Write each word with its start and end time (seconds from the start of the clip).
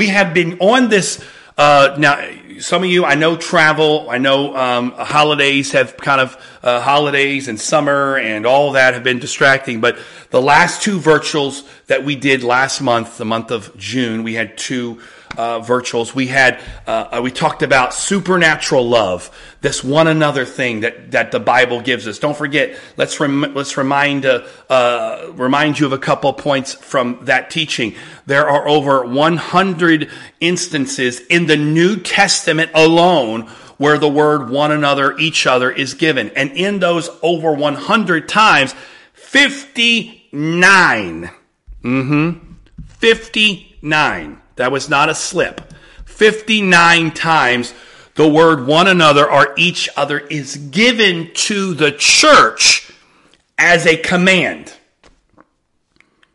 We 0.00 0.08
have 0.08 0.32
been 0.32 0.60
on 0.60 0.88
this 0.88 1.22
uh, 1.58 1.94
now, 1.98 2.26
some 2.58 2.82
of 2.82 2.88
you, 2.88 3.04
I 3.04 3.16
know 3.16 3.36
travel, 3.36 4.08
I 4.08 4.16
know 4.16 4.56
um, 4.56 4.92
holidays 4.92 5.72
have 5.72 5.98
kind 5.98 6.22
of 6.22 6.58
uh, 6.62 6.80
holidays 6.80 7.48
and 7.48 7.60
summer 7.60 8.16
and 8.16 8.46
all 8.46 8.72
that 8.72 8.94
have 8.94 9.04
been 9.04 9.18
distracting. 9.18 9.82
But 9.82 9.98
the 10.30 10.40
last 10.40 10.80
two 10.80 10.98
virtuals 10.98 11.68
that 11.88 12.02
we 12.02 12.16
did 12.16 12.42
last 12.42 12.80
month, 12.80 13.18
the 13.18 13.26
month 13.26 13.50
of 13.50 13.76
June, 13.76 14.22
we 14.22 14.32
had 14.32 14.56
two 14.56 15.02
uh, 15.36 15.60
virtuals. 15.60 16.14
We 16.14 16.26
had 16.26 16.60
uh, 16.86 17.20
we 17.22 17.30
talked 17.30 17.62
about 17.62 17.94
supernatural 17.94 18.88
love, 18.88 19.30
this 19.60 19.84
one 19.84 20.06
another 20.06 20.44
thing 20.44 20.80
that 20.80 21.12
that 21.12 21.32
the 21.32 21.40
Bible 21.40 21.80
gives 21.80 22.08
us. 22.08 22.18
Don't 22.18 22.36
forget. 22.36 22.76
Let's 22.96 23.20
rem- 23.20 23.54
let's 23.54 23.76
remind 23.76 24.26
uh, 24.26 24.46
uh, 24.68 25.30
remind 25.34 25.78
you 25.78 25.86
of 25.86 25.92
a 25.92 25.98
couple 25.98 26.32
points 26.32 26.74
from 26.74 27.20
that 27.22 27.50
teaching. 27.50 27.94
There 28.26 28.48
are 28.48 28.68
over 28.68 29.04
100 29.04 30.10
instances 30.40 31.20
in 31.20 31.46
the 31.46 31.56
New 31.56 31.96
Testament 31.96 32.70
alone 32.74 33.48
where 33.80 33.96
the 33.96 34.08
word 34.08 34.50
one 34.50 34.72
another, 34.72 35.16
each 35.16 35.46
other 35.46 35.70
is 35.70 35.94
given. 35.94 36.28
And 36.36 36.52
in 36.52 36.80
those 36.80 37.08
over 37.22 37.54
100 37.54 38.28
times, 38.28 38.74
59, 39.14 41.30
mm-hmm, 41.82 42.52
59, 42.84 44.42
that 44.60 44.70
was 44.70 44.90
not 44.90 45.08
a 45.08 45.14
slip, 45.14 45.72
59 46.04 47.12
times 47.12 47.72
the 48.14 48.28
word 48.28 48.66
one 48.66 48.86
another 48.86 49.30
or 49.30 49.54
each 49.56 49.88
other 49.96 50.18
is 50.18 50.56
given 50.56 51.30
to 51.32 51.72
the 51.72 51.90
church 51.90 52.92
as 53.56 53.86
a 53.86 53.96
command. 53.96 54.74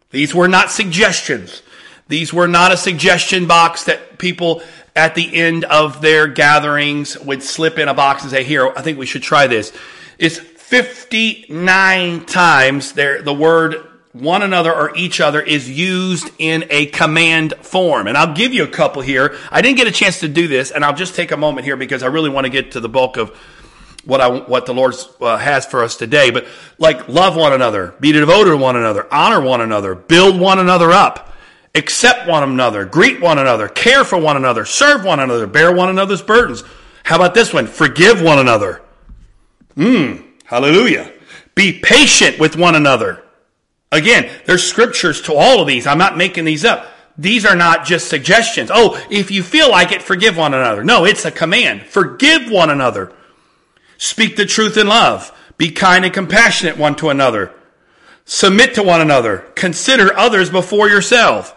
These 0.10 0.34
were 0.34 0.48
not 0.48 0.72
suggestions. 0.72 1.62
These 2.08 2.34
were 2.34 2.48
not 2.48 2.72
a 2.72 2.78
suggestion 2.78 3.46
box 3.46 3.84
that 3.84 4.18
people 4.18 4.64
at 4.96 5.14
the 5.14 5.36
end 5.36 5.64
of 5.66 6.02
their 6.02 6.26
gatherings 6.26 7.20
would 7.20 7.44
slip 7.44 7.78
in 7.78 7.88
a 7.88 7.94
box 7.94 8.24
and 8.24 8.32
say, 8.32 8.44
here, 8.44 8.74
I 8.76 8.82
think 8.82 8.98
we 8.98 9.06
should 9.06 9.22
try 9.22 9.46
this. 9.46 9.72
It's 10.18 10.40
59 10.40 12.26
times 12.26 12.94
there, 12.94 13.22
the 13.22 13.34
word 13.34 13.95
one 14.22 14.42
another 14.42 14.74
or 14.74 14.96
each 14.96 15.20
other 15.22 15.42
is 15.42 15.70
used 15.70 16.30
in 16.40 16.66
a 16.70 16.88
command 16.88 17.54
form. 17.62 18.08
And 18.08 18.18
I'll 18.18 18.34
give 18.34 18.54
you 18.54 18.64
a 18.64 18.68
couple 18.68 19.02
here. 19.02 19.36
I 19.52 19.62
didn't 19.62 19.78
get 19.78 19.88
a 19.88 19.92
chance 19.92 20.22
to 20.22 20.28
do 20.28 20.48
this, 20.48 20.72
and 20.72 20.84
I'll 20.86 20.96
just 20.96 21.16
take 21.16 21.32
a 21.32 21.38
moment 21.38 21.66
here 21.66 21.78
because 21.78 22.04
I 22.04 22.08
really 22.08 22.30
want 22.30 22.46
to 22.46 22.50
get 22.50 22.72
to 22.72 22.80
the 22.80 22.90
bulk 22.90 23.18
of 23.18 23.30
what 24.06 24.22
I 24.22 24.28
what 24.28 24.66
the 24.66 24.74
Lord 24.74 24.96
uh, 25.20 25.38
has 25.38 25.66
for 25.66 25.84
us 25.84 25.96
today. 25.96 26.32
But 26.32 26.48
like 26.78 27.08
love 27.08 27.36
one 27.36 27.54
another, 27.54 27.94
be 28.00 28.12
devoted 28.12 28.52
to 28.52 28.58
one 28.58 28.76
another, 28.76 29.08
honor 29.14 29.42
one 29.42 29.62
another, 29.62 29.96
build 29.96 30.40
one 30.40 30.60
another 30.60 30.92
up 30.92 31.34
accept 31.76 32.28
one 32.28 32.42
another, 32.42 32.86
greet 32.86 33.22
one 33.22 33.38
another, 33.38 33.68
care 33.68 34.04
for 34.04 34.18
one 34.18 34.38
another, 34.38 34.66
serve 34.66 35.04
one 35.04 35.20
another, 35.20 35.46
bear 35.46 35.72
one 35.72 35.90
another's 35.90 36.22
burdens. 36.22 36.64
How 37.04 37.18
about 37.18 37.34
this 37.34 37.54
one? 37.54 37.68
Forgive 37.68 38.22
one 38.22 38.40
another. 38.40 38.82
Hmm, 39.76 40.16
hallelujah. 40.46 41.12
Be 41.54 41.80
patient 41.80 42.40
with 42.40 42.56
one 42.56 42.76
another. 42.76 43.22
Again, 43.92 44.30
there's 44.46 44.64
scriptures 44.64 45.22
to 45.24 45.34
all 45.34 45.62
of 45.62 45.68
these. 45.68 45.88
I'm 45.88 45.98
not 45.98 46.18
making 46.18 46.46
these 46.46 46.66
up. 46.66 46.88
These 47.18 47.46
are 47.46 47.56
not 47.56 47.86
just 47.86 48.10
suggestions. 48.10 48.70
Oh, 48.74 49.02
if 49.10 49.32
you 49.32 49.42
feel 49.42 49.70
like 49.70 49.92
it, 49.92 50.02
forgive 50.02 50.36
one 50.36 50.54
another. 50.54 50.84
No, 50.84 51.06
it's 51.06 51.24
a 51.24 51.32
command. 51.32 51.84
Forgive 51.84 52.52
one 52.52 52.70
another. 52.70 53.14
Speak 53.98 54.36
the 54.36 54.46
truth 54.46 54.78
in 54.78 54.88
love. 54.88 55.32
Be 55.58 55.72
kind 55.72 56.04
and 56.04 56.14
compassionate 56.14 56.78
one 56.78 56.96
to 56.98 57.10
another. 57.10 57.54
Submit 58.26 58.76
to 58.76 58.84
one 58.84 59.00
another. 59.02 59.40
Consider 59.56 60.18
others 60.18 60.50
before 60.50 60.90
yourself. 60.90 61.56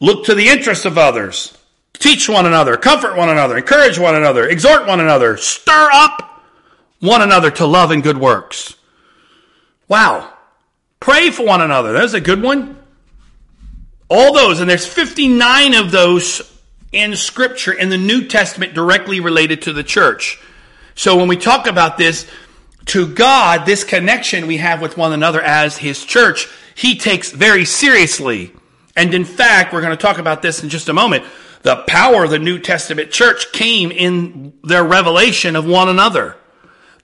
Look 0.00 0.26
to 0.26 0.34
the 0.34 0.48
interests 0.48 0.84
of 0.84 0.98
others. 0.98 1.56
Teach 1.94 2.28
one 2.28 2.44
another, 2.44 2.76
comfort 2.76 3.16
one 3.16 3.28
another, 3.28 3.56
encourage 3.56 3.98
one 3.98 4.16
another, 4.16 4.46
exhort 4.46 4.86
one 4.86 5.00
another, 5.00 5.36
stir 5.36 5.88
up 5.92 6.42
one 7.00 7.22
another 7.22 7.50
to 7.52 7.64
love 7.64 7.92
and 7.92 8.02
good 8.02 8.18
works. 8.18 8.74
Wow. 9.88 10.33
Pray 11.00 11.30
for 11.30 11.44
one 11.44 11.60
another. 11.60 11.92
That's 11.92 12.14
a 12.14 12.20
good 12.20 12.42
one. 12.42 12.78
All 14.08 14.32
those, 14.34 14.60
and 14.60 14.68
there's 14.68 14.86
59 14.86 15.74
of 15.74 15.90
those 15.90 16.42
in 16.92 17.16
Scripture 17.16 17.72
in 17.72 17.88
the 17.88 17.98
New 17.98 18.26
Testament 18.26 18.74
directly 18.74 19.20
related 19.20 19.62
to 19.62 19.72
the 19.72 19.82
church. 19.82 20.40
So 20.94 21.16
when 21.16 21.28
we 21.28 21.36
talk 21.36 21.66
about 21.66 21.98
this, 21.98 22.30
to 22.86 23.06
God, 23.06 23.66
this 23.66 23.82
connection 23.82 24.46
we 24.46 24.58
have 24.58 24.80
with 24.80 24.96
one 24.96 25.12
another 25.12 25.40
as 25.40 25.76
His 25.78 26.04
church, 26.04 26.48
He 26.74 26.96
takes 26.96 27.30
very 27.30 27.64
seriously. 27.64 28.52
And 28.96 29.12
in 29.14 29.24
fact, 29.24 29.72
we're 29.72 29.80
going 29.80 29.96
to 29.96 30.02
talk 30.02 30.18
about 30.18 30.42
this 30.42 30.62
in 30.62 30.68
just 30.68 30.88
a 30.88 30.92
moment. 30.92 31.24
The 31.62 31.82
power 31.88 32.24
of 32.24 32.30
the 32.30 32.38
New 32.38 32.58
Testament 32.58 33.10
church 33.10 33.52
came 33.52 33.90
in 33.90 34.52
their 34.62 34.84
revelation 34.84 35.56
of 35.56 35.66
one 35.66 35.88
another. 35.88 36.36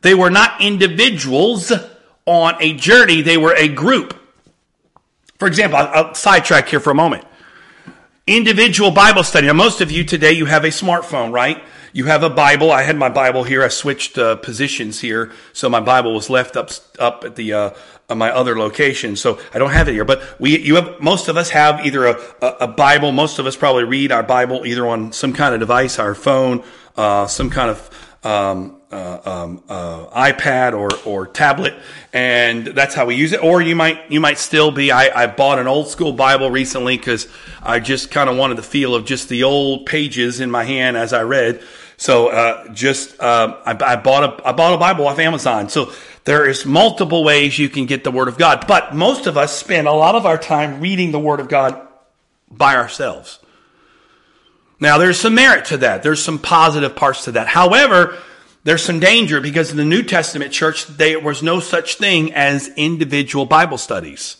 They 0.03 0.15
were 0.15 0.31
not 0.31 0.61
individuals 0.61 1.73
on 2.27 2.55
a 2.61 2.75
journey, 2.75 3.23
they 3.23 3.37
were 3.37 3.55
a 3.55 3.69
group. 3.69 4.17
For 5.39 5.49
example, 5.49 5.79
I'll, 5.79 6.07
I'll 6.07 6.15
sidetrack 6.15 6.69
here 6.69 6.81
for 6.81 6.91
a 6.91 6.95
moment. 6.95 7.25
Individual 8.27 8.91
Bible 8.91 9.25
study. 9.25 9.47
Now, 9.47 9.55
most 9.55 9.81
of 9.81 9.91
you 9.91 10.05
today, 10.05 10.33
you 10.33 10.47
have 10.47 10.65
a 10.65 10.69
smartphone, 10.69 11.33
right? 11.33 11.63
You 11.93 12.05
have 12.05 12.23
a 12.23 12.31
Bible. 12.31 12.71
I 12.71 12.83
had 12.83 12.97
my 12.97 13.09
Bible 13.09 13.43
here. 13.43 13.65
I 13.65 13.69
switched 13.69 14.17
uh, 14.17 14.37
positions 14.37 15.01
here, 15.01 15.33
so 15.53 15.69
my 15.69 15.81
Bible 15.81 16.15
was 16.15 16.31
left 16.31 16.57
up 16.57 16.71
up 16.99 17.25
at 17.25 17.35
the 17.35 17.53
uh, 17.53 17.71
my 18.15 18.31
other 18.31 18.57
location. 18.57 19.17
So 19.17 19.41
I 19.53 19.59
don't 19.59 19.71
have 19.71 19.89
it 19.89 19.93
here. 19.93 20.05
But 20.05 20.23
we, 20.41 20.59
you 20.59 20.77
have 20.77 21.01
most 21.01 21.29
of 21.29 21.37
us 21.37 21.51
have 21.51 21.85
either 21.85 22.07
a, 22.07 22.21
a, 22.43 22.69
Bible. 22.69 23.11
Most 23.11 23.39
of 23.39 23.47
us 23.47 23.57
probably 23.57 23.85
read 23.85 24.13
our 24.13 24.23
Bible 24.23 24.65
either 24.65 24.87
on 24.87 25.13
some 25.13 25.33
kind 25.33 25.55
of 25.55 25.61
device, 25.61 25.99
our 25.99 26.15
phone, 26.15 26.63
uh, 26.97 27.27
some 27.27 27.51
kind 27.51 27.71
of 27.71 28.17
um, 28.25 28.80
uh, 28.91 29.21
um, 29.25 29.63
uh, 29.69 30.07
iPad 30.07 30.73
or 30.73 30.91
or 31.05 31.27
tablet, 31.27 31.75
and 32.13 32.67
that's 32.67 32.95
how 32.95 33.07
we 33.07 33.15
use 33.15 33.33
it. 33.33 33.43
Or 33.43 33.63
you 33.63 33.77
might 33.77 34.11
you 34.11 34.21
might 34.21 34.39
still 34.39 34.71
be. 34.71 34.91
I, 34.91 35.25
I 35.25 35.27
bought 35.27 35.59
an 35.59 35.67
old 35.67 35.89
school 35.89 36.13
Bible 36.13 36.51
recently 36.51 36.97
because 36.97 37.29
I 37.63 37.81
just 37.81 38.11
kind 38.11 38.29
of 38.29 38.37
wanted 38.37 38.57
the 38.57 38.63
feel 38.63 38.95
of 38.95 39.05
just 39.05 39.29
the 39.29 39.45
old 39.45 39.87
pages 39.87 40.41
in 40.41 40.51
my 40.51 40.65
hand 40.65 40.97
as 40.97 41.13
I 41.13 41.23
read. 41.23 41.63
So 41.97 42.29
uh, 42.29 42.73
just 42.73 43.21
uh, 43.21 43.59
I, 43.67 43.73
I, 43.73 43.97
bought 43.97 44.25
a 44.25 44.49
I 44.49 44.53
bought 44.53 44.75
a 44.75 44.79
Bible 44.79 45.07
off 45.07 45.19
Amazon. 45.19 45.69
So 45.69 45.93
there 46.25 46.49
is 46.49 46.65
multiple 46.65 47.23
ways 47.25 47.59
you 47.59 47.69
can 47.69 47.87
get 47.87 48.05
the 48.05 48.11
Word 48.11 48.29
of 48.29 48.39
God, 48.39 48.65
but 48.67 48.95
most 48.95 49.27
of 49.27 49.37
us 49.37 49.57
spend 49.57 49.87
a 49.87 49.93
lot 49.93 50.15
of 50.15 50.27
our 50.27 50.39
time 50.39 50.81
reading 50.81 51.13
the 51.13 51.21
Word 51.21 51.41
of 51.41 51.49
God 51.49 51.87
by 52.51 52.77
ourselves. 52.77 53.39
Now 54.81 54.97
there's 54.97 55.21
some 55.21 55.35
merit 55.35 55.67
to 55.67 55.77
that. 55.79 56.03
There's 56.03 56.23
some 56.23 56.39
positive 56.39 56.97
parts 56.97 57.25
to 57.25 57.33
that. 57.33 57.47
However, 57.47 58.17
there's 58.65 58.83
some 58.83 59.01
danger 59.01 59.41
because 59.41 59.71
in 59.71 59.77
the 59.77 59.85
New 59.85 60.03
Testament 60.03 60.53
church 60.53 60.87
there 60.87 61.21
was 61.21 61.43
no 61.43 61.61
such 61.61 61.97
thing 61.97 62.33
as 62.35 62.69
individual 62.77 63.47
Bible 63.47 63.79
studies. 63.79 64.37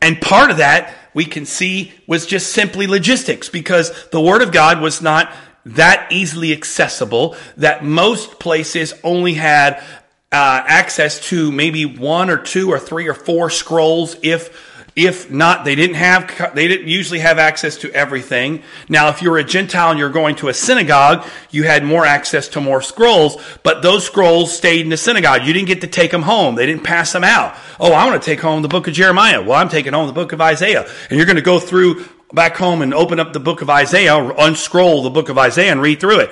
And 0.00 0.20
part 0.20 0.50
of 0.50 0.58
that 0.58 0.94
we 1.14 1.24
can 1.24 1.46
see 1.46 1.92
was 2.06 2.26
just 2.26 2.52
simply 2.52 2.86
logistics 2.86 3.48
because 3.48 4.08
the 4.08 4.20
Word 4.20 4.42
of 4.42 4.52
God 4.52 4.80
was 4.80 5.00
not 5.00 5.32
that 5.64 6.12
easily 6.12 6.52
accessible 6.52 7.34
that 7.56 7.84
most 7.84 8.38
places 8.38 8.94
only 9.02 9.34
had 9.34 9.82
uh, 10.30 10.62
access 10.66 11.18
to 11.28 11.50
maybe 11.50 11.84
one 11.84 12.30
or 12.30 12.36
two 12.36 12.70
or 12.70 12.78
three 12.78 13.08
or 13.08 13.14
four 13.14 13.50
scrolls 13.50 14.16
if 14.22 14.75
if 14.96 15.30
not 15.30 15.64
they 15.64 15.74
didn't 15.74 15.96
have 15.96 16.54
they 16.54 16.66
didn't 16.66 16.88
usually 16.88 17.18
have 17.18 17.38
access 17.38 17.76
to 17.76 17.92
everything 17.92 18.62
now 18.88 19.08
if 19.08 19.22
you 19.22 19.30
were 19.30 19.38
a 19.38 19.44
gentile 19.44 19.90
and 19.90 19.98
you're 19.98 20.08
going 20.08 20.34
to 20.34 20.48
a 20.48 20.54
synagogue 20.54 21.24
you 21.50 21.62
had 21.62 21.84
more 21.84 22.04
access 22.06 22.48
to 22.48 22.60
more 22.60 22.80
scrolls 22.80 23.36
but 23.62 23.82
those 23.82 24.04
scrolls 24.04 24.56
stayed 24.56 24.80
in 24.80 24.88
the 24.88 24.96
synagogue 24.96 25.46
you 25.46 25.52
didn't 25.52 25.68
get 25.68 25.82
to 25.82 25.86
take 25.86 26.10
them 26.10 26.22
home 26.22 26.54
they 26.54 26.66
didn't 26.66 26.82
pass 26.82 27.12
them 27.12 27.24
out 27.24 27.54
oh 27.78 27.92
i 27.92 28.06
want 28.06 28.20
to 28.20 28.24
take 28.24 28.40
home 28.40 28.62
the 28.62 28.68
book 28.68 28.88
of 28.88 28.94
jeremiah 28.94 29.42
well 29.42 29.60
i'm 29.60 29.68
taking 29.68 29.92
home 29.92 30.06
the 30.06 30.12
book 30.12 30.32
of 30.32 30.40
isaiah 30.40 30.88
and 31.10 31.18
you're 31.18 31.26
going 31.26 31.36
to 31.36 31.42
go 31.42 31.60
through 31.60 32.02
back 32.32 32.56
home 32.56 32.82
and 32.82 32.92
open 32.92 33.20
up 33.20 33.32
the 33.32 33.40
book 33.40 33.62
of 33.62 33.70
Isaiah, 33.70 34.16
unscroll 34.16 35.02
the 35.02 35.10
book 35.10 35.28
of 35.28 35.38
Isaiah 35.38 35.72
and 35.72 35.80
read 35.80 36.00
through 36.00 36.20
it. 36.20 36.30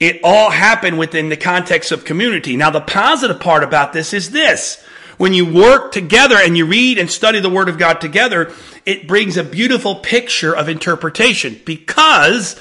It 0.00 0.20
all 0.24 0.50
happened 0.50 0.98
within 0.98 1.28
the 1.28 1.36
context 1.36 1.92
of 1.92 2.04
community. 2.04 2.56
Now, 2.56 2.70
the 2.70 2.80
positive 2.80 3.40
part 3.40 3.62
about 3.62 3.92
this 3.92 4.12
is 4.12 4.30
this. 4.30 4.84
When 5.16 5.32
you 5.32 5.46
work 5.46 5.92
together 5.92 6.36
and 6.36 6.56
you 6.56 6.66
read 6.66 6.98
and 6.98 7.10
study 7.10 7.40
the 7.40 7.50
Word 7.50 7.68
of 7.68 7.78
God 7.78 8.00
together, 8.00 8.52
it 8.84 9.06
brings 9.06 9.36
a 9.36 9.44
beautiful 9.44 9.96
picture 9.96 10.54
of 10.54 10.68
interpretation 10.68 11.60
because 11.64 12.58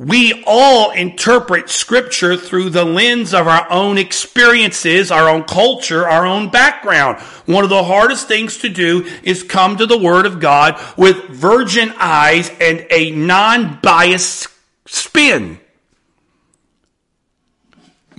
we 0.00 0.42
all 0.46 0.92
interpret 0.92 1.68
scripture 1.68 2.34
through 2.34 2.70
the 2.70 2.86
lens 2.86 3.34
of 3.34 3.46
our 3.46 3.70
own 3.70 3.98
experiences, 3.98 5.10
our 5.10 5.28
own 5.28 5.44
culture, 5.44 6.08
our 6.08 6.24
own 6.24 6.48
background. 6.48 7.20
One 7.44 7.64
of 7.64 7.70
the 7.70 7.84
hardest 7.84 8.26
things 8.26 8.56
to 8.58 8.70
do 8.70 9.06
is 9.22 9.42
come 9.42 9.76
to 9.76 9.84
the 9.84 9.98
Word 9.98 10.24
of 10.24 10.40
God 10.40 10.80
with 10.96 11.28
virgin 11.28 11.92
eyes 11.98 12.50
and 12.60 12.86
a 12.90 13.10
non-biased 13.10 14.48
spin. 14.86 15.60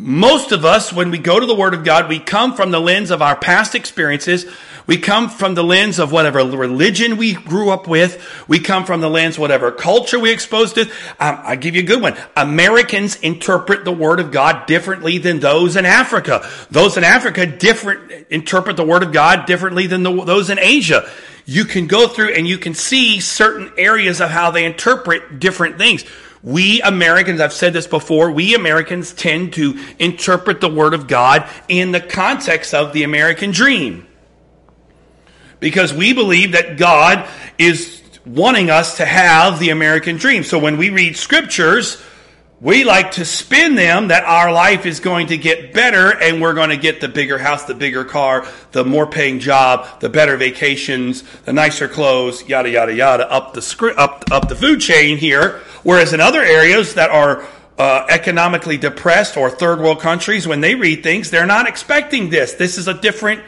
Most 0.02 0.52
of 0.52 0.66
us, 0.66 0.92
when 0.92 1.12
we 1.12 1.20
go 1.20 1.40
to 1.40 1.46
the 1.46 1.56
Word 1.56 1.76
of 1.76 1.84
God, 1.84 2.10
we 2.10 2.18
come 2.18 2.56
from 2.56 2.72
the 2.72 2.80
lens 2.80 3.12
of 3.12 3.22
our 3.22 3.36
past 3.36 3.76
experiences. 3.76 4.48
We 4.88 4.98
come 4.98 5.30
from 5.30 5.54
the 5.54 5.64
lens 5.64 6.00
of 6.00 6.12
whatever 6.12 6.40
religion 6.40 7.18
we 7.18 7.34
grew 7.34 7.70
up 7.70 7.88
with. 7.88 8.20
We 8.48 8.60
come 8.60 8.86
from 8.86 9.00
the 9.00 9.10
lens 9.10 9.38
whatever 9.38 9.72
culture 9.72 10.20
we 10.20 10.32
exposed 10.32 10.74
to. 10.76 10.90
Um, 11.20 11.40
i 11.44 11.56
give 11.56 11.76
you 11.76 11.84
a 11.84 11.86
good 11.86 12.02
one. 12.02 12.18
Americans 12.36 13.16
interpret 13.18 13.86
the 13.86 13.92
Word 13.92 14.20
of 14.20 14.32
God 14.32 14.66
differently 14.66 15.20
than 15.20 15.40
those 15.40 15.76
in 15.76 15.86
Africa. 15.86 16.50
Those 16.72 16.98
in 16.98 17.04
Africa 17.04 17.46
different 17.46 18.28
interpret 18.32 18.78
the 18.78 18.86
Word 18.86 19.04
of 19.04 19.12
God 19.12 19.46
differently 19.46 19.86
than 19.86 20.02
the, 20.02 20.26
those 20.26 20.50
in 20.50 20.58
Asia. 20.58 21.08
You 21.46 21.66
can 21.66 21.86
go 21.86 22.08
through 22.08 22.34
and 22.34 22.48
you 22.48 22.58
can 22.58 22.74
see 22.74 23.20
certain 23.20 23.72
areas 23.78 24.20
of 24.20 24.32
how 24.32 24.50
they 24.50 24.66
interpret 24.66 25.40
different 25.40 25.78
things. 25.78 26.06
We 26.44 26.82
Americans, 26.82 27.40
I've 27.40 27.54
said 27.54 27.74
this 27.74 27.86
before, 27.86 28.32
we 28.32 28.56
Americans 28.56 29.14
tend 29.14 29.54
to 29.54 29.80
interpret 30.00 30.60
the 30.60 30.70
Word 30.70 30.94
of 30.94 31.08
God 31.08 31.48
in 31.68 31.92
the 31.92 32.00
context 32.00 32.74
of 32.74 32.94
the 32.94 33.04
American 33.04 33.52
dream. 33.52 34.08
Because 35.60 35.94
we 35.94 36.14
believe 36.14 36.54
that 36.54 36.78
God 36.78 37.30
is 37.60 38.02
wanting 38.26 38.72
us 38.72 38.98
to 38.98 39.06
have 39.06 39.60
the 39.60 39.70
American 39.70 40.18
dream. 40.18 40.44
So 40.44 40.58
when 40.58 40.78
we 40.78 40.90
read 40.90 41.16
scriptures, 41.16 42.02
we 42.62 42.84
like 42.84 43.14
to 43.14 43.26
spin 43.26 43.74
them 43.74 44.10
that 44.10 44.24
our 44.24 44.52
life 44.54 44.86
is 44.86 45.00
going 45.00 45.28
to 45.28 45.38
get 45.38 45.74
better 45.74 46.16
and 46.16 46.40
we're 46.40 46.54
going 46.54 46.70
to 46.70 46.78
get 46.78 47.02
the 47.02 47.08
bigger 47.08 47.40
house, 47.40 47.66
the 47.66 47.74
bigger 47.74 48.06
car, 48.06 48.48
the 48.72 48.86
more 48.86 49.08
paying 49.08 49.40
job, 49.40 50.00
the 50.00 50.10
better 50.10 50.38
vacations, 50.38 51.24
the 51.46 51.54
nicer 51.54 51.88
clothes, 51.88 52.48
yada 52.48 52.70
yada 52.70 52.94
yada, 52.94 53.30
up 53.32 53.56
the 53.56 53.64
script, 53.64 53.98
up 53.98 54.26
up 54.30 54.48
the 54.48 54.56
food 54.56 54.80
chain 54.80 55.18
here. 55.18 55.60
Whereas 55.82 56.14
in 56.14 56.22
other 56.22 56.44
areas 56.44 56.94
that 56.94 57.10
are 57.10 57.44
uh, 57.80 58.06
economically 58.10 58.78
depressed 58.78 59.38
or 59.38 59.50
third 59.50 59.80
world 59.80 60.00
countries, 60.00 60.48
when 60.48 60.62
they 60.62 60.76
read 60.76 61.02
things, 61.02 61.32
they're 61.32 61.48
not 61.48 61.68
expecting 61.68 62.30
this. 62.30 62.54
This 62.54 62.78
is 62.78 62.88
a 62.88 62.94
different 62.94 63.42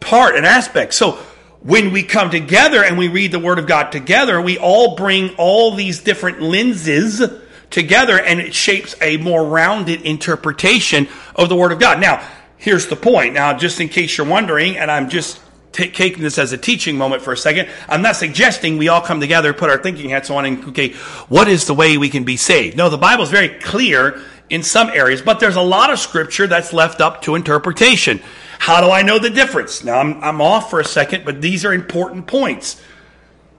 part 0.00 0.34
and 0.34 0.44
aspect. 0.44 0.94
So 0.94 1.12
when 1.60 1.92
we 1.92 2.02
come 2.02 2.30
together 2.30 2.82
and 2.82 2.98
we 2.98 3.06
read 3.06 3.30
the 3.30 3.38
Word 3.38 3.60
of 3.60 3.68
God 3.68 3.92
together, 3.92 4.40
we 4.40 4.58
all 4.58 4.96
bring 4.96 5.36
all 5.36 5.76
these 5.76 6.00
different 6.00 6.42
lenses 6.42 7.22
together 7.70 8.18
and 8.18 8.40
it 8.40 8.54
shapes 8.54 8.94
a 9.00 9.16
more 9.18 9.44
rounded 9.44 10.02
interpretation 10.02 11.08
of 11.34 11.48
the 11.48 11.56
Word 11.56 11.72
of 11.72 11.78
God. 11.78 12.00
Now, 12.00 12.26
here's 12.56 12.86
the 12.86 12.96
point. 12.96 13.34
Now, 13.34 13.56
just 13.56 13.80
in 13.80 13.88
case 13.88 14.16
you're 14.16 14.26
wondering, 14.26 14.76
and 14.76 14.90
I'm 14.90 15.08
just 15.08 15.40
taking 15.72 16.22
this 16.22 16.38
as 16.38 16.52
a 16.52 16.58
teaching 16.58 16.96
moment 16.96 17.22
for 17.22 17.32
a 17.32 17.36
second, 17.36 17.68
I'm 17.88 18.02
not 18.02 18.16
suggesting 18.16 18.78
we 18.78 18.88
all 18.88 19.00
come 19.00 19.20
together, 19.20 19.52
put 19.52 19.70
our 19.70 19.78
thinking 19.78 20.10
hats 20.10 20.30
on, 20.30 20.44
and, 20.44 20.64
okay, 20.68 20.92
what 21.28 21.48
is 21.48 21.66
the 21.66 21.74
way 21.74 21.96
we 21.98 22.08
can 22.08 22.24
be 22.24 22.36
saved? 22.36 22.76
No, 22.76 22.88
the 22.88 22.98
Bible 22.98 23.24
is 23.24 23.30
very 23.30 23.48
clear 23.48 24.20
in 24.50 24.62
some 24.62 24.88
areas, 24.88 25.22
but 25.22 25.40
there's 25.40 25.56
a 25.56 25.62
lot 25.62 25.92
of 25.92 25.98
scripture 25.98 26.46
that's 26.46 26.72
left 26.72 27.00
up 27.00 27.22
to 27.22 27.34
interpretation. 27.34 28.20
How 28.58 28.80
do 28.80 28.90
I 28.90 29.02
know 29.02 29.18
the 29.18 29.30
difference? 29.30 29.84
Now, 29.84 30.00
I'm, 30.00 30.22
I'm 30.24 30.40
off 30.40 30.70
for 30.70 30.80
a 30.80 30.84
second, 30.84 31.24
but 31.24 31.40
these 31.40 31.64
are 31.64 31.72
important 31.72 32.26
points. 32.26 32.82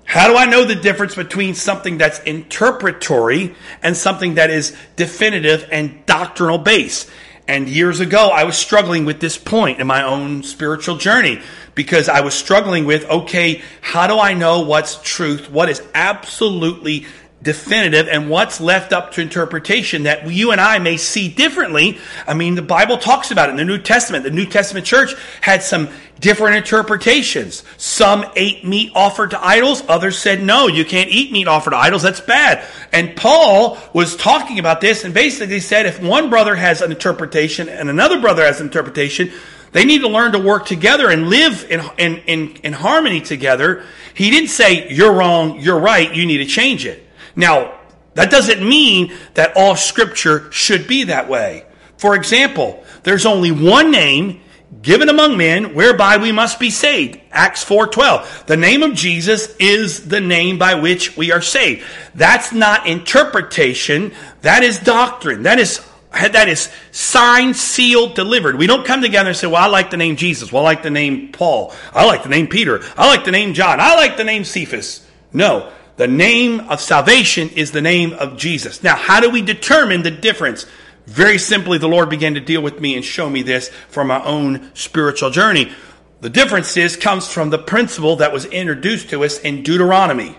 How 0.10 0.28
do 0.28 0.36
I 0.36 0.46
know 0.46 0.66
the 0.66 0.74
difference 0.74 1.14
between 1.14 1.54
something 1.54 2.00
that's 2.00 2.18
interpretatory 2.22 3.54
and 3.84 3.96
something 3.96 4.34
that 4.36 4.50
is 4.50 4.76
definitive 4.96 5.70
and 5.72 6.04
doctrinal 6.08 6.58
based? 6.58 7.12
And 7.48 7.70
years 7.70 8.00
ago, 8.00 8.30
I 8.30 8.44
was 8.46 8.58
struggling 8.58 9.06
with 9.06 9.20
this 9.20 9.38
point 9.38 9.80
in 9.80 9.86
my 9.86 10.02
own 10.02 10.42
spiritual 10.42 10.98
journey 10.98 11.44
because 11.76 12.10
I 12.10 12.22
was 12.22 12.34
struggling 12.34 12.86
with, 12.86 13.06
okay, 13.06 13.62
how 13.82 14.08
do 14.08 14.18
I 14.18 14.34
know 14.34 14.62
what's 14.62 15.00
truth? 15.04 15.52
What 15.52 15.70
is 15.70 15.84
absolutely 15.94 17.06
definitive 17.42 18.08
and 18.10 18.30
what's 18.30 18.60
left 18.60 18.92
up 18.92 19.14
to 19.14 19.22
interpretation 19.22 20.04
that 20.04 20.30
you 20.30 20.52
and 20.52 20.60
I 20.60 20.80
may 20.80 20.98
see 20.98 21.30
differently. 21.30 21.98
I 22.28 22.34
mean, 22.34 22.56
the 22.56 22.62
Bible 22.62 22.98
talks 22.98 23.32
about 23.32 23.50
it 23.50 23.52
in 23.52 23.58
the 23.58 23.66
New 23.66 23.78
Testament. 23.78 24.26
The 24.26 24.32
New 24.32 24.46
Testament 24.46 24.86
church 24.86 25.16
had 25.40 25.64
some 25.64 25.90
different 26.20 26.58
interpretations. 26.58 27.64
Some 27.78 28.26
ate 28.36 28.66
meat 28.66 28.92
offered 28.94 29.32
to 29.32 29.42
idols. 29.42 29.84
Others 29.88 30.18
said, 30.18 30.44
no, 30.44 30.68
you 30.68 30.84
can't 30.84 31.10
eat 31.10 31.32
meat 31.32 31.48
offered 31.48 31.72
to 31.72 31.78
idols. 31.78 32.02
That's 32.02 32.20
bad. 32.20 32.66
And 32.92 33.16
Paul 33.16 33.78
was 33.94 34.18
talking 34.18 34.60
about 34.60 34.82
this 34.82 35.06
and 35.06 35.14
basically 35.14 35.62
said 35.62 35.86
if 35.86 36.02
one 36.02 36.30
brother 36.30 36.56
has 36.56 36.82
an 36.82 36.92
interpretation 36.92 37.70
and 37.70 37.90
another 37.90 38.20
brother 38.20 38.44
has 38.44 38.60
an 38.60 38.68
interpretation, 38.68 39.32
they 39.72 39.86
need 39.86 40.02
to 40.02 40.10
learn 40.10 40.34
to 40.34 40.40
work 40.40 40.66
together 40.66 41.10
and 41.10 41.30
live 41.30 41.66
in, 41.70 41.82
in, 41.98 42.18
in, 42.26 42.56
in 42.64 42.74
harmony 42.74 43.22
together. 43.22 43.86
He 44.14 44.30
didn't 44.30 44.50
say, 44.50 44.92
you're 44.92 45.14
wrong, 45.14 45.62
you're 45.62 45.80
right, 45.80 46.14
you 46.14 46.26
need 46.26 46.40
to 46.40 46.46
change 46.46 46.86
it. 46.86 47.06
Now, 47.40 47.80
that 48.16 48.30
doesn't 48.30 48.62
mean 48.62 49.14
that 49.36 49.54
all 49.56 49.78
scripture 49.78 50.52
should 50.52 50.88
be 50.88 51.06
that 51.06 51.30
way. 51.30 51.64
For 51.98 52.14
example, 52.16 52.84
there's 53.04 53.26
only 53.26 53.52
one 53.52 53.92
name 53.92 54.42
given 54.82 55.08
among 55.08 55.38
men 55.38 55.74
whereby 55.74 56.18
we 56.18 56.34
must 56.34 56.60
be 56.60 56.70
saved. 56.70 57.18
Acts 57.32 57.64
4:12. 57.64 58.46
The 58.46 58.58
name 58.58 58.84
of 58.84 58.94
Jesus 58.94 59.56
is 59.58 60.10
the 60.10 60.20
name 60.20 60.58
by 60.58 60.76
which 60.76 61.16
we 61.16 61.32
are 61.32 61.42
saved. 61.42 61.86
That's 62.14 62.52
not 62.52 62.86
interpretation, 62.86 64.12
that 64.42 64.64
is 64.64 64.80
doctrine. 64.80 65.44
That 65.44 65.60
is 65.60 65.80
that 66.12 66.50
is 66.50 66.70
signed, 66.92 67.56
sealed, 67.56 68.16
delivered. 68.16 68.58
We 68.58 68.68
don't 68.68 68.86
come 68.86 69.02
together 69.02 69.30
and 69.30 69.38
say, 69.38 69.48
well, 69.48 69.64
I 69.64 69.68
like 69.68 69.92
the 69.92 69.98
name 69.98 70.18
Jesus. 70.18 70.52
Well, 70.52 70.64
I 70.66 70.72
like 70.72 70.84
the 70.84 70.90
name 70.90 71.32
Paul. 71.32 71.74
I 71.94 72.06
like 72.06 72.24
the 72.24 72.30
name 72.30 72.48
Peter. 72.48 72.82
I 72.98 73.08
like 73.08 73.24
the 73.24 73.32
name 73.32 73.54
John. 73.54 73.80
I 73.80 73.96
like 73.96 74.18
the 74.18 74.24
name 74.26 74.44
Cephas. 74.44 75.06
No. 75.32 75.72
The 76.00 76.08
name 76.08 76.62
of 76.62 76.80
salvation 76.80 77.50
is 77.50 77.72
the 77.72 77.82
name 77.82 78.14
of 78.14 78.38
Jesus. 78.38 78.82
Now, 78.82 78.96
how 78.96 79.20
do 79.20 79.30
we 79.30 79.42
determine 79.42 80.02
the 80.02 80.10
difference? 80.10 80.66
Very 81.06 81.38
simply, 81.38 81.78
the 81.78 81.90
Lord 81.90 82.10
began 82.10 82.36
to 82.36 82.40
deal 82.40 82.62
with 82.62 82.80
me 82.80 82.96
and 82.96 83.04
show 83.04 83.30
me 83.30 83.42
this 83.42 83.68
from 83.90 84.08
my 84.08 84.24
own 84.24 84.74
spiritual 84.76 85.30
journey. 85.30 85.74
The 86.22 86.30
difference 86.30 86.78
is 86.78 86.96
comes 86.96 87.28
from 87.28 87.50
the 87.50 87.58
principle 87.58 88.16
that 88.16 88.32
was 88.32 88.46
introduced 88.46 89.10
to 89.10 89.26
us 89.26 89.40
in 89.40 89.62
Deuteronomy. 89.62 90.38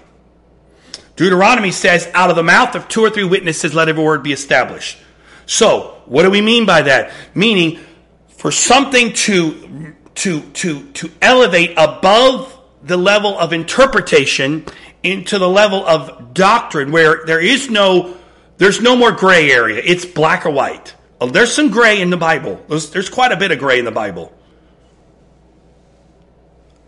Deuteronomy 1.17 1.73
says, 1.73 2.11
out 2.15 2.31
of 2.31 2.37
the 2.37 2.43
mouth 2.43 2.75
of 2.75 2.89
two 2.89 3.03
or 3.03 3.11
three 3.11 3.25
witnesses, 3.25 3.75
let 3.75 3.91
every 3.91 4.03
word 4.03 4.23
be 4.23 4.33
established. 4.33 4.97
So, 5.45 6.01
what 6.07 6.23
do 6.23 6.31
we 6.31 6.41
mean 6.41 6.65
by 6.65 6.81
that? 6.81 7.13
Meaning, 7.35 7.81
for 8.29 8.51
something 8.51 9.13
to, 9.13 9.95
to, 10.15 10.41
to, 10.41 10.91
to 10.93 11.11
elevate 11.21 11.75
above 11.77 12.57
the 12.83 12.97
level 12.97 13.39
of 13.39 13.53
interpretation 13.53 14.65
into 15.03 15.39
the 15.39 15.49
level 15.49 15.87
of 15.87 16.35
doctrine 16.35 16.93
where 16.93 17.25
there 17.25 17.41
is 17.41 17.71
no 17.71 18.17
there's 18.59 18.83
no 18.83 18.95
more 18.95 19.13
gray 19.13 19.51
area. 19.51 19.81
It's 19.83 20.05
black 20.05 20.45
or 20.45 20.51
white. 20.51 20.95
Oh, 21.19 21.29
there's 21.29 21.51
some 21.51 21.71
gray 21.71 22.03
in 22.03 22.11
the 22.11 22.19
Bible. 22.19 22.63
There's, 22.69 22.91
there's 22.91 23.09
quite 23.09 23.33
a 23.33 23.37
bit 23.37 23.51
of 23.53 23.59
gray 23.59 23.79
in 23.79 23.87
the 23.87 23.91
Bible. 23.91 24.35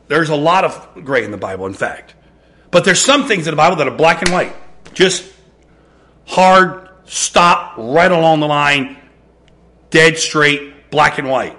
There's 0.09 0.29
a 0.29 0.37
lot 0.37 0.65
of 0.65 1.05
gray 1.05 1.25
in 1.25 1.31
the 1.31 1.39
Bible, 1.39 1.65
in 1.65 1.73
fact. 1.73 2.15
But 2.71 2.85
there's 2.85 3.01
some 3.01 3.27
things 3.27 3.47
in 3.47 3.53
the 3.53 3.57
Bible 3.57 3.77
that 3.77 3.89
are 3.89 3.97
black 3.97 4.21
and 4.21 4.31
white. 4.31 4.55
Just 4.93 5.33
hard, 6.27 6.91
stop, 7.07 7.79
right 7.79 8.13
along 8.13 8.41
the 8.41 8.47
line, 8.47 8.99
dead 9.89 10.19
straight, 10.19 10.91
black 10.91 11.17
and 11.17 11.31
white. 11.31 11.59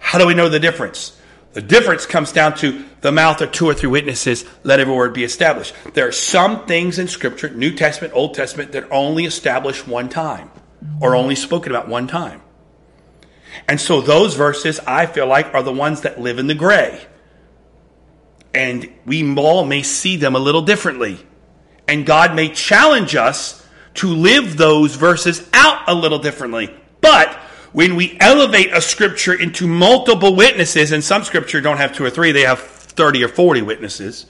How 0.00 0.18
do 0.18 0.26
we 0.26 0.34
know 0.34 0.48
the 0.48 0.58
difference? 0.58 1.16
The 1.52 1.62
difference 1.62 2.06
comes 2.06 2.32
down 2.32 2.56
to 2.58 2.84
the 3.02 3.12
mouth 3.12 3.40
of 3.40 3.52
two 3.52 3.66
or 3.66 3.74
three 3.74 3.88
witnesses, 3.88 4.44
let 4.62 4.80
every 4.80 4.94
word 4.94 5.12
be 5.12 5.24
established. 5.24 5.74
There 5.92 6.08
are 6.08 6.12
some 6.12 6.66
things 6.66 6.98
in 6.98 7.08
Scripture, 7.08 7.50
New 7.50 7.74
Testament, 7.74 8.14
Old 8.14 8.34
Testament, 8.34 8.72
that 8.72 8.84
are 8.84 8.92
only 8.92 9.24
established 9.24 9.86
one 9.86 10.08
time 10.08 10.50
or 11.00 11.14
only 11.14 11.34
spoken 11.34 11.72
about 11.72 11.88
one 11.88 12.06
time. 12.06 12.40
And 13.68 13.80
so 13.80 14.00
those 14.00 14.34
verses, 14.34 14.80
I 14.86 15.06
feel 15.06 15.26
like, 15.26 15.52
are 15.54 15.62
the 15.62 15.72
ones 15.72 16.02
that 16.02 16.20
live 16.20 16.38
in 16.38 16.46
the 16.46 16.54
gray. 16.54 17.06
And 18.54 18.90
we 19.04 19.36
all 19.36 19.64
may 19.64 19.82
see 19.82 20.16
them 20.16 20.34
a 20.34 20.38
little 20.38 20.62
differently. 20.62 21.18
And 21.86 22.06
God 22.06 22.34
may 22.34 22.48
challenge 22.48 23.14
us 23.14 23.66
to 23.94 24.08
live 24.08 24.56
those 24.56 24.94
verses 24.94 25.46
out 25.52 25.82
a 25.86 25.94
little 25.94 26.18
differently. 26.18 26.74
But 27.00 27.38
when 27.72 27.96
we 27.96 28.16
elevate 28.20 28.72
a 28.72 28.80
scripture 28.80 29.34
into 29.34 29.66
multiple 29.66 30.34
witnesses, 30.34 30.92
and 30.92 31.02
some 31.02 31.24
scripture 31.24 31.60
don't 31.60 31.78
have 31.78 31.94
two 31.94 32.04
or 32.04 32.10
three, 32.10 32.32
they 32.32 32.42
have 32.42 32.60
30 32.60 33.24
or 33.24 33.28
40 33.28 33.62
witnesses. 33.62 34.26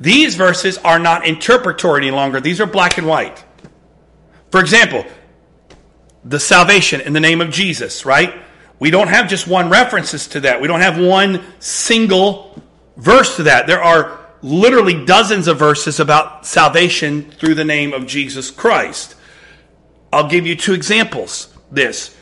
These 0.00 0.34
verses 0.34 0.78
are 0.78 0.98
not 0.98 1.26
interpretatory 1.26 2.02
any 2.02 2.10
longer. 2.10 2.40
These 2.40 2.60
are 2.60 2.66
black 2.66 2.98
and 2.98 3.06
white. 3.06 3.44
For 4.50 4.60
example, 4.60 5.04
the 6.24 6.40
salvation 6.40 7.00
in 7.00 7.12
the 7.12 7.20
name 7.20 7.40
of 7.40 7.50
Jesus, 7.50 8.04
right? 8.04 8.34
We 8.78 8.90
don't 8.90 9.08
have 9.08 9.28
just 9.28 9.46
one 9.46 9.70
references 9.70 10.26
to 10.28 10.40
that. 10.40 10.60
We 10.60 10.68
don't 10.68 10.80
have 10.80 10.98
one 10.98 11.42
single 11.60 12.60
verse 12.96 13.36
to 13.36 13.44
that. 13.44 13.66
There 13.66 13.82
are 13.82 14.18
literally 14.42 15.04
dozens 15.04 15.48
of 15.48 15.58
verses 15.58 16.00
about 16.00 16.44
salvation 16.44 17.30
through 17.30 17.54
the 17.54 17.64
name 17.64 17.92
of 17.92 18.06
Jesus 18.06 18.50
Christ. 18.50 19.14
I'll 20.12 20.28
give 20.28 20.46
you 20.46 20.56
two 20.56 20.74
examples. 20.74 21.54
This 21.70 22.13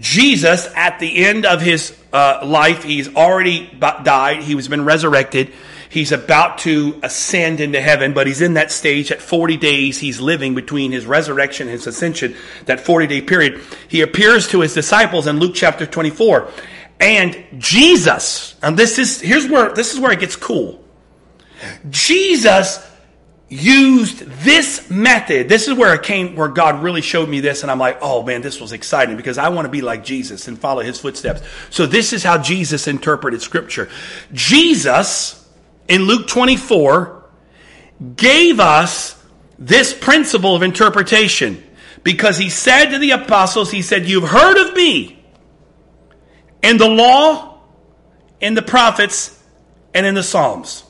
Jesus, 0.00 0.66
at 0.74 0.98
the 0.98 1.24
end 1.24 1.46
of 1.46 1.60
his 1.60 1.96
uh, 2.12 2.40
life, 2.44 2.82
he's 2.82 3.14
already 3.14 3.70
died. 3.78 4.42
He 4.42 4.54
was 4.54 4.66
been 4.66 4.84
resurrected. 4.84 5.52
He's 5.90 6.12
about 6.12 6.58
to 6.58 6.98
ascend 7.02 7.60
into 7.60 7.80
heaven, 7.80 8.14
but 8.14 8.26
he's 8.26 8.40
in 8.40 8.54
that 8.54 8.70
stage 8.70 9.10
at 9.10 9.20
40 9.20 9.56
days. 9.56 9.98
He's 9.98 10.20
living 10.20 10.54
between 10.54 10.92
his 10.92 11.04
resurrection 11.04 11.66
and 11.66 11.72
his 11.72 11.86
ascension, 11.86 12.36
that 12.66 12.80
40 12.80 13.08
day 13.08 13.20
period. 13.20 13.60
He 13.88 14.00
appears 14.00 14.48
to 14.48 14.60
his 14.60 14.72
disciples 14.72 15.26
in 15.26 15.38
Luke 15.38 15.54
chapter 15.54 15.86
24. 15.86 16.48
And 17.00 17.44
Jesus, 17.58 18.54
and 18.62 18.76
this 18.76 18.98
is, 18.98 19.20
here's 19.20 19.48
where, 19.48 19.74
this 19.74 19.92
is 19.92 20.00
where 20.00 20.12
it 20.12 20.20
gets 20.20 20.36
cool. 20.36 20.82
Jesus 21.90 22.78
used 23.50 24.20
this 24.20 24.88
method. 24.88 25.48
This 25.48 25.66
is 25.66 25.74
where 25.74 25.92
it 25.92 26.04
came, 26.04 26.36
where 26.36 26.48
God 26.48 26.82
really 26.82 27.00
showed 27.00 27.28
me 27.28 27.40
this, 27.40 27.62
and 27.62 27.70
I'm 27.70 27.80
like, 27.80 27.98
oh 28.00 28.22
man, 28.22 28.42
this 28.42 28.60
was 28.60 28.72
exciting 28.72 29.16
because 29.16 29.38
I 29.38 29.48
want 29.48 29.66
to 29.66 29.70
be 29.70 29.82
like 29.82 30.04
Jesus 30.04 30.46
and 30.46 30.58
follow 30.58 30.82
his 30.82 31.00
footsteps. 31.00 31.42
So 31.68 31.84
this 31.84 32.12
is 32.12 32.22
how 32.22 32.38
Jesus 32.38 32.86
interpreted 32.86 33.42
scripture. 33.42 33.90
Jesus, 34.32 35.48
in 35.88 36.02
Luke 36.02 36.28
24, 36.28 37.24
gave 38.16 38.60
us 38.60 39.20
this 39.58 39.92
principle 39.92 40.54
of 40.54 40.62
interpretation 40.62 41.62
because 42.04 42.38
he 42.38 42.50
said 42.50 42.90
to 42.90 42.98
the 42.98 43.10
apostles, 43.10 43.70
he 43.72 43.82
said, 43.82 44.06
you've 44.06 44.28
heard 44.28 44.56
of 44.58 44.74
me 44.74 45.22
in 46.62 46.76
the 46.76 46.88
law, 46.88 47.58
in 48.40 48.54
the 48.54 48.62
prophets, 48.62 49.42
and 49.92 50.06
in 50.06 50.14
the 50.14 50.22
Psalms. 50.22 50.84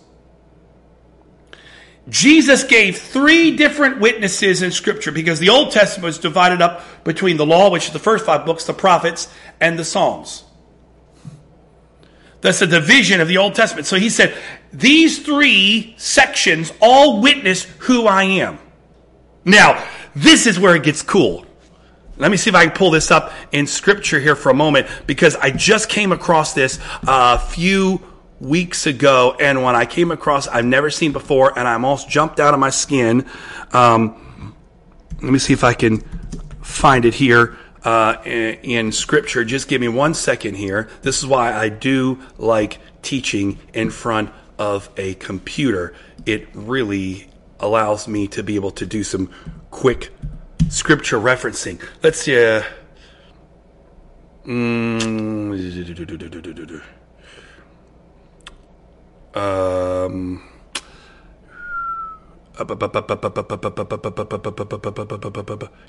Jesus 2.11 2.65
gave 2.65 2.99
three 2.99 3.57
different 3.57 4.01
witnesses 4.01 4.63
in 4.63 4.73
Scripture 4.73 5.13
because 5.13 5.39
the 5.39 5.49
Old 5.49 5.71
Testament 5.71 6.05
was 6.05 6.19
divided 6.19 6.61
up 6.61 6.85
between 7.05 7.37
the 7.37 7.47
law, 7.47 7.71
which 7.71 7.87
is 7.87 7.93
the 7.93 7.99
first 7.99 8.27
five 8.27 8.45
books, 8.45 8.65
the 8.65 8.75
prophets, 8.75 9.33
and 9.61 9.79
the 9.79 9.85
Psalms. 9.85 10.45
That's 12.41 12.63
a 12.63 12.67
division 12.67 13.21
of 13.21 13.29
the 13.29 13.39
Old 13.39 13.55
Testament. 13.55 13.87
So 13.87 13.97
he 13.97 14.11
said, 14.11 14.35
these 14.73 15.25
three 15.25 15.95
sections 15.99 16.73
all 16.81 17.21
witness 17.21 17.65
who 17.81 18.07
I 18.07 18.25
am. 18.25 18.59
Now, 19.45 19.87
this 20.15 20.47
is 20.47 20.59
where 20.59 20.75
it 20.75 20.83
gets 20.83 21.03
cool. 21.03 21.47
Let 22.17 22.31
me 22.31 22.37
see 22.37 22.51
if 22.51 22.57
I 22.57 22.67
can 22.67 22.77
pull 22.77 22.91
this 22.91 23.11
up 23.11 23.33
in 23.53 23.67
Scripture 23.67 24.21
here 24.21 24.37
for 24.37 24.51
a 24.51 24.55
moment 24.55 24.89
because 25.07 25.37
I 25.37 25.51
just 25.51 25.89
came 25.89 26.13
across 26.13 26.53
this 26.55 26.79
a 27.07 27.39
few 27.39 28.03
weeks 28.41 28.87
ago, 28.87 29.37
and 29.39 29.63
when 29.63 29.77
I 29.77 29.85
came 29.85 30.11
across, 30.11 30.49
I've 30.49 30.65
never 30.65 30.91
seen 30.91 31.13
before, 31.13 31.57
and 31.59 31.69
I 31.69 31.75
almost 31.75 32.09
jumped 32.09 32.41
out 32.41 32.55
of 32.55 32.61
my 32.61 32.71
skin. 32.71 33.27
Um, 33.73 34.55
let 35.23 35.33
me 35.33 35.39
see 35.39 35.53
if 35.53 35.63
I 35.63 35.75
can 35.75 35.99
find 36.63 37.05
it 37.05 37.15
here 37.15 37.59
uh, 37.85 38.17
in, 38.25 38.55
in 38.63 38.93
Scripture. 38.93 39.45
Just 39.45 39.69
give 39.69 39.81
me 39.81 39.89
one 39.89 40.15
second 40.15 40.55
here. 40.55 40.89
This 41.03 41.19
is 41.19 41.27
why 41.27 41.53
I 41.53 41.69
do 41.69 42.21
like 42.39 42.79
teaching 43.03 43.59
in 43.75 43.91
front 43.91 44.31
of 44.59 44.89
a 44.97 45.15
computer. 45.15 45.95
It 46.27 46.49
really 46.55 47.29
allows 47.59 48.09
me 48.09 48.27
to 48.29 48.43
be 48.43 48.55
able 48.55 48.71
to 48.73 48.87
do 48.87 49.05
some 49.05 49.31
quick 49.71 50.11
Scripture 50.69 51.19
referencing. 51.19 51.83
Let's 52.03 52.21
see. 52.21 52.37
Uh, 52.37 52.63
mm, 54.47 55.51
um, 59.35 60.43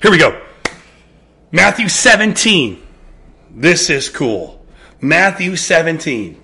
here 0.00 0.10
we 0.10 0.18
go. 0.18 0.42
Matthew 1.50 1.88
17. 1.88 2.82
This 3.50 3.90
is 3.90 4.08
cool. 4.08 4.64
Matthew 5.00 5.56
17. 5.56 6.40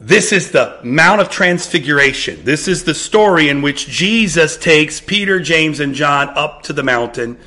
This 0.00 0.32
is 0.32 0.50
the 0.50 0.78
Mount 0.82 1.22
of 1.22 1.30
Transfiguration. 1.30 2.44
This 2.44 2.68
is 2.68 2.84
the 2.84 2.92
story 2.92 3.48
in 3.48 3.62
which 3.62 3.88
Jesus 3.88 4.58
takes 4.58 5.00
Peter, 5.00 5.40
James, 5.40 5.80
and 5.80 5.94
John 5.94 6.28
up 6.36 6.62
to 6.64 6.74
the 6.74 6.82
mountain 6.82 7.38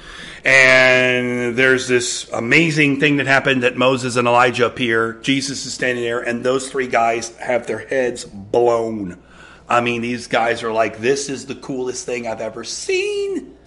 and 0.47 1.57
there's 1.57 1.89
this 1.89 2.31
amazing 2.31 3.01
thing 3.01 3.17
that 3.17 3.27
happened 3.27 3.63
that 3.63 3.75
Moses 3.75 4.15
and 4.15 4.29
Elijah 4.29 4.67
appear. 4.67 5.13
Jesus 5.15 5.65
is 5.65 5.73
standing 5.73 6.05
there, 6.05 6.21
and 6.21 6.41
those 6.41 6.69
three 6.69 6.87
guys 6.87 7.35
have 7.35 7.67
their 7.67 7.79
heads 7.79 8.23
blown. 8.23 9.21
I 9.67 9.81
mean, 9.81 10.01
these 10.01 10.27
guys 10.27 10.63
are 10.63 10.71
like, 10.71 10.99
this 10.99 11.27
is 11.27 11.47
the 11.47 11.55
coolest 11.55 12.05
thing 12.05 12.27
I've 12.27 12.39
ever 12.39 12.63
seen. 12.63 13.57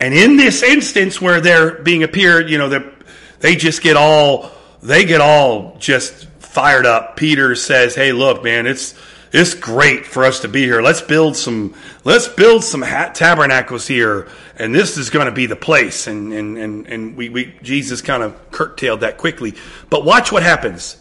And 0.00 0.14
in 0.14 0.36
this 0.36 0.62
instance 0.62 1.20
where 1.20 1.40
they're 1.40 1.82
being 1.82 2.04
appeared, 2.04 2.48
you 2.48 2.56
know, 2.56 2.92
they 3.40 3.56
just 3.56 3.82
get 3.82 3.96
all, 3.96 4.52
they 4.84 5.04
get 5.04 5.20
all 5.20 5.76
just 5.80 6.26
fired 6.38 6.86
up. 6.86 7.16
Peter 7.16 7.56
says, 7.56 7.96
hey, 7.96 8.12
look, 8.12 8.44
man, 8.44 8.68
it's, 8.68 8.94
it's 9.32 9.54
great 9.54 10.06
for 10.06 10.24
us 10.24 10.40
to 10.40 10.48
be 10.48 10.62
here. 10.62 10.82
Let's 10.82 11.00
build 11.00 11.36
some, 11.36 11.74
let's 12.04 12.26
build 12.26 12.64
some 12.64 12.82
tabernacles 12.82 13.86
here. 13.86 14.28
And 14.56 14.74
this 14.74 14.96
is 14.96 15.10
going 15.10 15.26
to 15.26 15.32
be 15.32 15.46
the 15.46 15.56
place. 15.56 16.06
And, 16.08 16.32
and, 16.32 16.58
and, 16.58 16.86
and 16.86 17.16
we, 17.16 17.28
we, 17.28 17.54
Jesus 17.62 18.02
kind 18.02 18.22
of 18.22 18.50
curtailed 18.50 19.00
that 19.00 19.18
quickly. 19.18 19.54
But 19.88 20.04
watch 20.04 20.32
what 20.32 20.42
happens. 20.42 20.96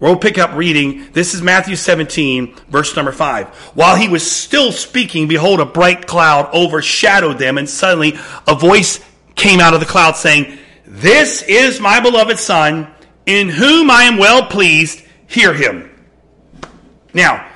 We'll 0.00 0.16
pick 0.16 0.38
up 0.38 0.54
reading. 0.54 1.12
This 1.12 1.34
is 1.34 1.42
Matthew 1.42 1.76
17, 1.76 2.54
verse 2.68 2.94
number 2.94 3.10
5. 3.10 3.48
While 3.74 3.96
he 3.96 4.08
was 4.08 4.28
still 4.28 4.70
speaking, 4.70 5.26
behold, 5.26 5.60
a 5.60 5.64
bright 5.64 6.06
cloud 6.06 6.52
overshadowed 6.54 7.38
them, 7.38 7.58
and 7.58 7.68
suddenly 7.68 8.16
a 8.46 8.54
voice 8.54 9.04
came 9.34 9.58
out 9.58 9.74
of 9.74 9.80
the 9.80 9.86
cloud 9.86 10.16
saying, 10.16 10.58
This 10.86 11.42
is 11.42 11.80
my 11.80 11.98
beloved 11.98 12.38
Son, 12.38 12.88
in 13.26 13.48
whom 13.48 13.90
I 13.90 14.04
am 14.04 14.18
well 14.18 14.46
pleased. 14.46 15.02
Hear 15.26 15.52
him. 15.52 15.90
Now, 17.12 17.48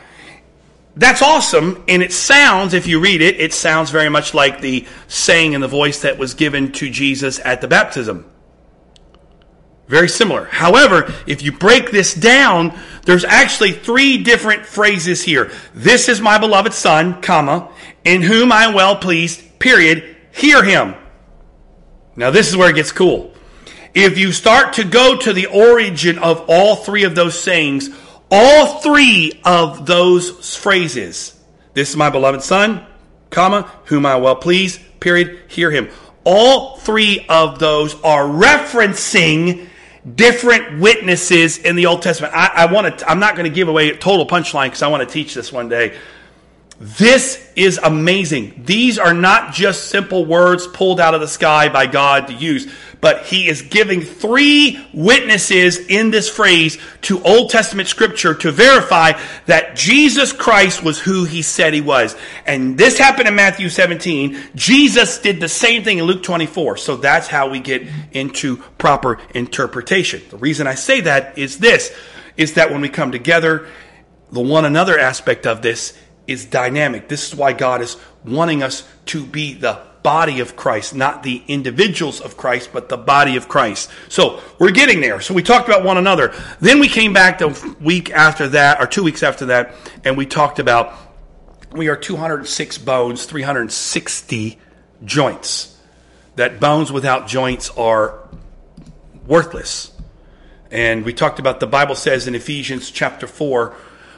that's 0.95 1.23
awesome, 1.23 1.83
and 1.89 2.03
it 2.03 2.13
sounds, 2.13 2.75
if 2.75 2.87
you 2.87 3.01
read 3.01 3.23
it, 3.23 3.41
it 3.41 3.55
sounds 3.55 3.91
very 3.91 4.11
much 4.11 4.35
like 4.35 4.61
the 4.61 4.87
saying 5.09 5.55
and 5.55 5.63
the 5.63 5.69
voice 5.69 6.03
that 6.03 6.19
was 6.19 6.35
given 6.35 6.73
to 6.73 6.91
Jesus 6.91 7.39
at 7.39 7.61
the 7.61 7.69
baptism. 7.69 8.31
Very 9.89 10.09
similar. 10.09 10.45
However, 10.45 11.13
if 11.27 11.43
you 11.43 11.53
break 11.53 11.91
this 11.91 12.15
down, 12.15 12.79
there's 13.05 13.25
actually 13.25 13.73
three 13.73 14.23
different 14.23 14.65
phrases 14.65 15.23
here. 15.23 15.51
This 15.75 16.09
is 16.09 16.21
my 16.21 16.39
beloved 16.39 16.73
son, 16.73 17.21
comma, 17.21 17.71
in 18.05 18.23
whom 18.23 18.53
I 18.53 18.65
am 18.65 18.75
well 18.75 18.97
pleased, 18.97 19.59
period. 19.59 20.17
Hear 20.33 20.63
him. 20.63 20.95
Now 22.17 22.31
this 22.31 22.49
is 22.49 22.57
where 22.57 22.71
it 22.71 22.77
gets 22.77 22.93
cool. 22.93 23.33
If 23.95 24.19
you 24.19 24.33
start 24.33 24.75
to 24.75 24.85
go 24.85 25.19
to 25.19 25.33
the 25.33 25.47
origin 25.47 26.19
of 26.19 26.45
all 26.49 26.77
three 26.77 27.05
of 27.05 27.15
those 27.15 27.39
sayings, 27.39 27.91
all 28.35 28.81
three 28.81 29.41
of 29.45 29.85
those 29.85 30.57
phrases, 30.57 31.39
this 31.75 31.91
is 31.91 31.97
my 31.97 32.09
beloved 32.09 32.43
son, 32.43 32.85
comma, 33.29 33.71
whom 33.85 34.07
I 34.07 34.17
well 34.17 34.37
please, 34.37 34.79
period, 35.01 35.41
hear 35.49 35.71
him. 35.71 35.91
All 36.25 36.79
three 36.79 37.27
of 37.29 37.59
those 37.59 37.95
are 38.03 38.25
referencing 38.25 39.69
different 40.15 40.81
witnesses 40.81 41.59
in 41.59 41.77
the 41.77 41.85
Old 41.87 42.01
Testament. 42.01 42.33
I, 42.35 42.47
I 42.55 42.73
want 42.73 42.99
to, 42.99 43.11
I'm 43.11 43.21
not 43.21 43.37
going 43.37 43.51
to 43.51 43.55
give 43.55 43.69
away 43.69 43.91
a 43.91 43.97
total 43.97 44.27
punchline 44.27 44.67
because 44.67 44.83
I 44.83 44.89
want 44.89 45.07
to 45.07 45.13
teach 45.13 45.35
this 45.35 45.53
one 45.53 45.69
day. 45.69 45.99
This 46.83 47.53
is 47.55 47.79
amazing. 47.83 48.63
These 48.65 48.99
are 48.99 49.15
not 49.15 49.55
just 49.55 49.89
simple 49.89 50.25
words 50.25 50.67
pulled 50.67 51.01
out 51.01 51.15
of 51.15 51.21
the 51.21 51.29
sky 51.29 51.69
by 51.69 51.87
God 51.87 52.27
to 52.27 52.35
use 52.35 52.73
but 53.03 53.25
he 53.25 53.49
is 53.49 53.63
giving 53.63 54.01
three 54.01 54.79
witnesses 54.95 55.77
in 55.77 56.13
this 56.13 56.31
phrase 56.31 56.79
to 57.03 57.21
Old 57.25 57.51
Testament 57.51 57.89
scripture 57.89 58.33
to 58.33 58.53
verify 58.53 59.21
that 59.47 59.75
Jesus 59.75 60.33
Christ 60.33 60.85
was 60.85 61.01
who 61.01 61.25
he 61.25 61.43
said 61.43 61.75
he 61.75 61.81
was. 61.81 62.15
And 62.47 62.79
this 62.79 62.99
happened 62.99 63.27
in 63.27 63.35
Matthew 63.35 63.69
17. 63.69 64.39
Jesus 64.55 65.19
did 65.19 65.41
the 65.41 65.49
same 65.49 65.83
thing 65.83 65.99
in 65.99 66.05
Luke 66.05 66.23
24. 66.23 66.77
So 66.77 66.97
that's 66.97 67.27
how 67.27 67.51
we 67.51 67.59
get 67.59 67.83
into 68.13 68.59
proper 68.79 69.19
interpretation. 69.35 70.23
The 70.31 70.39
reason 70.39 70.69
I 70.69 70.77
say 70.77 71.01
that 71.01 71.37
is 71.37 71.59
this, 71.59 71.93
is 72.37 72.55
that 72.55 72.71
when 72.71 72.83
we 72.83 72.89
come 72.89 73.11
together, 73.11 73.67
the 74.31 74.41
one 74.41 74.65
another 74.65 74.97
aspect 74.97 75.45
of 75.45 75.61
this 75.61 75.99
is 76.33 76.45
dynamic. 76.45 77.09
This 77.09 77.29
is 77.29 77.35
why 77.35 77.53
God 77.53 77.81
is 77.83 77.97
wanting 78.25 78.63
us 78.63 78.89
to 79.07 79.25
be 79.25 79.55
the 79.55 79.81
body 80.03 80.41
of 80.41 80.57
Christ, 80.57 80.95
not 80.95 81.23
the 81.23 81.43
individuals 81.47 82.21
of 82.21 82.37
Christ, 82.37 82.71
but 82.73 82.89
the 82.89 82.97
body 82.97 83.37
of 83.37 83.49
Christ. 83.49 83.91
So 84.09 84.41
we're 84.59 84.73
getting 84.73 85.01
there. 85.01 85.21
So 85.21 85.33
we 85.35 85.43
talked 85.43 85.69
about 85.69 85.85
one 85.85 85.97
another. 85.97 86.35
Then 86.61 86.81
we 86.81 86.89
came 86.89 87.13
back 87.13 87.39
the 87.39 87.77
week 87.81 88.11
after 88.11 88.49
that, 88.49 88.81
or 88.81 88.87
two 88.87 89.05
weeks 89.05 89.23
after 89.23 89.47
that, 89.47 89.75
and 90.05 90.17
we 90.17 90.27
talked 90.27 90.59
about 90.59 90.95
we 91.73 91.89
are 91.89 91.97
206 91.97 92.79
bones, 92.79 93.25
360 93.25 94.59
joints. 95.05 95.79
That 96.37 96.61
bones 96.61 96.93
without 96.93 97.27
joints 97.27 97.71
are 97.71 98.29
worthless. 99.27 99.93
And 100.71 101.05
we 101.05 101.13
talked 101.13 101.39
about 101.39 101.61
the 101.61 101.67
Bible 101.67 101.95
says 101.95 102.27
in 102.27 102.35
Ephesians 102.35 102.91
chapter 102.91 103.27
4, 103.27 103.75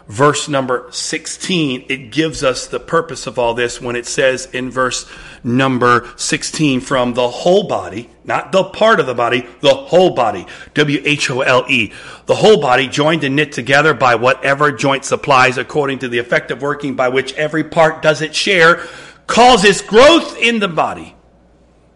verse 0.09 0.49
number 0.49 0.87
16, 0.91 1.87
it 1.89 2.11
gives 2.11 2.43
us 2.43 2.67
the 2.67 2.81
purpose 2.81 3.27
of 3.27 3.39
all 3.39 3.55
this 3.55 3.81
when 3.81 3.97
it 3.97 4.07
says 4.07 4.47
in 4.53 4.71
verse 4.71 5.11
number 5.43 6.11
16, 6.17 6.81
from 6.81 7.15
the 7.15 7.29
whole 7.29 7.67
body, 7.67 8.11
not 8.25 8.53
the 8.53 8.65
part 8.65 9.01
of 9.01 9.07
the 9.07 9.15
body, 9.15 9.47
the 9.61 9.75
whole 9.75 10.15
body, 10.15 10.47
W 10.75 11.01
H 11.05 11.31
O 11.31 11.41
L 11.41 11.65
E, 11.69 11.93
the 12.27 12.35
whole 12.35 12.61
body 12.61 12.89
joined 12.89 13.25
and 13.25 13.37
knit 13.37 13.53
together 13.53 13.95
by 13.95 14.15
whatever 14.15 14.73
joint 14.73 15.05
supplies 15.05 15.59
according 15.59 15.99
to 16.01 16.09
the 16.09 16.19
effective 16.19 16.63
working 16.63 16.95
by 16.95 17.09
which 17.09 17.33
every 17.35 17.65
part 17.65 18.03
does 18.03 18.21
its 18.21 18.37
share, 18.37 18.83
causes 19.27 19.81
growth 19.81 20.37
in 20.39 20.59
the 20.59 20.69
body 20.69 21.15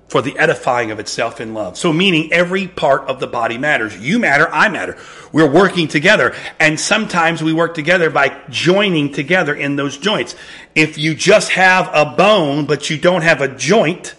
for 0.09 0.23
the 0.23 0.37
edifying 0.39 0.91
of 0.91 0.99
itself 0.99 1.41
in 1.41 1.53
love. 1.53 1.77
So 1.77 1.93
meaning 1.93 2.33
every 2.33 2.67
part 2.67 3.03
of 3.09 3.21
the 3.21 3.27
body 3.27 3.59
matters. 3.59 3.97
You 3.97 4.19
matter, 4.19 4.49
I 4.51 4.69
matter. 4.71 4.97
We're 5.33 5.51
working 5.51 5.87
together. 5.87 6.35
And 6.59 6.81
sometimes 6.81 7.43
we 7.43 7.53
work 7.53 7.75
together 7.75 8.09
by 8.09 8.41
joining 8.49 9.13
together 9.13 9.55
in 9.55 9.77
those 9.77 9.99
joints. 9.99 10.35
If 10.75 10.97
you 10.97 11.15
just 11.15 11.51
have 11.51 11.91
a 11.93 12.17
bone, 12.17 12.65
but 12.65 12.89
you 12.89 12.97
don't 12.97 13.21
have 13.23 13.43
a 13.43 13.49
joint, 13.49 14.15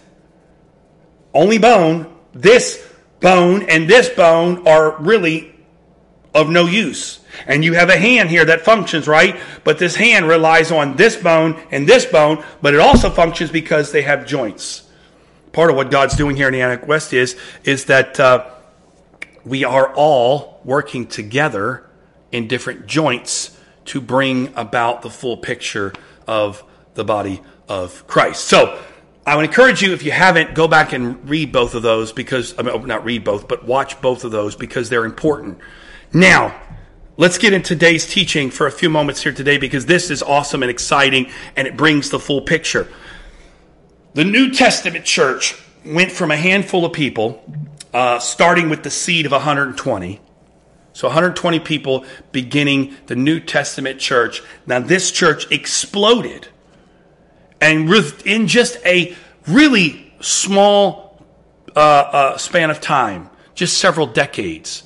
only 1.34 1.58
bone, 1.58 2.16
this 2.32 2.86
bone 3.18 3.64
and 3.68 3.90
this 3.90 4.08
bone 4.08 4.68
are 4.68 4.96
really 5.02 5.52
of 6.32 6.48
no 6.48 6.66
use. 6.66 7.18
And 7.48 7.64
you 7.64 7.74
have 7.74 7.88
a 7.88 7.96
hand 7.96 8.30
here 8.30 8.44
that 8.44 8.60
functions, 8.60 9.08
right? 9.08 9.40
But 9.64 9.78
this 9.78 9.96
hand 9.96 10.28
relies 10.28 10.70
on 10.70 10.94
this 10.94 11.16
bone 11.16 11.60
and 11.72 11.88
this 11.88 12.06
bone, 12.06 12.44
but 12.62 12.74
it 12.74 12.80
also 12.80 13.10
functions 13.10 13.50
because 13.50 13.90
they 13.90 14.02
have 14.02 14.24
joints 14.24 14.84
part 15.52 15.70
of 15.70 15.76
what 15.76 15.90
God's 15.90 16.16
doing 16.16 16.36
here 16.36 16.48
in 16.48 16.52
the 16.52 16.62
Antioch 16.62 16.86
West 16.88 17.12
is 17.12 17.36
is 17.64 17.86
that 17.86 18.18
uh, 18.20 18.50
we 19.44 19.64
are 19.64 19.92
all 19.94 20.60
working 20.64 21.06
together 21.06 21.88
in 22.32 22.46
different 22.46 22.86
joints 22.86 23.56
to 23.86 24.00
bring 24.00 24.52
about 24.56 25.02
the 25.02 25.10
full 25.10 25.36
picture 25.36 25.92
of 26.26 26.62
the 26.94 27.04
body 27.04 27.42
of 27.68 28.06
Christ. 28.06 28.44
So 28.44 28.80
I 29.26 29.36
would 29.36 29.44
encourage 29.44 29.82
you, 29.82 29.92
if 29.92 30.02
you 30.02 30.12
haven't, 30.12 30.54
go 30.54 30.68
back 30.68 30.92
and 30.92 31.28
read 31.28 31.52
both 31.52 31.74
of 31.74 31.82
those 31.82 32.12
because 32.12 32.54
I 32.58 32.62
mean, 32.62 32.86
not 32.86 33.04
read 33.04 33.24
both, 33.24 33.48
but 33.48 33.64
watch 33.64 34.00
both 34.00 34.24
of 34.24 34.30
those 34.30 34.56
because 34.56 34.88
they're 34.88 35.04
important. 35.04 35.58
Now, 36.12 36.60
let's 37.16 37.38
get 37.38 37.52
into 37.52 37.74
today's 37.74 38.06
teaching 38.06 38.50
for 38.50 38.66
a 38.66 38.72
few 38.72 38.90
moments 38.90 39.22
here 39.22 39.32
today 39.32 39.58
because 39.58 39.86
this 39.86 40.10
is 40.10 40.22
awesome 40.22 40.62
and 40.62 40.70
exciting 40.70 41.30
and 41.56 41.68
it 41.68 41.76
brings 41.76 42.10
the 42.10 42.18
full 42.18 42.40
picture. 42.40 42.88
The 44.12 44.24
New 44.24 44.50
Testament 44.50 45.04
church 45.04 45.54
went 45.86 46.10
from 46.10 46.32
a 46.32 46.36
handful 46.36 46.84
of 46.84 46.92
people, 46.92 47.44
uh, 47.94 48.18
starting 48.18 48.68
with 48.68 48.82
the 48.82 48.90
seed 48.90 49.24
of 49.24 49.30
120. 49.30 50.20
So 50.92 51.06
120 51.06 51.60
people 51.60 52.04
beginning 52.32 52.96
the 53.06 53.14
New 53.14 53.38
Testament 53.38 54.00
church. 54.00 54.42
Now, 54.66 54.80
this 54.80 55.12
church 55.12 55.50
exploded. 55.52 56.48
And 57.60 57.88
in 58.24 58.48
just 58.48 58.84
a 58.84 59.14
really 59.46 60.12
small 60.20 61.24
uh, 61.76 61.78
uh, 61.78 62.36
span 62.36 62.70
of 62.70 62.80
time, 62.80 63.30
just 63.54 63.78
several 63.78 64.08
decades, 64.08 64.82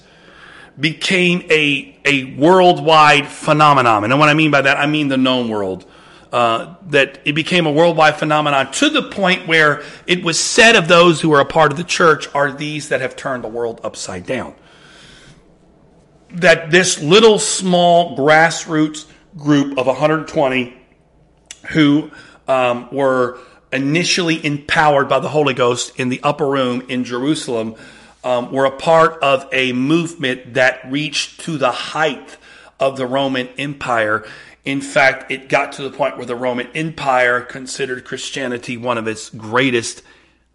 became 0.79 1.47
a, 1.51 1.97
a 2.05 2.25
worldwide 2.35 3.27
phenomenon. 3.27 4.05
And 4.05 4.19
what 4.19 4.29
I 4.29 4.35
mean 4.35 4.51
by 4.51 4.61
that, 4.61 4.77
I 4.77 4.87
mean 4.87 5.09
the 5.09 5.17
known 5.17 5.49
world 5.49 5.87
uh, 6.35 6.75
that 6.87 7.21
it 7.25 7.35
became 7.35 7.65
a 7.65 7.71
worldwide 7.71 8.17
phenomenon 8.17 8.69
to 8.73 8.91
the 8.91 9.05
point 9.05 9.47
where 9.47 9.85
it 10.09 10.25
was 10.25 10.37
said 10.37 10.75
of 10.75 10.89
those 10.89 11.21
who 11.21 11.33
are 11.33 11.39
a 11.39 11.45
part 11.45 11.71
of 11.71 11.79
the 11.79 11.85
church 11.85 12.27
are 12.35 12.51
these 12.51 12.89
that 12.89 13.01
have 13.01 13.15
turned 13.15 13.45
the 13.45 13.49
world 13.49 13.81
upside 13.85 14.27
down. 14.27 14.53
That 16.33 16.73
this 16.73 17.01
little 17.01 17.39
small 17.39 18.17
grassroots 18.17 19.07
group 19.37 19.79
of 19.79 19.87
120 19.87 20.77
who 21.71 22.11
um, 22.49 22.89
were 22.91 23.39
initially 23.73 24.45
empowered 24.45 25.09
by 25.09 25.21
the 25.21 25.29
Holy 25.29 25.55
Ghost 25.55 26.01
in 26.01 26.09
the 26.09 26.21
upper 26.25 26.49
room 26.49 26.83
in 26.89 27.05
Jerusalem 27.05 27.77
um, 28.25 28.51
were 28.51 28.65
a 28.65 28.77
part 28.77 29.23
of 29.23 29.49
a 29.53 29.73
movement 29.73 30.55
that 30.55 30.91
reached 30.91 31.43
to 31.43 31.59
the 31.59 31.71
height 31.71 32.39
of 32.81 32.97
the 32.97 33.07
Roman 33.07 33.47
Empire 33.57 34.27
in 34.65 34.81
fact, 34.81 35.31
it 35.31 35.49
got 35.49 35.73
to 35.73 35.83
the 35.83 35.91
point 35.91 36.17
where 36.17 36.27
the 36.27 36.37
Roman 36.37 36.69
Empire 36.75 37.41
considered 37.41 38.05
Christianity 38.05 38.77
one 38.77 38.97
of 38.97 39.07
its 39.07 39.29
greatest 39.31 40.03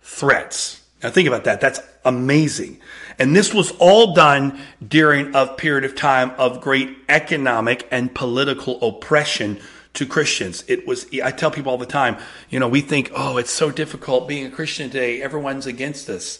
threats. 0.01 0.81
Now 1.03 1.11
think 1.11 1.27
about 1.27 1.43
that. 1.43 1.61
That's 1.61 1.79
amazing. 2.03 2.79
And 3.19 3.35
this 3.35 3.53
was 3.53 3.71
all 3.79 4.13
done 4.13 4.59
during 4.85 5.35
a 5.35 5.47
period 5.47 5.83
of 5.85 5.95
time 5.95 6.31
of 6.37 6.61
great 6.61 6.97
economic 7.07 7.87
and 7.91 8.13
political 8.13 8.81
oppression 8.85 9.59
to 9.93 10.05
Christians. 10.05 10.63
It 10.67 10.87
was, 10.87 11.07
I 11.23 11.31
tell 11.31 11.51
people 11.51 11.71
all 11.71 11.77
the 11.77 11.85
time, 11.85 12.17
you 12.49 12.59
know, 12.59 12.67
we 12.67 12.81
think, 12.81 13.11
oh, 13.15 13.37
it's 13.37 13.51
so 13.51 13.69
difficult 13.71 14.27
being 14.27 14.45
a 14.45 14.51
Christian 14.51 14.89
today. 14.89 15.21
Everyone's 15.21 15.65
against 15.65 16.09
us. 16.09 16.39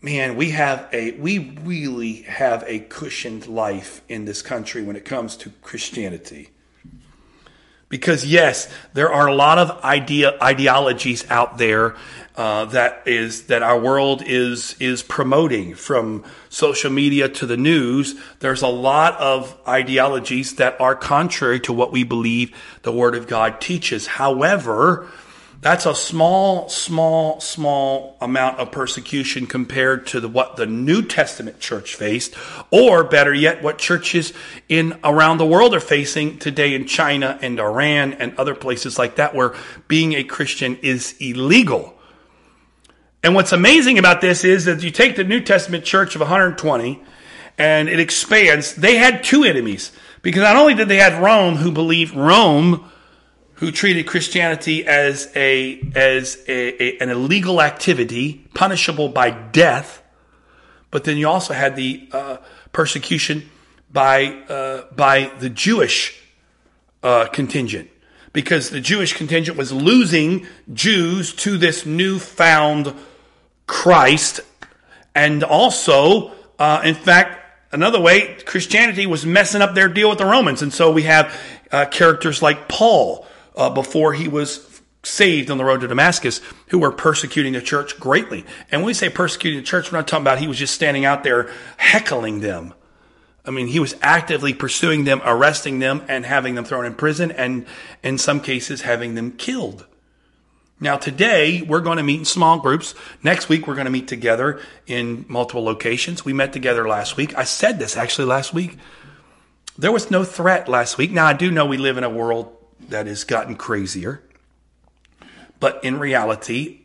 Man, 0.00 0.36
we 0.36 0.50
have 0.50 0.88
a, 0.92 1.12
we 1.12 1.56
really 1.62 2.22
have 2.22 2.64
a 2.66 2.80
cushioned 2.80 3.46
life 3.46 4.02
in 4.08 4.24
this 4.24 4.42
country 4.42 4.82
when 4.82 4.96
it 4.96 5.04
comes 5.04 5.36
to 5.38 5.50
Christianity. 5.62 6.50
Because 7.92 8.24
yes, 8.24 8.72
there 8.94 9.12
are 9.12 9.26
a 9.26 9.34
lot 9.34 9.58
of 9.58 9.84
idea 9.84 10.38
ideologies 10.40 11.26
out 11.28 11.58
there 11.58 11.94
uh, 12.36 12.64
that 12.64 13.02
is 13.04 13.48
that 13.48 13.62
our 13.62 13.78
world 13.78 14.22
is 14.24 14.74
is 14.80 15.02
promoting 15.02 15.74
from 15.74 16.24
social 16.48 16.90
media 16.90 17.28
to 17.28 17.44
the 17.44 17.58
news. 17.58 18.14
There's 18.40 18.62
a 18.62 18.68
lot 18.68 19.20
of 19.20 19.54
ideologies 19.68 20.54
that 20.54 20.80
are 20.80 20.96
contrary 20.96 21.60
to 21.60 21.74
what 21.74 21.92
we 21.92 22.02
believe 22.02 22.56
the 22.80 22.92
Word 22.92 23.14
of 23.14 23.28
God 23.28 23.60
teaches. 23.60 24.06
However, 24.06 25.06
that's 25.62 25.86
a 25.86 25.94
small, 25.94 26.68
small, 26.68 27.40
small 27.40 28.16
amount 28.20 28.58
of 28.58 28.72
persecution 28.72 29.46
compared 29.46 30.08
to 30.08 30.18
the, 30.18 30.26
what 30.26 30.56
the 30.56 30.66
New 30.66 31.02
Testament 31.02 31.60
church 31.60 31.94
faced, 31.94 32.34
or 32.72 33.04
better 33.04 33.32
yet, 33.32 33.62
what 33.62 33.78
churches 33.78 34.32
in 34.68 34.98
around 35.04 35.38
the 35.38 35.46
world 35.46 35.72
are 35.72 35.80
facing 35.80 36.40
today 36.40 36.74
in 36.74 36.86
China 36.86 37.38
and 37.40 37.60
Iran 37.60 38.14
and 38.14 38.36
other 38.38 38.56
places 38.56 38.98
like 38.98 39.16
that, 39.16 39.36
where 39.36 39.54
being 39.86 40.14
a 40.14 40.24
Christian 40.24 40.78
is 40.82 41.14
illegal. 41.20 41.94
And 43.22 43.36
what's 43.36 43.52
amazing 43.52 44.00
about 44.00 44.20
this 44.20 44.42
is 44.42 44.64
that 44.64 44.82
you 44.82 44.90
take 44.90 45.14
the 45.14 45.22
New 45.22 45.40
Testament 45.40 45.84
church 45.84 46.16
of 46.16 46.20
120 46.22 47.00
and 47.56 47.88
it 47.88 48.00
expands. 48.00 48.74
They 48.74 48.96
had 48.96 49.22
two 49.22 49.44
enemies 49.44 49.92
because 50.22 50.42
not 50.42 50.56
only 50.56 50.74
did 50.74 50.88
they 50.88 50.96
have 50.96 51.22
Rome, 51.22 51.54
who 51.54 51.70
believed 51.70 52.16
Rome 52.16 52.90
who 53.62 53.70
treated 53.70 54.08
Christianity 54.08 54.84
as 54.84 55.30
a 55.36 55.80
as 55.94 56.36
a, 56.48 56.82
a, 56.82 56.98
an 56.98 57.10
illegal 57.10 57.62
activity, 57.62 58.44
punishable 58.54 59.08
by 59.08 59.30
death. 59.30 60.02
But 60.90 61.04
then 61.04 61.16
you 61.16 61.28
also 61.28 61.54
had 61.54 61.76
the 61.76 62.08
uh, 62.10 62.38
persecution 62.72 63.48
by 63.88 64.24
uh, 64.48 64.92
by 64.96 65.30
the 65.38 65.48
Jewish 65.48 66.20
uh, 67.04 67.26
contingent, 67.26 67.88
because 68.32 68.70
the 68.70 68.80
Jewish 68.80 69.12
contingent 69.12 69.56
was 69.56 69.70
losing 69.70 70.44
Jews 70.74 71.32
to 71.34 71.56
this 71.56 71.86
newfound 71.86 72.92
Christ, 73.68 74.40
and 75.14 75.44
also, 75.44 76.32
uh, 76.58 76.82
in 76.84 76.96
fact, 76.96 77.38
another 77.70 78.00
way, 78.00 78.38
Christianity 78.44 79.06
was 79.06 79.24
messing 79.24 79.62
up 79.62 79.76
their 79.76 79.88
deal 79.88 80.08
with 80.08 80.18
the 80.18 80.26
Romans, 80.26 80.62
and 80.62 80.72
so 80.72 80.90
we 80.90 81.02
have 81.02 81.32
uh, 81.70 81.84
characters 81.84 82.42
like 82.42 82.66
Paul 82.66 83.24
uh, 83.56 83.70
before 83.70 84.12
he 84.12 84.28
was 84.28 84.80
saved 85.04 85.50
on 85.50 85.58
the 85.58 85.64
road 85.64 85.80
to 85.80 85.88
Damascus 85.88 86.40
who 86.68 86.78
were 86.78 86.92
persecuting 86.92 87.54
the 87.54 87.60
church 87.60 87.98
greatly. 87.98 88.44
And 88.70 88.82
when 88.82 88.86
we 88.86 88.94
say 88.94 89.08
persecuting 89.08 89.60
the 89.60 89.66
church, 89.66 89.90
we're 89.90 89.98
not 89.98 90.08
talking 90.08 90.22
about 90.22 90.38
he 90.38 90.46
was 90.46 90.58
just 90.58 90.74
standing 90.74 91.04
out 91.04 91.24
there 91.24 91.50
heckling 91.76 92.40
them. 92.40 92.74
I 93.44 93.50
mean, 93.50 93.66
he 93.66 93.80
was 93.80 93.96
actively 94.00 94.54
pursuing 94.54 95.02
them, 95.02 95.20
arresting 95.24 95.80
them, 95.80 96.04
and 96.06 96.24
having 96.24 96.54
them 96.54 96.64
thrown 96.64 96.86
in 96.86 96.94
prison, 96.94 97.32
and 97.32 97.66
in 98.02 98.16
some 98.16 98.40
cases, 98.40 98.82
having 98.82 99.16
them 99.16 99.32
killed. 99.32 99.84
Now, 100.78 100.96
today, 100.96 101.62
we're 101.62 101.80
going 101.80 101.96
to 101.96 102.04
meet 102.04 102.20
in 102.20 102.24
small 102.24 102.60
groups. 102.60 102.94
Next 103.22 103.48
week, 103.48 103.66
we're 103.66 103.74
going 103.74 103.86
to 103.86 103.90
meet 103.90 104.06
together 104.06 104.60
in 104.86 105.24
multiple 105.28 105.64
locations. 105.64 106.24
We 106.24 106.32
met 106.32 106.52
together 106.52 106.86
last 106.86 107.16
week. 107.16 107.36
I 107.36 107.44
said 107.44 107.80
this 107.80 107.96
actually 107.96 108.26
last 108.26 108.54
week. 108.54 108.78
There 109.76 109.92
was 109.92 110.10
no 110.10 110.22
threat 110.22 110.68
last 110.68 110.98
week. 110.98 111.10
Now, 111.10 111.26
I 111.26 111.32
do 111.32 111.50
know 111.50 111.66
we 111.66 111.78
live 111.78 111.98
in 111.98 112.04
a 112.04 112.10
world 112.10 112.56
that 112.88 113.06
has 113.06 113.24
gotten 113.24 113.56
crazier. 113.56 114.22
But 115.60 115.82
in 115.84 115.98
reality, 115.98 116.80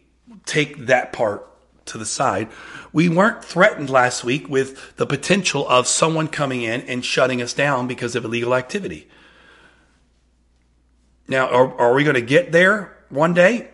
take 0.46 0.78
that 0.86 1.12
part 1.12 1.48
to 1.88 1.98
the 1.98 2.06
side. 2.06 2.50
We 2.94 3.10
weren't 3.10 3.44
threatened 3.44 3.90
last 3.90 4.24
week 4.24 4.48
with 4.50 4.96
the 4.98 5.06
potential 5.06 5.68
of 5.68 5.88
someone 5.88 6.28
coming 6.28 6.62
in 6.62 6.82
and 6.82 7.04
shutting 7.04 7.42
us 7.42 7.54
down 7.54 7.88
because 7.88 8.16
of 8.16 8.26
illegal 8.26 8.54
activity. 8.54 9.08
Now, 11.28 11.48
are, 11.50 11.74
are 11.80 11.94
we 11.94 12.04
going 12.04 12.16
to 12.16 12.22
get 12.22 12.52
there 12.52 12.96
one 13.10 13.34
day? 13.34 13.70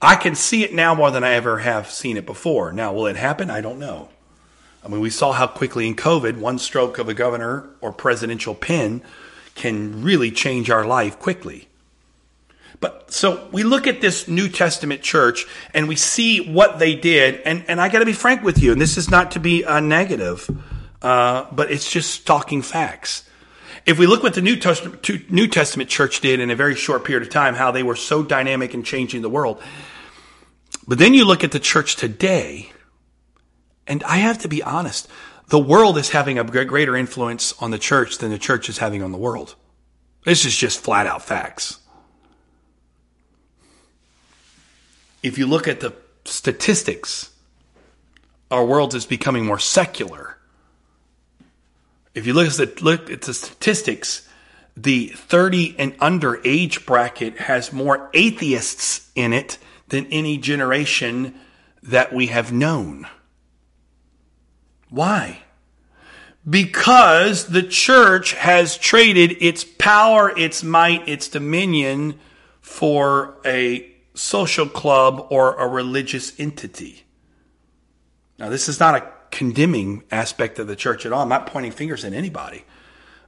I 0.00 0.16
can 0.16 0.34
see 0.34 0.64
it 0.64 0.72
now 0.72 0.94
more 0.94 1.10
than 1.10 1.24
I 1.24 1.32
ever 1.32 1.58
have 1.58 1.90
seen 1.90 2.16
it 2.16 2.26
before. 2.26 2.72
Now, 2.72 2.92
will 2.92 3.06
it 3.06 3.16
happen? 3.16 3.50
I 3.50 3.60
don't 3.60 3.78
know. 3.78 4.08
I 4.84 4.88
mean, 4.88 5.00
we 5.00 5.10
saw 5.10 5.32
how 5.32 5.48
quickly 5.48 5.86
in 5.86 5.96
COVID, 5.96 6.38
one 6.38 6.58
stroke 6.58 6.98
of 6.98 7.08
a 7.08 7.14
governor 7.14 7.68
or 7.80 7.92
presidential 7.92 8.54
pen 8.54 9.02
can 9.58 10.02
really 10.02 10.30
change 10.30 10.70
our 10.70 10.86
life 10.86 11.18
quickly. 11.18 11.68
But 12.80 13.12
so 13.12 13.48
we 13.52 13.64
look 13.64 13.86
at 13.86 14.00
this 14.00 14.28
New 14.28 14.48
Testament 14.48 15.02
church 15.02 15.46
and 15.74 15.88
we 15.88 15.96
see 15.96 16.40
what 16.40 16.78
they 16.78 16.94
did. 16.94 17.40
And, 17.42 17.64
and 17.68 17.80
I 17.80 17.88
got 17.88 17.98
to 17.98 18.06
be 18.06 18.12
frank 18.12 18.42
with 18.42 18.62
you, 18.62 18.72
and 18.72 18.80
this 18.80 18.96
is 18.96 19.10
not 19.10 19.32
to 19.32 19.40
be 19.40 19.64
a 19.64 19.80
negative, 19.80 20.48
uh, 21.02 21.46
but 21.50 21.70
it's 21.72 21.90
just 21.90 22.26
talking 22.26 22.62
facts. 22.62 23.28
If 23.84 23.98
we 23.98 24.06
look 24.06 24.22
what 24.22 24.34
the 24.34 24.42
New 24.42 24.56
Testament, 24.56 25.30
New 25.30 25.48
Testament 25.48 25.90
church 25.90 26.20
did 26.20 26.40
in 26.40 26.50
a 26.50 26.56
very 26.56 26.74
short 26.74 27.04
period 27.04 27.26
of 27.26 27.32
time, 27.32 27.54
how 27.54 27.72
they 27.72 27.82
were 27.82 27.96
so 27.96 28.22
dynamic 28.22 28.74
in 28.74 28.82
changing 28.82 29.22
the 29.22 29.30
world. 29.30 29.60
But 30.86 30.98
then 30.98 31.14
you 31.14 31.24
look 31.24 31.42
at 31.42 31.52
the 31.52 31.60
church 31.60 31.96
today, 31.96 32.70
and 33.86 34.04
I 34.04 34.18
have 34.18 34.38
to 34.38 34.48
be 34.48 34.62
honest, 34.62 35.08
the 35.48 35.58
world 35.58 35.96
is 35.96 36.10
having 36.10 36.38
a 36.38 36.44
greater 36.44 36.96
influence 36.96 37.54
on 37.60 37.70
the 37.70 37.78
church 37.78 38.18
than 38.18 38.30
the 38.30 38.38
church 38.38 38.68
is 38.68 38.78
having 38.78 39.02
on 39.02 39.12
the 39.12 39.18
world. 39.18 39.54
This 40.24 40.44
is 40.44 40.54
just 40.54 40.80
flat 40.80 41.06
out 41.06 41.22
facts. 41.22 41.78
If 45.22 45.38
you 45.38 45.46
look 45.46 45.66
at 45.66 45.80
the 45.80 45.94
statistics, 46.24 47.30
our 48.50 48.64
world 48.64 48.94
is 48.94 49.06
becoming 49.06 49.46
more 49.46 49.58
secular. 49.58 50.36
If 52.14 52.26
you 52.26 52.34
look 52.34 52.48
at 52.48 52.54
the, 52.54 52.84
look 52.84 53.10
at 53.10 53.22
the 53.22 53.34
statistics, 53.34 54.28
the 54.76 55.08
30 55.08 55.76
and 55.78 55.96
under 55.98 56.40
age 56.44 56.84
bracket 56.84 57.38
has 57.38 57.72
more 57.72 58.10
atheists 58.12 59.10
in 59.14 59.32
it 59.32 59.58
than 59.88 60.06
any 60.06 60.36
generation 60.36 61.34
that 61.82 62.12
we 62.12 62.26
have 62.26 62.52
known. 62.52 63.06
Why? 64.90 65.40
Because 66.48 67.46
the 67.46 67.62
church 67.62 68.32
has 68.34 68.78
traded 68.78 69.36
its 69.40 69.64
power, 69.64 70.36
its 70.36 70.62
might, 70.62 71.06
its 71.08 71.28
dominion 71.28 72.18
for 72.60 73.36
a 73.44 73.90
social 74.14 74.66
club 74.66 75.26
or 75.30 75.54
a 75.56 75.68
religious 75.68 76.38
entity. 76.38 77.04
Now, 78.38 78.48
this 78.48 78.68
is 78.68 78.80
not 78.80 78.94
a 78.94 79.12
condemning 79.30 80.04
aspect 80.10 80.58
of 80.58 80.66
the 80.66 80.76
church 80.76 81.04
at 81.04 81.12
all. 81.12 81.22
I'm 81.22 81.28
not 81.28 81.46
pointing 81.46 81.72
fingers 81.72 82.04
at 82.04 82.12
anybody. 82.12 82.64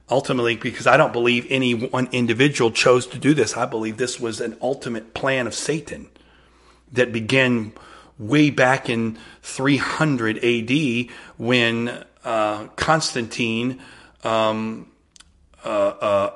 Ultimately, 0.09 0.57
because 0.57 0.87
I 0.87 0.97
don't 0.97 1.13
believe 1.13 1.47
any 1.49 1.73
one 1.73 2.09
individual 2.11 2.71
chose 2.71 3.07
to 3.07 3.17
do 3.17 3.33
this. 3.33 3.55
I 3.55 3.65
believe 3.65 3.97
this 3.97 4.19
was 4.19 4.41
an 4.41 4.57
ultimate 4.61 5.13
plan 5.13 5.47
of 5.47 5.53
Satan 5.53 6.09
that 6.91 7.13
began 7.13 7.73
way 8.19 8.49
back 8.49 8.89
in 8.89 9.17
300 9.41 10.43
AD 10.43 11.07
when 11.37 12.05
uh, 12.23 12.67
Constantine 12.75 13.81
um, 14.23 14.91
uh, 15.63 15.67
uh, 15.67 16.33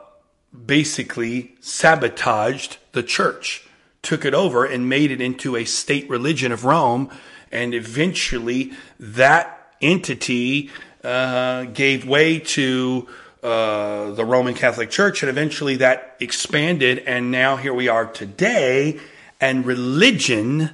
basically 0.65 1.55
sabotaged 1.59 2.77
the 2.93 3.03
church, 3.03 3.67
took 4.01 4.25
it 4.25 4.33
over, 4.33 4.65
and 4.65 4.89
made 4.89 5.11
it 5.11 5.21
into 5.21 5.55
a 5.55 5.65
state 5.65 6.09
religion 6.09 6.51
of 6.51 6.65
Rome. 6.65 7.09
And 7.51 7.73
eventually, 7.73 8.73
that 8.99 9.75
entity 9.81 10.71
uh, 11.03 11.65
gave 11.65 12.07
way 12.07 12.39
to 12.39 13.07
uh, 13.43 14.11
the 14.11 14.25
Roman 14.25 14.55
Catholic 14.55 14.89
Church, 14.89 15.21
and 15.21 15.29
eventually 15.29 15.75
that 15.77 16.15
expanded. 16.19 16.99
And 16.99 17.29
now 17.29 17.57
here 17.57 17.73
we 17.73 17.88
are 17.88 18.07
today, 18.07 18.99
and 19.39 19.65
religion 19.65 20.71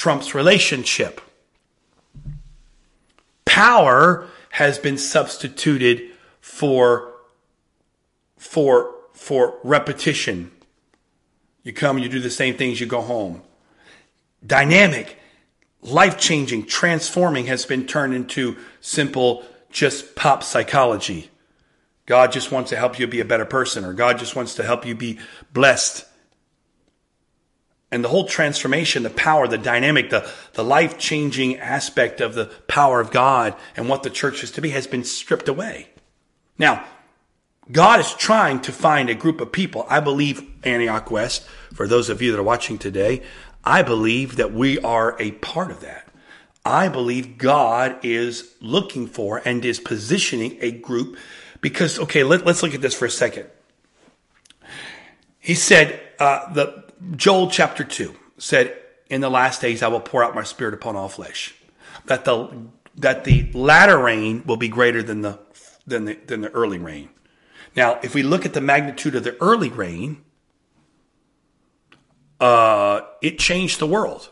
trumps 0.00 0.34
relationship. 0.34 1.20
Power 3.44 4.26
has 4.48 4.78
been 4.78 4.96
substituted 4.96 6.00
for, 6.40 7.12
for, 8.38 8.94
for 9.12 9.58
repetition. 9.62 10.50
You 11.64 11.74
come, 11.74 11.98
you 11.98 12.08
do 12.08 12.18
the 12.18 12.30
same 12.30 12.56
things, 12.56 12.80
you 12.80 12.86
go 12.86 13.02
home. 13.02 13.42
Dynamic, 14.46 15.18
life 15.82 16.18
changing, 16.18 16.64
transforming 16.64 17.44
has 17.44 17.66
been 17.66 17.86
turned 17.86 18.14
into 18.14 18.56
simple, 18.80 19.44
just 19.68 20.16
pop 20.16 20.42
psychology. 20.42 21.30
God 22.06 22.32
just 22.32 22.50
wants 22.50 22.70
to 22.70 22.76
help 22.76 22.98
you 22.98 23.06
be 23.06 23.20
a 23.20 23.26
better 23.26 23.44
person, 23.44 23.84
or 23.84 23.92
God 23.92 24.18
just 24.18 24.34
wants 24.34 24.54
to 24.54 24.62
help 24.62 24.86
you 24.86 24.94
be 24.94 25.18
blessed 25.52 26.06
and 27.90 28.04
the 28.04 28.08
whole 28.08 28.26
transformation, 28.26 29.02
the 29.02 29.10
power, 29.10 29.48
the 29.48 29.58
dynamic, 29.58 30.10
the, 30.10 30.28
the 30.52 30.64
life 30.64 30.98
changing 30.98 31.58
aspect 31.58 32.20
of 32.20 32.34
the 32.34 32.46
power 32.68 33.00
of 33.00 33.10
God 33.10 33.56
and 33.76 33.88
what 33.88 34.02
the 34.02 34.10
church 34.10 34.44
is 34.44 34.50
to 34.52 34.60
be 34.60 34.70
has 34.70 34.86
been 34.86 35.04
stripped 35.04 35.48
away. 35.48 35.88
Now, 36.58 36.84
God 37.70 38.00
is 38.00 38.12
trying 38.14 38.60
to 38.62 38.72
find 38.72 39.10
a 39.10 39.14
group 39.14 39.40
of 39.40 39.52
people. 39.52 39.86
I 39.88 40.00
believe 40.00 40.48
Antioch 40.64 41.10
West, 41.10 41.46
for 41.74 41.86
those 41.86 42.08
of 42.08 42.22
you 42.22 42.32
that 42.32 42.38
are 42.38 42.44
watching 42.44 42.78
today, 42.78 43.22
I 43.64 43.82
believe 43.82 44.36
that 44.36 44.52
we 44.52 44.78
are 44.80 45.16
a 45.20 45.32
part 45.32 45.70
of 45.70 45.80
that. 45.80 46.08
I 46.64 46.88
believe 46.88 47.38
God 47.38 48.04
is 48.04 48.54
looking 48.60 49.06
for 49.06 49.40
and 49.44 49.64
is 49.64 49.80
positioning 49.80 50.58
a 50.60 50.70
group 50.70 51.16
because, 51.60 51.98
okay, 51.98 52.22
let, 52.22 52.46
us 52.46 52.62
look 52.62 52.74
at 52.74 52.80
this 52.80 52.94
for 52.94 53.06
a 53.06 53.10
second. 53.10 53.46
He 55.38 55.54
said, 55.54 56.00
uh, 56.18 56.52
the, 56.52 56.84
Joel 57.16 57.50
chapter 57.50 57.84
2 57.84 58.14
said, 58.38 58.76
In 59.08 59.20
the 59.20 59.30
last 59.30 59.60
days 59.60 59.82
I 59.82 59.88
will 59.88 60.00
pour 60.00 60.22
out 60.22 60.34
my 60.34 60.42
spirit 60.42 60.74
upon 60.74 60.96
all 60.96 61.08
flesh. 61.08 61.54
That 62.06 62.24
the 62.24 62.66
that 62.96 63.24
the 63.24 63.50
latter 63.52 63.98
rain 63.98 64.42
will 64.44 64.56
be 64.56 64.68
greater 64.68 65.02
than 65.02 65.22
the 65.22 65.38
than 65.86 66.04
the 66.04 66.18
than 66.26 66.42
the 66.42 66.50
early 66.50 66.78
rain. 66.78 67.10
Now, 67.76 68.00
if 68.02 68.14
we 68.14 68.22
look 68.22 68.44
at 68.44 68.52
the 68.52 68.60
magnitude 68.60 69.14
of 69.14 69.24
the 69.24 69.40
early 69.40 69.68
rain, 69.68 70.22
uh, 72.40 73.02
it 73.22 73.38
changed 73.38 73.78
the 73.78 73.86
world. 73.86 74.30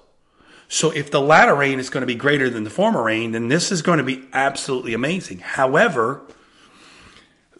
So 0.66 0.90
if 0.90 1.10
the 1.10 1.20
latter 1.20 1.54
rain 1.54 1.78
is 1.78 1.88
going 1.88 2.02
to 2.02 2.06
be 2.06 2.14
greater 2.14 2.50
than 2.50 2.64
the 2.64 2.70
former 2.70 3.02
rain, 3.02 3.32
then 3.32 3.48
this 3.48 3.72
is 3.72 3.80
going 3.80 3.98
to 3.98 4.04
be 4.04 4.28
absolutely 4.32 4.92
amazing. 4.92 5.38
However, 5.38 6.22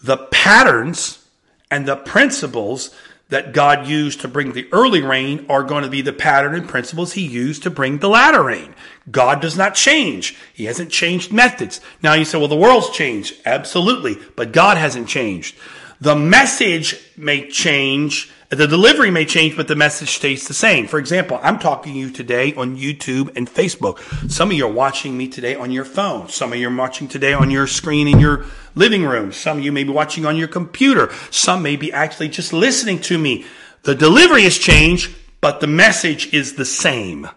the 0.03 0.18
patterns 0.18 1.27
and 1.71 1.87
the 1.87 1.97
principles 1.97 2.94
that 3.29 3.53
God 3.53 3.87
used 3.87 4.23
to 4.23 4.29
bring 4.29 4.53
the 4.53 4.69
early 4.73 5.03
rain 5.03 5.45
are 5.49 5.62
going 5.62 5.85
to 5.85 5.91
be 5.91 6.01
the 6.01 6.12
pattern 6.12 6.55
and 6.55 6.69
principles 6.69 7.12
he 7.12 7.27
used 7.27 7.62
to 7.62 7.71
bring 7.71 7.99
the 7.99 8.09
latter 8.09 8.43
rain. 8.43 8.75
God 9.11 9.41
does 9.41 9.57
not 9.57 9.75
change. 9.75 10.37
He 10.55 10.64
hasn't 10.64 10.91
changed 10.91 11.33
methods. 11.33 11.81
Now 12.03 12.14
you 12.14 12.25
say, 12.25 12.38
well, 12.38 12.49
the 12.49 12.57
world's 12.57 12.91
changed. 12.91 13.35
Absolutely. 13.45 14.17
But 14.35 14.53
God 14.53 14.79
hasn't 14.79 15.09
changed. 15.09 15.57
The 16.01 16.17
message 16.17 16.97
may 17.17 17.49
change 17.49 18.31
the 18.51 18.67
delivery 18.67 19.11
may 19.11 19.27
change, 19.27 19.57
but 19.57 19.69
the 19.69 19.77
message 19.77 20.11
stays 20.11 20.49
the 20.49 20.55
same. 20.55 20.87
For 20.87 20.99
example, 20.99 21.39
I'm 21.43 21.59
talking 21.59 21.93
to 21.93 21.99
you 21.99 22.11
today 22.11 22.55
on 22.55 22.79
YouTube 22.79 23.37
and 23.37 23.47
Facebook. 23.47 23.99
Some 24.31 24.51
of 24.51 24.57
you 24.57 24.65
are 24.65 24.73
watching 24.73 25.19
me 25.19 25.29
today 25.29 25.55
on 25.55 25.71
your 25.71 25.85
phone. 25.85 26.31
Some 26.31 26.55
of 26.55 26.59
you 26.59 26.69
are 26.69 26.75
watching 26.75 27.09
today 27.09 27.35
on 27.35 27.51
your 27.51 27.67
screen 27.67 28.09
in 28.09 28.19
your 28.19 28.47
living 28.75 29.05
room. 29.05 29.33
Some 29.33 29.59
of 29.59 29.65
you 29.65 29.71
may 29.71 29.85
be 29.85 29.91
watching 29.91 30.25
on 30.25 30.37
your 30.37 30.49
computer. 30.49 31.13
Some 31.31 31.63
may 31.63 31.77
be 31.77 31.93
actually 31.93 32.31
just 32.31 32.55
listening 32.55 33.01
to 33.03 33.19
me. 33.19 33.45
The 33.83 33.95
delivery 33.95 34.45
has 34.45 34.57
changed, 34.57 35.15
but 35.43 35.61
the 35.61 35.67
message 35.67 36.33
is 36.33 36.55
the 36.55 36.65
same. 36.65 37.29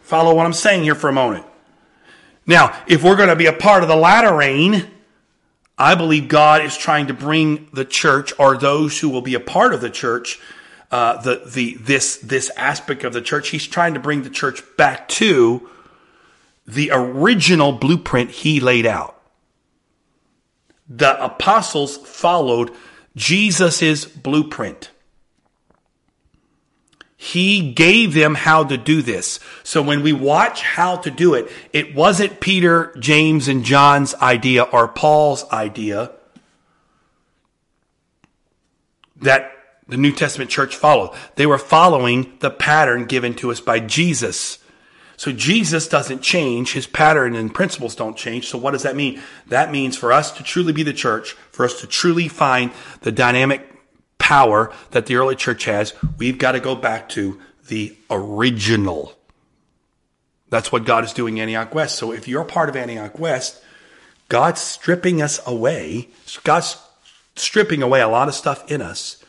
Follow 0.00 0.34
what 0.34 0.46
I'm 0.46 0.52
saying 0.52 0.82
here 0.82 0.96
for 0.96 1.08
a 1.08 1.12
moment. 1.12 1.46
Now, 2.44 2.76
if 2.88 3.04
we're 3.04 3.16
going 3.16 3.28
to 3.28 3.36
be 3.36 3.46
a 3.46 3.52
part 3.52 3.84
of 3.84 3.88
the 3.88 3.96
latter 3.96 4.34
rain, 4.34 4.88
I 5.78 5.94
believe 5.94 6.28
God 6.28 6.62
is 6.62 6.76
trying 6.76 7.08
to 7.08 7.14
bring 7.14 7.68
the 7.72 7.84
church 7.84 8.32
or 8.38 8.56
those 8.56 8.98
who 8.98 9.10
will 9.10 9.22
be 9.22 9.34
a 9.34 9.40
part 9.40 9.74
of 9.74 9.80
the 9.80 9.90
church, 9.90 10.40
uh, 10.90 11.20
the, 11.20 11.42
the, 11.46 11.74
this, 11.74 12.16
this 12.18 12.50
aspect 12.56 13.04
of 13.04 13.12
the 13.12 13.20
church. 13.20 13.50
He's 13.50 13.66
trying 13.66 13.94
to 13.94 14.00
bring 14.00 14.22
the 14.22 14.30
church 14.30 14.62
back 14.76 15.08
to 15.08 15.68
the 16.66 16.90
original 16.92 17.72
blueprint 17.72 18.30
he 18.30 18.58
laid 18.58 18.86
out. 18.86 19.20
The 20.88 21.22
apostles 21.22 21.96
followed 21.96 22.70
Jesus' 23.14 24.04
blueprint. 24.04 24.90
He 27.16 27.72
gave 27.72 28.12
them 28.12 28.34
how 28.34 28.64
to 28.64 28.76
do 28.76 29.00
this. 29.00 29.40
So 29.62 29.80
when 29.80 30.02
we 30.02 30.12
watch 30.12 30.62
how 30.62 30.96
to 30.96 31.10
do 31.10 31.34
it, 31.34 31.50
it 31.72 31.94
wasn't 31.94 32.40
Peter, 32.40 32.94
James, 32.98 33.48
and 33.48 33.64
John's 33.64 34.14
idea 34.16 34.64
or 34.64 34.86
Paul's 34.86 35.48
idea 35.50 36.12
that 39.16 39.50
the 39.88 39.96
New 39.96 40.12
Testament 40.12 40.50
church 40.50 40.76
followed. 40.76 41.16
They 41.36 41.46
were 41.46 41.58
following 41.58 42.36
the 42.40 42.50
pattern 42.50 43.06
given 43.06 43.34
to 43.36 43.50
us 43.50 43.60
by 43.60 43.80
Jesus. 43.80 44.58
So 45.16 45.32
Jesus 45.32 45.88
doesn't 45.88 46.20
change. 46.20 46.72
His 46.72 46.86
pattern 46.86 47.34
and 47.34 47.54
principles 47.54 47.94
don't 47.94 48.16
change. 48.16 48.48
So 48.48 48.58
what 48.58 48.72
does 48.72 48.82
that 48.82 48.96
mean? 48.96 49.22
That 49.46 49.72
means 49.72 49.96
for 49.96 50.12
us 50.12 50.32
to 50.32 50.42
truly 50.42 50.74
be 50.74 50.82
the 50.82 50.92
church, 50.92 51.32
for 51.50 51.64
us 51.64 51.80
to 51.80 51.86
truly 51.86 52.28
find 52.28 52.72
the 53.00 53.12
dynamic 53.12 53.75
power 54.18 54.72
that 54.90 55.06
the 55.06 55.16
early 55.16 55.36
church 55.36 55.64
has, 55.64 55.94
we've 56.18 56.38
got 56.38 56.52
to 56.52 56.60
go 56.60 56.74
back 56.74 57.08
to 57.10 57.40
the 57.68 57.96
original. 58.10 59.16
That's 60.48 60.70
what 60.70 60.84
God 60.84 61.04
is 61.04 61.12
doing 61.12 61.38
in 61.38 61.42
Antioch 61.42 61.74
West. 61.74 61.96
So 61.96 62.12
if 62.12 62.28
you're 62.28 62.44
part 62.44 62.68
of 62.68 62.76
Antioch 62.76 63.18
West, 63.18 63.62
God's 64.28 64.60
stripping 64.60 65.22
us 65.22 65.40
away. 65.46 66.08
God's 66.44 66.76
stripping 67.34 67.82
away 67.82 68.00
a 68.00 68.08
lot 68.08 68.28
of 68.28 68.34
stuff 68.34 68.70
in 68.70 68.80
us 68.80 69.22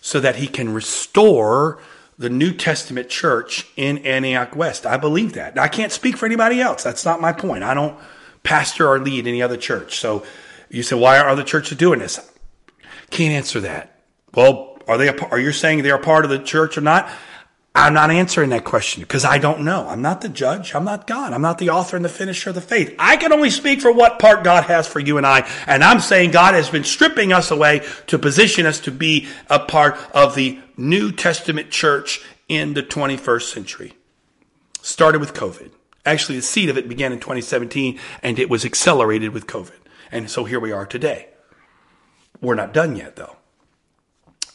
so 0.00 0.20
that 0.20 0.36
he 0.36 0.46
can 0.46 0.72
restore 0.72 1.78
the 2.18 2.30
New 2.30 2.52
Testament 2.52 3.08
church 3.08 3.66
in 3.76 3.98
Antioch 3.98 4.56
West. 4.56 4.86
I 4.86 4.96
believe 4.96 5.34
that. 5.34 5.58
I 5.58 5.68
can't 5.68 5.92
speak 5.92 6.16
for 6.16 6.26
anybody 6.26 6.60
else. 6.60 6.82
That's 6.82 7.04
not 7.04 7.20
my 7.20 7.32
point. 7.32 7.62
I 7.62 7.74
don't 7.74 7.98
pastor 8.42 8.88
or 8.88 8.98
lead 8.98 9.26
any 9.26 9.42
other 9.42 9.56
church. 9.56 9.98
So 9.98 10.24
you 10.70 10.82
say, 10.82 10.96
why 10.96 11.18
are 11.18 11.28
other 11.28 11.44
churches 11.44 11.76
doing 11.76 11.98
this? 11.98 12.18
Can't 13.10 13.34
answer 13.34 13.60
that. 13.60 13.95
Well, 14.36 14.78
are 14.86 14.98
they? 14.98 15.08
A, 15.08 15.16
are 15.28 15.38
you 15.38 15.50
saying 15.50 15.82
they're 15.82 15.98
part 15.98 16.24
of 16.24 16.30
the 16.30 16.38
church 16.38 16.78
or 16.78 16.82
not? 16.82 17.10
I'm 17.74 17.92
not 17.92 18.10
answering 18.10 18.50
that 18.50 18.64
question 18.64 19.02
because 19.02 19.26
I 19.26 19.36
don't 19.36 19.60
know. 19.60 19.86
I'm 19.86 20.00
not 20.00 20.22
the 20.22 20.30
judge. 20.30 20.74
I'm 20.74 20.84
not 20.84 21.06
God. 21.06 21.34
I'm 21.34 21.42
not 21.42 21.58
the 21.58 21.68
author 21.68 21.94
and 21.94 22.04
the 22.04 22.08
finisher 22.08 22.48
of 22.48 22.54
the 22.54 22.62
faith. 22.62 22.94
I 22.98 23.18
can 23.18 23.34
only 23.34 23.50
speak 23.50 23.82
for 23.82 23.92
what 23.92 24.18
part 24.18 24.44
God 24.44 24.64
has 24.64 24.88
for 24.88 24.98
you 24.98 25.18
and 25.18 25.26
I. 25.26 25.46
And 25.66 25.84
I'm 25.84 26.00
saying 26.00 26.30
God 26.30 26.54
has 26.54 26.70
been 26.70 26.84
stripping 26.84 27.34
us 27.34 27.50
away 27.50 27.86
to 28.06 28.18
position 28.18 28.64
us 28.64 28.80
to 28.80 28.90
be 28.90 29.28
a 29.50 29.58
part 29.58 29.98
of 30.14 30.34
the 30.34 30.58
New 30.78 31.12
Testament 31.12 31.70
church 31.70 32.24
in 32.48 32.72
the 32.72 32.82
21st 32.82 33.52
century. 33.52 33.92
Started 34.80 35.20
with 35.20 35.34
COVID. 35.34 35.70
Actually, 36.06 36.36
the 36.36 36.42
seed 36.42 36.70
of 36.70 36.78
it 36.78 36.88
began 36.88 37.12
in 37.12 37.20
2017 37.20 37.98
and 38.22 38.38
it 38.38 38.48
was 38.48 38.64
accelerated 38.64 39.34
with 39.34 39.46
COVID. 39.46 39.76
And 40.10 40.30
so 40.30 40.44
here 40.44 40.60
we 40.60 40.72
are 40.72 40.86
today. 40.86 41.28
We're 42.40 42.54
not 42.54 42.72
done 42.72 42.96
yet 42.96 43.16
though. 43.16 43.36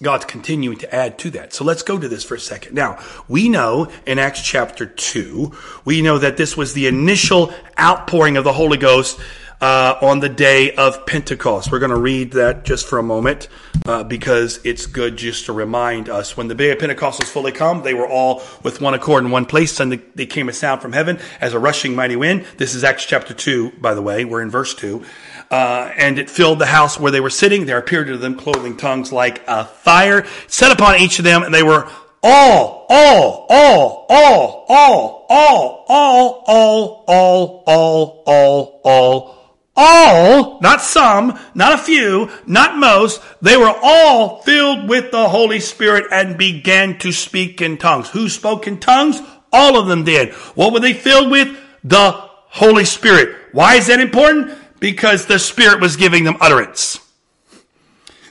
God's 0.02 0.26
continuing 0.26 0.78
to 0.80 0.94
add 0.94 1.18
to 1.20 1.30
that. 1.32 1.54
So 1.54 1.64
let's 1.64 1.84
go 1.84 2.00
to 2.00 2.08
this 2.08 2.24
for 2.24 2.36
a 2.36 2.40
second. 2.40 2.74
Now, 2.74 3.00
we 3.28 3.50
know 3.50 3.92
in 4.06 4.18
Acts 4.20 4.42
chapter 4.42 4.86
2, 4.86 5.52
we 5.86 6.02
know 6.02 6.18
that 6.18 6.38
this 6.38 6.58
was 6.58 6.74
the 6.74 6.88
initial 6.88 7.54
outpouring 7.80 8.38
of 8.38 8.44
the 8.44 8.54
Holy 8.54 8.78
Ghost 8.78 9.20
uh, 9.62 9.96
on 10.02 10.20
the 10.20 10.30
day 10.30 10.74
of 10.74 11.06
Pentecost. 11.06 11.72
We're 11.72 11.80
going 11.80 11.92
to 11.92 12.00
read 12.00 12.32
that 12.32 12.66
just 12.66 12.88
for 12.88 12.98
a 12.98 13.04
moment 13.04 13.48
uh, 13.86 14.04
because 14.04 14.60
it's 14.64 14.88
good 14.88 15.18
just 15.18 15.46
to 15.46 15.54
remind 15.54 16.10
us. 16.10 16.36
When 16.36 16.48
the 16.48 16.56
day 16.56 16.72
of 16.72 16.80
Pentecost 16.80 17.20
was 17.20 17.30
fully 17.30 17.52
come, 17.52 17.84
they 17.84 17.94
were 17.94 18.08
all 18.08 18.42
with 18.64 18.82
one 18.82 18.96
accord 18.96 19.24
in 19.24 19.30
one 19.30 19.46
place, 19.46 19.80
and 19.80 20.02
they 20.16 20.26
came 20.26 20.50
a 20.50 20.54
sound 20.54 20.82
from 20.82 20.94
heaven 20.94 21.20
as 21.40 21.54
a 21.54 21.60
rushing 21.60 21.96
mighty 21.96 22.16
wind. 22.16 22.46
This 22.58 22.74
is 22.74 22.84
Acts 22.84 23.06
chapter 23.06 23.36
2, 23.36 23.74
by 23.80 23.94
the 23.94 24.02
way. 24.02 24.26
We're 24.26 24.42
in 24.42 24.50
verse 24.50 24.74
2. 24.74 25.06
Uh, 25.52 25.92
and 25.98 26.18
it 26.18 26.30
filled 26.30 26.60
the 26.60 26.66
house 26.66 26.98
where 26.98 27.12
they 27.12 27.20
were 27.20 27.30
sitting. 27.30 27.66
There 27.66 27.78
appeared 27.78 28.08
to 28.08 28.18
them 28.18 28.36
clothing 28.36 28.78
tongues 28.78 29.12
like 29.12 29.44
a 29.48 29.66
fire 29.66 30.26
set 30.48 30.72
upon 30.72 31.02
each 31.02 31.20
of 31.20 31.26
them, 31.26 31.44
and 31.44 31.54
they 31.54 31.62
were 31.62 31.92
all, 32.24 32.86
all, 32.90 33.48
all, 33.50 34.06
all, 34.10 34.66
all, 34.70 35.26
all, 35.30 35.86
all, 35.90 36.46
all, 36.48 37.04
all, 37.06 37.64
all, 37.68 38.24
all, 38.26 38.82
all, 38.86 39.38
all, 39.76 40.60
not 40.62 40.82
some, 40.82 41.38
not 41.54 41.74
a 41.74 41.78
few, 41.78 42.30
not 42.46 42.78
most, 42.78 43.22
they 43.42 43.58
were 43.58 43.74
all 43.84 44.42
filled 44.44 44.88
with 44.88 45.12
the 45.12 45.28
Holy 45.28 45.60
Spirit 45.60 46.06
and 46.12 46.38
began 46.38 46.98
to 47.00 47.12
speak 47.12 47.62
in 47.62 47.78
tongues. 47.78 48.10
Who 48.10 48.30
spoke 48.30 48.68
in 48.68 48.80
tongues? 48.80 49.20
All 49.52 49.78
of 49.78 49.88
them 49.88 50.06
did. 50.06 50.34
What 50.56 50.72
were 50.72 50.80
they 50.80 50.94
filled 50.94 51.30
with? 51.30 51.58
The 51.84 52.12
Holy 52.14 52.86
Spirit. 52.86 53.36
Why 53.52 53.76
is 53.76 53.88
that 53.88 54.00
important? 54.00 54.58
Because 54.82 55.28
the 55.28 55.40
Spirit 55.40 55.80
was 55.80 55.96
giving 55.96 56.26
them 56.26 56.36
utterance. 56.42 57.00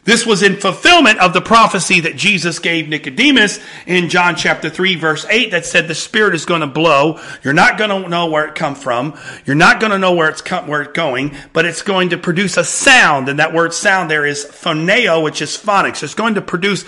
This 0.05 0.25
was 0.27 0.43
in 0.43 0.57
fulfillment 0.57 1.19
of 1.21 1.35
the 1.35 1.41
prophecy 1.41 2.01
that 2.01 2.17
Jesus 2.17 2.59
gave 2.59 2.89
Nicodemus 2.89 3.61
in 3.87 4.09
John 4.09 4.35
chapter 4.35 4.71
3 4.71 4.97
verse 4.97 5.27
8 5.29 5.51
that 5.51 5.67
said 5.67 5.89
the 5.89 5.95
Spirit 5.95 6.35
is 6.35 6.47
going 6.47 6.63
to 6.63 6.67
blow. 6.67 7.21
You're 7.45 7.53
not 7.53 7.79
going 7.79 7.91
to 7.91 8.09
know 8.09 8.27
where 8.27 8.47
it 8.47 8.55
come 8.55 8.75
from. 8.75 9.19
You're 9.45 9.57
not 9.57 9.79
going 9.79 9.93
to 9.93 9.99
know 9.99 10.15
where 10.15 10.29
it's 10.29 10.41
come, 10.41 10.67
where 10.67 10.83
it's 10.83 10.93
going, 10.95 11.37
but 11.53 11.67
it's 11.67 11.83
going 11.83 12.11
to 12.11 12.19
produce 12.19 12.57
a 12.57 12.65
sound. 12.65 13.29
And 13.29 13.39
that 13.39 13.53
word 13.53 13.75
sound 13.75 14.11
there 14.11 14.27
is 14.27 14.45
phoneo, 14.45 15.23
which 15.23 15.43
is 15.43 15.57
phonics. 15.57 16.03
It's 16.03 16.15
going 16.15 16.35
to 16.35 16.43
produce, 16.43 16.85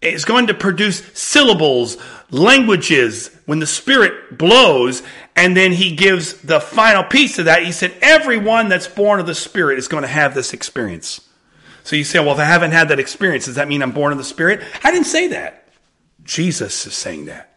it's 0.00 0.24
going 0.24 0.46
to 0.46 0.54
produce 0.54 1.02
syllables, 1.14 1.96
languages 2.30 3.30
when 3.46 3.58
the 3.58 3.66
Spirit 3.66 4.38
blows. 4.38 5.02
And 5.34 5.56
then 5.56 5.72
he 5.72 5.96
gives 5.96 6.34
the 6.34 6.60
final 6.60 7.02
piece 7.02 7.38
of 7.38 7.46
that. 7.46 7.64
He 7.64 7.72
said, 7.72 7.94
everyone 8.00 8.68
that's 8.68 8.86
born 8.86 9.20
of 9.20 9.26
the 9.26 9.34
Spirit 9.34 9.78
is 9.78 9.88
going 9.88 10.02
to 10.02 10.08
have 10.08 10.34
this 10.34 10.52
experience. 10.52 11.20
So 11.82 11.96
you 11.96 12.04
say, 12.04 12.20
well, 12.20 12.32
if 12.32 12.38
I 12.38 12.44
haven't 12.44 12.72
had 12.72 12.90
that 12.90 13.00
experience, 13.00 13.46
does 13.46 13.54
that 13.56 13.66
mean 13.66 13.82
I'm 13.82 13.92
born 13.92 14.12
of 14.12 14.18
the 14.18 14.24
Spirit? 14.24 14.62
I 14.84 14.90
didn't 14.90 15.06
say 15.06 15.28
that. 15.28 15.68
Jesus 16.22 16.86
is 16.86 16.94
saying 16.94 17.24
that. 17.26 17.56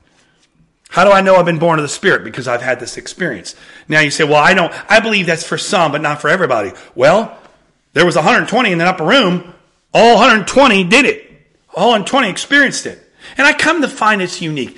How 0.89 1.05
do 1.05 1.11
I 1.11 1.21
know 1.21 1.35
I've 1.35 1.45
been 1.45 1.59
born 1.59 1.79
of 1.79 1.83
the 1.83 1.89
Spirit? 1.89 2.23
Because 2.23 2.47
I've 2.47 2.61
had 2.61 2.79
this 2.79 2.97
experience. 2.97 3.55
Now 3.87 3.99
you 3.99 4.11
say, 4.11 4.23
well, 4.23 4.35
I 4.35 4.53
don't, 4.53 4.73
I 4.91 4.99
believe 4.99 5.25
that's 5.25 5.45
for 5.45 5.57
some, 5.57 5.91
but 5.91 6.01
not 6.01 6.21
for 6.21 6.29
everybody. 6.29 6.71
Well, 6.95 7.37
there 7.93 8.05
was 8.05 8.15
120 8.15 8.71
in 8.71 8.77
the 8.77 8.85
upper 8.85 9.05
room. 9.05 9.53
All 9.93 10.15
120 10.15 10.85
did 10.85 11.05
it. 11.05 11.30
All 11.73 11.89
120 11.89 12.29
experienced 12.29 12.85
it. 12.85 12.99
And 13.37 13.47
I 13.47 13.53
come 13.53 13.81
to 13.81 13.87
find 13.87 14.21
it's 14.21 14.41
unique. 14.41 14.77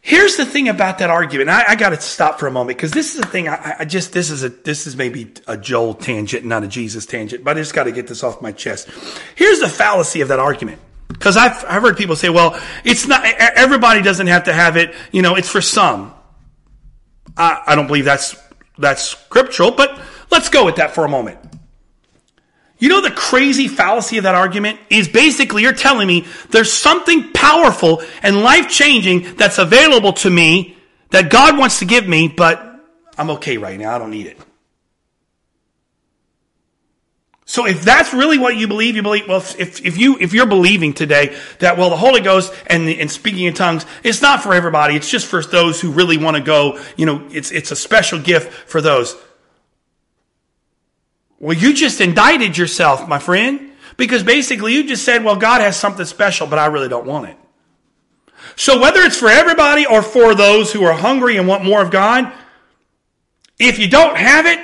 Here's 0.00 0.36
the 0.36 0.44
thing 0.44 0.68
about 0.68 0.98
that 0.98 1.08
argument. 1.08 1.48
I, 1.48 1.64
I 1.68 1.74
got 1.76 1.90
to 1.90 2.00
stop 2.00 2.38
for 2.38 2.46
a 2.46 2.50
moment 2.50 2.76
because 2.76 2.90
this 2.90 3.14
is 3.14 3.22
the 3.22 3.26
thing. 3.26 3.48
I, 3.48 3.76
I, 3.80 3.84
just 3.86 4.12
this 4.12 4.30
is 4.30 4.44
a 4.44 4.50
this 4.50 4.86
is 4.86 4.96
maybe 4.96 5.32
a 5.46 5.56
Joel 5.56 5.94
tangent, 5.94 6.44
not 6.44 6.62
a 6.62 6.68
Jesus 6.68 7.06
tangent, 7.06 7.42
but 7.42 7.56
I 7.56 7.60
just 7.60 7.72
got 7.72 7.84
to 7.84 7.92
get 7.92 8.06
this 8.06 8.22
off 8.22 8.42
my 8.42 8.52
chest. 8.52 8.90
Here's 9.34 9.60
the 9.60 9.68
fallacy 9.68 10.20
of 10.20 10.28
that 10.28 10.38
argument. 10.38 10.80
Because 11.08 11.36
I've, 11.36 11.64
I've 11.66 11.82
heard 11.82 11.96
people 11.96 12.16
say, 12.16 12.28
well, 12.28 12.60
it's 12.84 13.06
not, 13.06 13.24
everybody 13.24 14.02
doesn't 14.02 14.26
have 14.26 14.44
to 14.44 14.52
have 14.52 14.76
it, 14.76 14.94
you 15.12 15.22
know, 15.22 15.36
it's 15.36 15.48
for 15.48 15.60
some. 15.60 16.12
I, 17.36 17.62
I 17.66 17.74
don't 17.74 17.86
believe 17.86 18.04
that's, 18.04 18.36
that's 18.78 19.02
scriptural, 19.02 19.70
but 19.70 19.98
let's 20.30 20.48
go 20.48 20.64
with 20.64 20.76
that 20.76 20.94
for 20.94 21.04
a 21.04 21.08
moment. 21.08 21.38
You 22.84 22.90
know 22.90 23.00
the 23.00 23.10
crazy 23.10 23.66
fallacy 23.66 24.18
of 24.18 24.24
that 24.24 24.34
argument 24.34 24.78
is 24.90 25.08
basically 25.08 25.62
you're 25.62 25.72
telling 25.72 26.06
me 26.06 26.26
there's 26.50 26.70
something 26.70 27.32
powerful 27.32 28.02
and 28.22 28.42
life 28.42 28.68
changing 28.68 29.36
that's 29.36 29.56
available 29.56 30.12
to 30.12 30.28
me 30.28 30.76
that 31.08 31.30
God 31.30 31.56
wants 31.56 31.78
to 31.78 31.86
give 31.86 32.06
me, 32.06 32.28
but 32.28 32.84
I'm 33.16 33.30
okay 33.30 33.56
right 33.56 33.80
now. 33.80 33.94
I 33.94 33.96
don't 33.96 34.10
need 34.10 34.26
it. 34.26 34.38
So 37.46 37.66
if 37.66 37.80
that's 37.80 38.12
really 38.12 38.36
what 38.36 38.54
you 38.54 38.68
believe, 38.68 38.96
you 38.96 39.02
believe, 39.02 39.28
well, 39.28 39.38
if, 39.38 39.80
if 39.82 39.96
you, 39.96 40.18
if 40.20 40.34
you're 40.34 40.44
believing 40.44 40.92
today 40.92 41.34
that, 41.60 41.78
well, 41.78 41.88
the 41.88 41.96
Holy 41.96 42.20
Ghost 42.20 42.52
and, 42.66 42.86
and 42.86 43.10
speaking 43.10 43.46
in 43.46 43.54
tongues, 43.54 43.86
it's 44.02 44.20
not 44.20 44.42
for 44.42 44.52
everybody. 44.52 44.94
It's 44.94 45.08
just 45.08 45.26
for 45.26 45.42
those 45.42 45.80
who 45.80 45.90
really 45.90 46.18
want 46.18 46.36
to 46.36 46.42
go, 46.42 46.78
you 46.98 47.06
know, 47.06 47.26
it's, 47.30 47.50
it's 47.50 47.70
a 47.70 47.76
special 47.76 48.18
gift 48.18 48.52
for 48.52 48.82
those. 48.82 49.16
Well, 51.44 51.54
you 51.54 51.74
just 51.74 52.00
indicted 52.00 52.56
yourself, 52.56 53.06
my 53.06 53.18
friend, 53.18 53.72
because 53.98 54.22
basically 54.22 54.72
you 54.72 54.88
just 54.88 55.04
said, 55.04 55.22
well, 55.22 55.36
God 55.36 55.60
has 55.60 55.76
something 55.76 56.06
special, 56.06 56.46
but 56.46 56.58
I 56.58 56.68
really 56.68 56.88
don't 56.88 57.04
want 57.04 57.28
it. 57.28 57.36
So 58.56 58.80
whether 58.80 59.02
it's 59.02 59.18
for 59.18 59.28
everybody 59.28 59.84
or 59.84 60.00
for 60.00 60.34
those 60.34 60.72
who 60.72 60.84
are 60.84 60.94
hungry 60.94 61.36
and 61.36 61.46
want 61.46 61.62
more 61.62 61.82
of 61.82 61.90
God, 61.90 62.32
if 63.58 63.78
you 63.78 63.90
don't 63.90 64.16
have 64.16 64.46
it, 64.46 64.58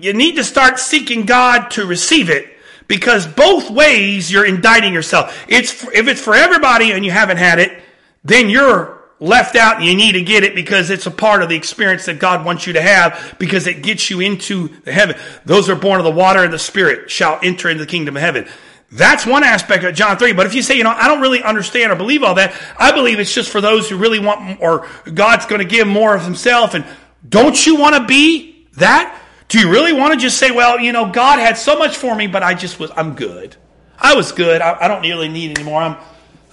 you 0.00 0.12
need 0.12 0.34
to 0.34 0.42
start 0.42 0.80
seeking 0.80 1.24
God 1.24 1.70
to 1.72 1.86
receive 1.86 2.28
it 2.28 2.48
because 2.88 3.28
both 3.28 3.70
ways 3.70 4.32
you're 4.32 4.44
indicting 4.44 4.92
yourself. 4.92 5.44
It's 5.46 5.84
if 5.94 6.08
it's 6.08 6.20
for 6.20 6.34
everybody 6.34 6.90
and 6.90 7.04
you 7.04 7.12
haven't 7.12 7.36
had 7.36 7.60
it, 7.60 7.80
then 8.24 8.50
you're 8.50 8.99
left 9.20 9.54
out 9.54 9.76
and 9.76 9.84
you 9.84 9.94
need 9.94 10.12
to 10.12 10.22
get 10.22 10.42
it 10.42 10.54
because 10.54 10.90
it's 10.90 11.06
a 11.06 11.10
part 11.10 11.42
of 11.42 11.48
the 11.48 11.54
experience 11.54 12.06
that 12.06 12.18
God 12.18 12.44
wants 12.44 12.66
you 12.66 12.72
to 12.72 12.82
have 12.82 13.36
because 13.38 13.66
it 13.66 13.82
gets 13.82 14.10
you 14.10 14.20
into 14.20 14.68
the 14.84 14.92
heaven. 14.92 15.16
Those 15.44 15.68
are 15.68 15.76
born 15.76 16.00
of 16.00 16.04
the 16.04 16.10
water 16.10 16.42
and 16.42 16.52
the 16.52 16.58
spirit 16.58 17.10
shall 17.10 17.38
enter 17.42 17.68
into 17.68 17.84
the 17.84 17.90
kingdom 17.90 18.16
of 18.16 18.22
heaven. 18.22 18.48
That's 18.92 19.24
one 19.24 19.44
aspect 19.44 19.84
of 19.84 19.94
John 19.94 20.18
3. 20.18 20.32
But 20.32 20.46
if 20.46 20.54
you 20.54 20.62
say, 20.62 20.76
you 20.76 20.82
know, 20.82 20.90
I 20.90 21.06
don't 21.06 21.20
really 21.20 21.42
understand 21.42 21.92
or 21.92 21.96
believe 21.96 22.24
all 22.24 22.34
that, 22.34 22.54
I 22.76 22.90
believe 22.90 23.20
it's 23.20 23.32
just 23.32 23.50
for 23.50 23.60
those 23.60 23.88
who 23.88 23.96
really 23.96 24.18
want, 24.18 24.60
or 24.60 24.88
God's 25.14 25.46
going 25.46 25.60
to 25.60 25.64
give 25.64 25.86
more 25.86 26.14
of 26.14 26.24
himself. 26.24 26.74
And 26.74 26.84
don't 27.28 27.66
you 27.66 27.76
want 27.76 27.94
to 27.94 28.04
be 28.04 28.66
that? 28.78 29.16
Do 29.46 29.60
you 29.60 29.70
really 29.70 29.92
want 29.92 30.14
to 30.14 30.18
just 30.18 30.38
say, 30.38 30.50
well, 30.50 30.80
you 30.80 30.92
know, 30.92 31.10
God 31.10 31.38
had 31.38 31.56
so 31.56 31.78
much 31.78 31.96
for 31.96 32.14
me, 32.14 32.26
but 32.26 32.42
I 32.42 32.54
just 32.54 32.80
was, 32.80 32.90
I'm 32.96 33.14
good. 33.14 33.54
I 33.98 34.14
was 34.14 34.32
good. 34.32 34.60
I, 34.60 34.84
I 34.84 34.88
don't 34.88 35.02
really 35.02 35.28
need 35.28 35.58
anymore. 35.58 35.82
I'm, 35.82 35.96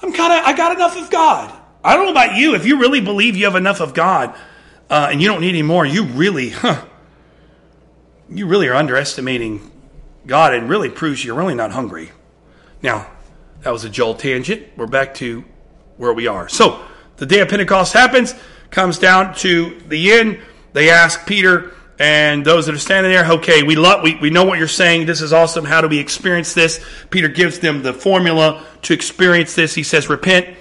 I'm 0.03 0.13
kind 0.13 0.33
of, 0.33 0.45
I 0.45 0.55
got 0.55 0.75
enough 0.75 0.99
of 0.99 1.09
God. 1.09 1.55
I 1.87 1.95
don't 1.95 2.03
know 2.03 2.11
about 2.11 2.35
you. 2.35 2.53
If 2.53 2.65
you 2.65 2.81
really 2.81 2.99
believe 2.99 3.37
you 3.37 3.45
have 3.45 3.55
enough 3.55 3.79
of 3.79 3.93
God 3.93 4.35
uh, 4.89 5.07
and 5.09 5.21
you 5.21 5.29
don't 5.29 5.39
need 5.39 5.51
any 5.51 5.61
more, 5.61 5.85
you 5.85 6.03
really, 6.03 6.49
huh, 6.49 6.83
you 8.29 8.45
really 8.45 8.67
are 8.67 8.75
underestimating 8.75 9.71
God 10.25 10.53
and 10.53 10.69
really 10.69 10.89
proves 10.89 11.23
you're 11.23 11.37
really 11.37 11.55
not 11.55 11.71
hungry. 11.71 12.11
Now, 12.81 13.09
that 13.61 13.71
was 13.71 13.85
a 13.85 13.89
Joel 13.89 14.15
tangent. 14.15 14.67
We're 14.75 14.85
back 14.85 15.13
to 15.15 15.45
where 15.95 16.11
we 16.11 16.27
are. 16.27 16.49
So, 16.49 16.85
the 17.15 17.25
day 17.25 17.39
of 17.39 17.47
Pentecost 17.47 17.93
happens, 17.93 18.35
comes 18.69 18.99
down 18.99 19.33
to 19.35 19.79
the 19.87 20.11
end. 20.11 20.41
They 20.73 20.89
ask 20.89 21.25
Peter 21.25 21.73
and 21.99 22.43
those 22.43 22.65
that 22.65 22.75
are 22.75 22.79
standing 22.79 23.13
there, 23.13 23.31
okay, 23.31 23.63
we 23.63 23.77
love, 23.77 24.03
we, 24.03 24.17
we 24.17 24.29
know 24.29 24.43
what 24.43 24.59
you're 24.59 24.67
saying. 24.67 25.05
This 25.05 25.21
is 25.21 25.31
awesome. 25.31 25.63
How 25.63 25.79
do 25.79 25.87
we 25.87 25.99
experience 25.99 26.53
this? 26.53 26.85
Peter 27.11 27.29
gives 27.29 27.59
them 27.59 27.81
the 27.81 27.93
formula 27.93 28.65
to 28.81 28.93
experience 28.93 29.55
this. 29.55 29.73
He 29.73 29.83
says, 29.83 30.09
repent 30.09 30.57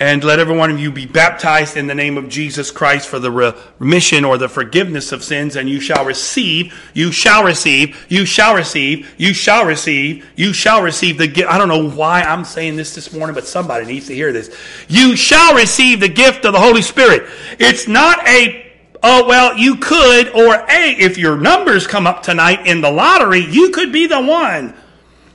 and 0.00 0.22
let 0.22 0.38
every 0.38 0.56
one 0.56 0.70
of 0.70 0.78
you 0.78 0.92
be 0.92 1.06
baptized 1.06 1.76
in 1.76 1.88
the 1.88 1.94
name 1.94 2.16
of 2.16 2.28
Jesus 2.28 2.70
Christ 2.70 3.08
for 3.08 3.18
the 3.18 3.30
remission 3.78 4.24
or 4.24 4.38
the 4.38 4.48
forgiveness 4.48 5.10
of 5.10 5.24
sins, 5.24 5.56
and 5.56 5.68
you 5.68 5.80
shall 5.80 6.04
receive, 6.04 6.72
you 6.94 7.10
shall 7.10 7.42
receive, 7.42 8.06
you 8.08 8.24
shall 8.24 8.54
receive, 8.54 9.12
you 9.18 9.34
shall 9.34 9.64
receive, 9.64 10.24
you 10.36 10.52
shall 10.52 10.82
receive 10.82 11.18
the 11.18 11.26
gift. 11.26 11.50
I 11.50 11.58
don't 11.58 11.68
know 11.68 11.90
why 11.90 12.22
I'm 12.22 12.44
saying 12.44 12.76
this 12.76 12.94
this 12.94 13.12
morning, 13.12 13.34
but 13.34 13.46
somebody 13.46 13.86
needs 13.86 14.06
to 14.06 14.14
hear 14.14 14.32
this. 14.32 14.56
You 14.88 15.16
shall 15.16 15.54
receive 15.54 15.98
the 15.98 16.08
gift 16.08 16.44
of 16.44 16.52
the 16.52 16.60
Holy 16.60 16.82
Spirit. 16.82 17.28
It's 17.58 17.88
not 17.88 18.26
a 18.28 18.66
oh 19.02 19.26
well 19.28 19.56
you 19.56 19.76
could 19.76 20.28
or 20.30 20.54
a 20.54 20.90
if 20.98 21.18
your 21.18 21.36
numbers 21.36 21.86
come 21.86 22.06
up 22.06 22.20
tonight 22.22 22.66
in 22.66 22.80
the 22.80 22.90
lottery 22.90 23.46
you 23.48 23.70
could 23.70 23.92
be 23.92 24.08
the 24.08 24.20
one 24.20 24.74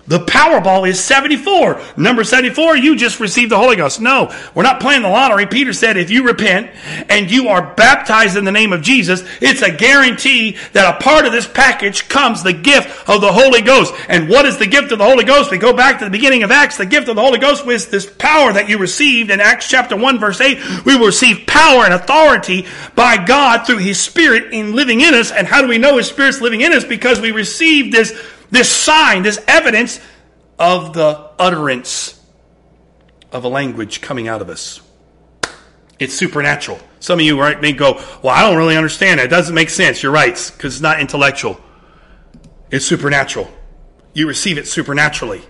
the 0.06 0.20
Powerball 0.20 0.88
is 0.88 1.02
74. 1.02 1.82
Number 1.96 2.26
74, 2.26 2.76
you 2.76 2.98
just 2.98 3.22
received 3.22 3.52
the 3.52 3.58
Holy 3.58 3.78
Ghost. 3.78 4.02
No, 4.02 4.36
we're 4.54 4.64
not 4.64 4.82
playing 4.82 5.02
the 5.02 5.10
lottery. 5.10 5.46
Peter 5.46 5.72
said 5.72 5.96
if 5.96 6.10
you 6.10 6.26
repent 6.26 6.72
and 7.10 7.32
you 7.32 7.48
are 7.48 7.74
baptized 7.76 8.36
in 8.36 8.44
the 8.44 8.52
name 8.52 8.74
of 8.74 8.82
Jesus, 8.82 9.24
it's 9.40 9.62
a 9.62 9.72
guarantee 9.72 10.58
that 10.74 10.96
a 10.96 11.02
part 11.02 11.26
of 11.26 11.32
this 11.32 11.48
package 11.48 12.10
comes 12.10 12.44
the 12.44 12.52
gift 12.52 13.10
of 13.10 13.22
the 13.22 13.32
Holy 13.32 13.62
Ghost. 13.62 13.94
And 14.10 14.28
what 14.28 14.46
is 14.46 14.58
the 14.58 14.68
gift 14.68 14.92
of 14.92 14.98
the 14.98 15.06
Holy 15.06 15.24
Ghost? 15.24 15.52
We 15.52 15.58
go 15.58 15.74
back 15.74 16.00
to 16.00 16.06
the 16.06 16.12
beginning 16.12 16.44
of 16.44 16.52
Acts. 16.52 16.78
The 16.78 16.86
gift 16.86 17.08
of 17.08 17.16
the 17.16 17.22
Holy 17.22 17.40
Ghost 17.40 17.66
was 17.66 17.88
this 17.88 18.06
power 18.06 18.52
that 18.52 18.68
you 18.68 18.80
received 18.80 19.32
in 19.32 19.40
Acts 19.40 19.70
chapter 19.70 19.96
1 19.96 20.20
verse 20.20 20.42
8. 20.42 20.86
We 20.86 20.98
will 20.98 21.08
receive 21.08 21.48
power 21.48 21.86
and 21.86 21.94
authority 21.94 22.68
by 22.94 23.24
God 23.24 23.66
through 23.66 23.78
His 23.78 24.02
Spirit 24.02 24.54
in 24.54 24.76
living 24.76 25.00
in 25.00 25.14
us. 25.14 25.32
And 25.32 25.48
how 25.48 25.62
do 25.62 25.70
we 25.70 25.78
know 25.78 25.96
His 25.96 26.08
Spirit's 26.08 26.42
living 26.42 26.60
in 26.60 26.74
us? 26.74 26.84
Because 26.84 27.22
we 27.22 27.32
received 27.32 27.94
this 27.94 28.12
this 28.54 28.72
sign, 28.72 29.24
this 29.24 29.40
evidence 29.48 30.00
of 30.60 30.94
the 30.94 31.32
utterance 31.40 32.22
of 33.32 33.44
a 33.44 33.48
language 33.48 34.00
coming 34.00 34.28
out 34.28 34.42
of 34.42 34.50
us. 34.50 34.80
It's 36.00 36.14
supernatural. 36.14 36.80
Some 37.00 37.20
of 37.20 37.26
you 37.26 37.40
right, 37.40 37.60
may 37.60 37.74
go, 37.74 37.94
Well, 38.22 38.34
I 38.34 38.42
don't 38.44 38.56
really 38.56 38.78
understand 38.78 39.20
it. 39.20 39.24
It 39.24 39.30
doesn't 39.30 39.56
make 39.56 39.72
sense. 39.72 40.04
You're 40.04 40.12
right, 40.12 40.36
because 40.56 40.76
it's 40.76 40.82
not 40.82 41.00
intellectual. 41.00 41.60
It's 42.70 42.86
supernatural. 42.86 43.52
You 44.14 44.28
receive 44.28 44.60
it 44.60 44.68
supernaturally. 44.68 45.42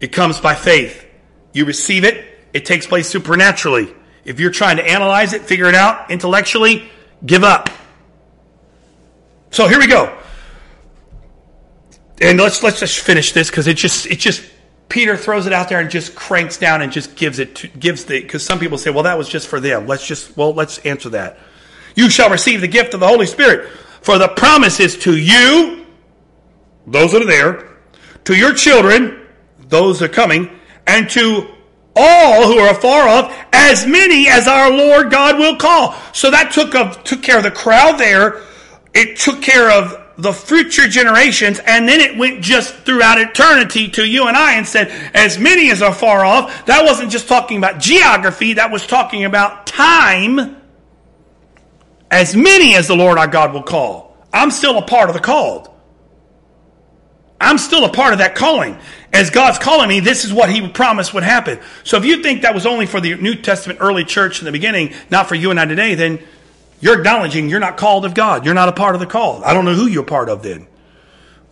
It 0.00 0.08
comes 0.08 0.40
by 0.40 0.54
faith. 0.54 1.06
You 1.54 1.64
receive 1.64 2.04
it, 2.04 2.26
it 2.52 2.66
takes 2.66 2.86
place 2.86 3.08
supernaturally. 3.08 3.94
If 4.24 4.38
you're 4.38 4.50
trying 4.50 4.76
to 4.76 4.86
analyze 4.86 5.32
it, 5.32 5.42
figure 5.42 5.66
it 5.66 5.74
out 5.74 6.10
intellectually, 6.10 6.90
give 7.24 7.42
up. 7.42 7.70
So 9.50 9.66
here 9.66 9.78
we 9.78 9.86
go 9.86 10.14
and 12.20 12.38
let's 12.38 12.62
let's 12.62 12.80
just 12.80 12.98
finish 13.00 13.32
this 13.32 13.50
because 13.50 13.66
it 13.66 13.76
just 13.76 14.06
it 14.06 14.18
just 14.18 14.44
Peter 14.88 15.16
throws 15.16 15.46
it 15.46 15.52
out 15.52 15.68
there 15.68 15.80
and 15.80 15.90
just 15.90 16.14
cranks 16.14 16.56
down 16.56 16.80
and 16.80 16.90
just 16.90 17.14
gives 17.14 17.38
it 17.38 17.54
to, 17.56 17.68
gives 17.68 18.04
the 18.06 18.20
because 18.20 18.42
some 18.42 18.58
people 18.58 18.78
say 18.78 18.90
well 18.90 19.04
that 19.04 19.18
was 19.18 19.28
just 19.28 19.48
for 19.48 19.60
them. 19.60 19.86
Let's 19.86 20.06
just 20.06 20.36
well 20.36 20.54
let's 20.54 20.78
answer 20.78 21.10
that. 21.10 21.38
You 21.94 22.10
shall 22.10 22.30
receive 22.30 22.60
the 22.60 22.68
gift 22.68 22.94
of 22.94 23.00
the 23.00 23.08
Holy 23.08 23.26
Spirit 23.26 23.70
for 24.00 24.18
the 24.18 24.28
promise 24.28 24.80
is 24.80 24.96
to 24.98 25.16
you 25.16 25.86
those 26.86 27.12
that 27.12 27.22
are 27.22 27.26
there 27.26 27.76
to 28.24 28.36
your 28.36 28.54
children 28.54 29.26
those 29.68 29.98
that 29.98 30.10
are 30.10 30.14
coming 30.14 30.50
and 30.86 31.08
to 31.10 31.46
all 31.94 32.46
who 32.46 32.58
are 32.58 32.70
afar 32.70 33.08
off 33.08 33.46
as 33.52 33.86
many 33.86 34.28
as 34.28 34.46
our 34.46 34.70
Lord 34.70 35.10
God 35.10 35.38
will 35.38 35.56
call. 35.56 35.94
So 36.12 36.30
that 36.30 36.52
took 36.52 36.74
of 36.74 37.02
took 37.04 37.22
care 37.22 37.38
of 37.38 37.42
the 37.42 37.50
crowd 37.50 37.98
there. 37.98 38.42
It 38.94 39.18
took 39.18 39.42
care 39.42 39.70
of 39.70 40.07
the 40.18 40.32
future 40.32 40.88
generations, 40.88 41.60
and 41.64 41.88
then 41.88 42.00
it 42.00 42.18
went 42.18 42.42
just 42.42 42.74
throughout 42.74 43.20
eternity 43.20 43.88
to 43.88 44.04
you 44.04 44.26
and 44.26 44.36
I 44.36 44.54
and 44.54 44.66
said, 44.66 44.88
as 45.14 45.38
many 45.38 45.70
as 45.70 45.80
are 45.80 45.94
far 45.94 46.24
off. 46.24 46.66
That 46.66 46.84
wasn't 46.84 47.12
just 47.12 47.28
talking 47.28 47.56
about 47.56 47.78
geography, 47.78 48.54
that 48.54 48.72
was 48.72 48.84
talking 48.84 49.24
about 49.24 49.66
time. 49.66 50.56
As 52.10 52.34
many 52.34 52.74
as 52.74 52.88
the 52.88 52.96
Lord 52.96 53.16
our 53.16 53.28
God 53.28 53.52
will 53.52 53.62
call. 53.62 54.16
I'm 54.32 54.50
still 54.50 54.76
a 54.78 54.82
part 54.82 55.08
of 55.08 55.14
the 55.14 55.20
called. 55.20 55.68
I'm 57.40 57.58
still 57.58 57.84
a 57.84 57.92
part 57.92 58.12
of 58.12 58.18
that 58.18 58.34
calling. 58.34 58.76
As 59.12 59.30
God's 59.30 59.58
calling 59.58 59.88
me, 59.88 60.00
this 60.00 60.24
is 60.24 60.32
what 60.32 60.50
He 60.50 60.66
promised 60.68 61.14
would 61.14 61.22
happen. 61.22 61.60
So 61.84 61.96
if 61.96 62.04
you 62.04 62.22
think 62.22 62.42
that 62.42 62.54
was 62.54 62.66
only 62.66 62.86
for 62.86 63.00
the 63.00 63.14
New 63.14 63.36
Testament 63.36 63.78
early 63.80 64.04
church 64.04 64.40
in 64.40 64.46
the 64.46 64.52
beginning, 64.52 64.94
not 65.10 65.28
for 65.28 65.36
you 65.36 65.50
and 65.50 65.60
I 65.60 65.64
today, 65.66 65.94
then 65.94 66.18
you're 66.80 66.98
acknowledging 66.98 67.48
you're 67.48 67.60
not 67.60 67.76
called 67.76 68.04
of 68.04 68.14
God. 68.14 68.44
You're 68.44 68.54
not 68.54 68.68
a 68.68 68.72
part 68.72 68.94
of 68.94 69.00
the 69.00 69.06
call. 69.06 69.44
I 69.44 69.54
don't 69.54 69.64
know 69.64 69.74
who 69.74 69.86
you're 69.86 70.04
part 70.04 70.28
of 70.28 70.42
then. 70.42 70.66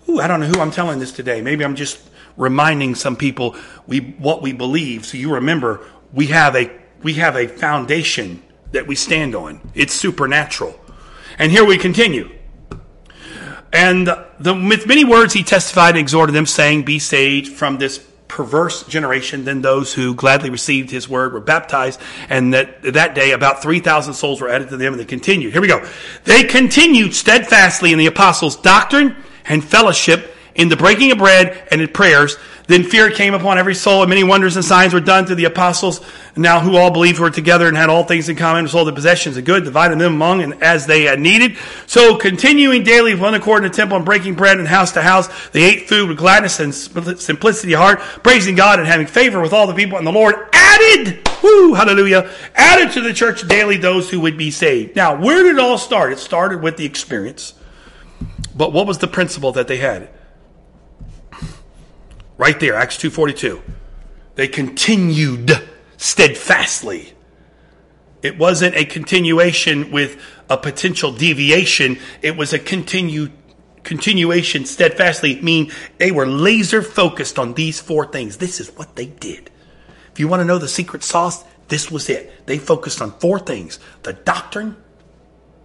Ooh, 0.09 0.21
I 0.21 0.29
don't 0.29 0.41
know 0.41 0.47
who 0.47 0.61
I'm 0.61 0.71
telling 0.71 0.99
this 0.99 1.13
today. 1.13 1.41
Maybe 1.43 1.65
I'm 1.65 1.77
just 1.77 2.01
reminding 2.37 2.95
some 2.95 3.17
people 3.17 3.57
we 3.87 3.99
what 3.99 4.43
we 4.43 4.53
believe. 4.53 5.05
So 5.05 5.17
you 5.17 5.35
remember 5.35 5.85
we 6.13 6.27
have 6.27 6.55
a 6.55 6.71
we 7.03 7.15
have 7.15 7.37
a 7.37 7.49
foundation 7.49 8.43
that 8.73 8.87
we 8.87 8.95
stand 8.95 9.35
on. 9.35 9.61
It's 9.75 9.95
supernatural. 9.95 10.79
And 11.39 11.53
here 11.53 11.65
we 11.65 11.79
continue. 11.79 12.31
And 13.73 14.07
the, 14.07 14.55
with 14.55 14.87
many 14.87 15.05
words 15.05 15.35
he 15.35 15.43
testified 15.43 15.91
and 15.91 15.99
exhorted 15.99 16.35
them, 16.35 16.47
saying, 16.47 16.85
Be 16.85 16.99
saved 16.99 17.49
from 17.49 17.79
this 17.79 17.99
perverse 18.37 18.83
generation 18.83 19.47
than 19.47 19.63
those 19.63 19.95
who 19.95 20.15
gladly 20.15 20.51
received 20.51 20.91
his 20.91 21.09
word 21.09 21.33
were 21.33 21.41
baptized 21.41 21.99
and 22.29 22.53
that 22.53 22.83
that 22.83 23.15
day 23.15 23.31
about 23.31 23.63
3000 23.63 24.13
souls 24.13 24.43
were 24.43 24.49
added 24.51 24.69
to 24.69 24.77
them 24.77 24.93
and 24.93 25.01
they 25.01 25.07
continued. 25.07 25.55
Here 25.55 25.63
we 25.63 25.69
go. 25.69 25.89
They 26.25 26.45
continued 26.45 27.15
steadfastly 27.15 27.93
in 27.93 27.99
the 27.99 28.05
apostles 28.05 28.57
doctrine 28.57 29.17
and 29.47 29.65
fellowship 29.65 30.37
in 30.55 30.69
the 30.69 30.77
breaking 30.77 31.13
of 31.13 31.19
bread 31.19 31.67
and 31.71 31.81
in 31.81 31.89
prayers 31.89 32.37
then 32.67 32.83
fear 32.83 33.11
came 33.11 33.35
upon 33.35 33.59
every 33.59 33.75
soul, 33.75 34.03
and 34.03 34.09
many 34.09 34.25
wonders 34.25 34.57
and 34.57 34.65
signs 34.65 34.93
were 34.93 35.01
done 35.01 35.25
through 35.27 35.37
the 35.37 35.45
apostles. 35.45 36.01
Now, 36.37 36.61
who 36.61 36.77
all 36.77 36.91
believed 36.91 37.19
were 37.19 37.31
together 37.31 37.69
and 37.69 37.77
had 37.77 37.89
all 37.89 38.05
things 38.05 38.29
in 38.29 38.37
common, 38.37 38.61
and 38.61 38.71
sold 38.71 38.89
the 38.89 38.93
possessions 38.93 39.37
of 39.37 39.45
good, 39.45 39.65
divided 39.65 39.99
them 39.99 40.15
among 40.15 40.43
and 40.43 40.63
as 40.63 40.87
they 40.87 41.03
had 41.03 41.21
needed. 41.21 41.57
So, 41.87 42.17
continuing 42.17 42.83
daily 42.83 43.15
with 43.15 43.23
one 43.23 43.35
accord 43.35 43.65
in 43.65 43.71
the 43.71 43.77
temple 43.77 43.97
and 43.97 44.05
breaking 44.05 44.35
bread 44.35 44.59
and 44.59 44.67
house 44.67 44.93
to 44.93 45.03
house, 45.03 45.29
they 45.51 45.63
ate 45.63 45.89
food 45.89 46.09
with 46.09 46.19
gladness 46.19 46.59
and 46.59 46.75
simplicity 46.75 47.73
of 47.75 47.81
heart, 47.81 48.01
praising 48.23 48.57
God 48.57 48.81
and 48.81 48.89
having 48.89 49.07
favor 49.07 49.41
with 49.41 49.53
all 49.53 49.67
the 49.67 49.75
people. 49.75 49.97
And 49.97 50.07
the 50.07 50.13
Lord 50.13 50.35
added, 50.53 51.29
whoo, 51.43 51.75
hallelujah, 51.75 52.31
added 52.55 52.93
to 52.93 53.01
the 53.01 53.13
church 53.13 53.47
daily 53.47 53.77
those 53.77 54.11
who 54.11 54.21
would 54.21 54.37
be 54.37 54.51
saved. 54.51 54.97
Now, 54.97 55.21
where 55.21 55.43
did 55.45 55.55
it 55.55 55.61
all 55.61 55.79
start? 55.79 56.13
It 56.13 56.19
started 56.19 56.63
with 56.63 56.77
the 56.77 56.85
experience. 56.85 57.55
But 58.57 58.73
what 58.73 58.87
was 58.87 58.99
the 58.99 59.07
principle 59.07 59.53
that 59.53 59.69
they 59.69 59.77
had? 59.77 60.11
Right 62.37 62.59
there, 62.61 62.75
Acts 62.75 62.97
2.42. 62.99 63.63
They 64.35 64.49
continued 64.49 65.53
steadfastly. 65.97 67.15
It 68.23 68.39
wasn't 68.39 68.75
a 68.75 68.85
continuation 68.85 69.91
with 69.91 70.21
a 70.51 70.57
potential 70.57 71.13
deviation. 71.13 71.99
It 72.23 72.37
was 72.37 72.53
a 72.53 72.59
continued 72.59 73.33
continuation 73.87 74.65
steadfastly, 74.65 75.41
mean 75.41 75.71
they 75.99 76.11
were 76.11 76.27
laser 76.27 76.83
focused 76.83 77.39
on 77.39 77.55
these 77.55 77.81
four 77.81 78.05
things. 78.07 78.37
This 78.37 78.61
is 78.61 78.69
what 78.77 78.97
they 78.97 79.07
did. 79.07 79.49
If 80.13 80.19
you 80.19 80.29
want 80.29 80.41
to 80.41 80.45
know 80.45 80.59
the 80.59 80.69
secret 80.69 81.05
sauce, 81.05 81.45
this 81.69 81.91
was 81.91 82.11
it. 82.11 82.47
They 82.47 82.59
focused 82.59 83.01
on 83.01 83.13
four 83.19 83.39
things 83.39 83.79
the 84.03 84.13
doctrine, 84.13 84.77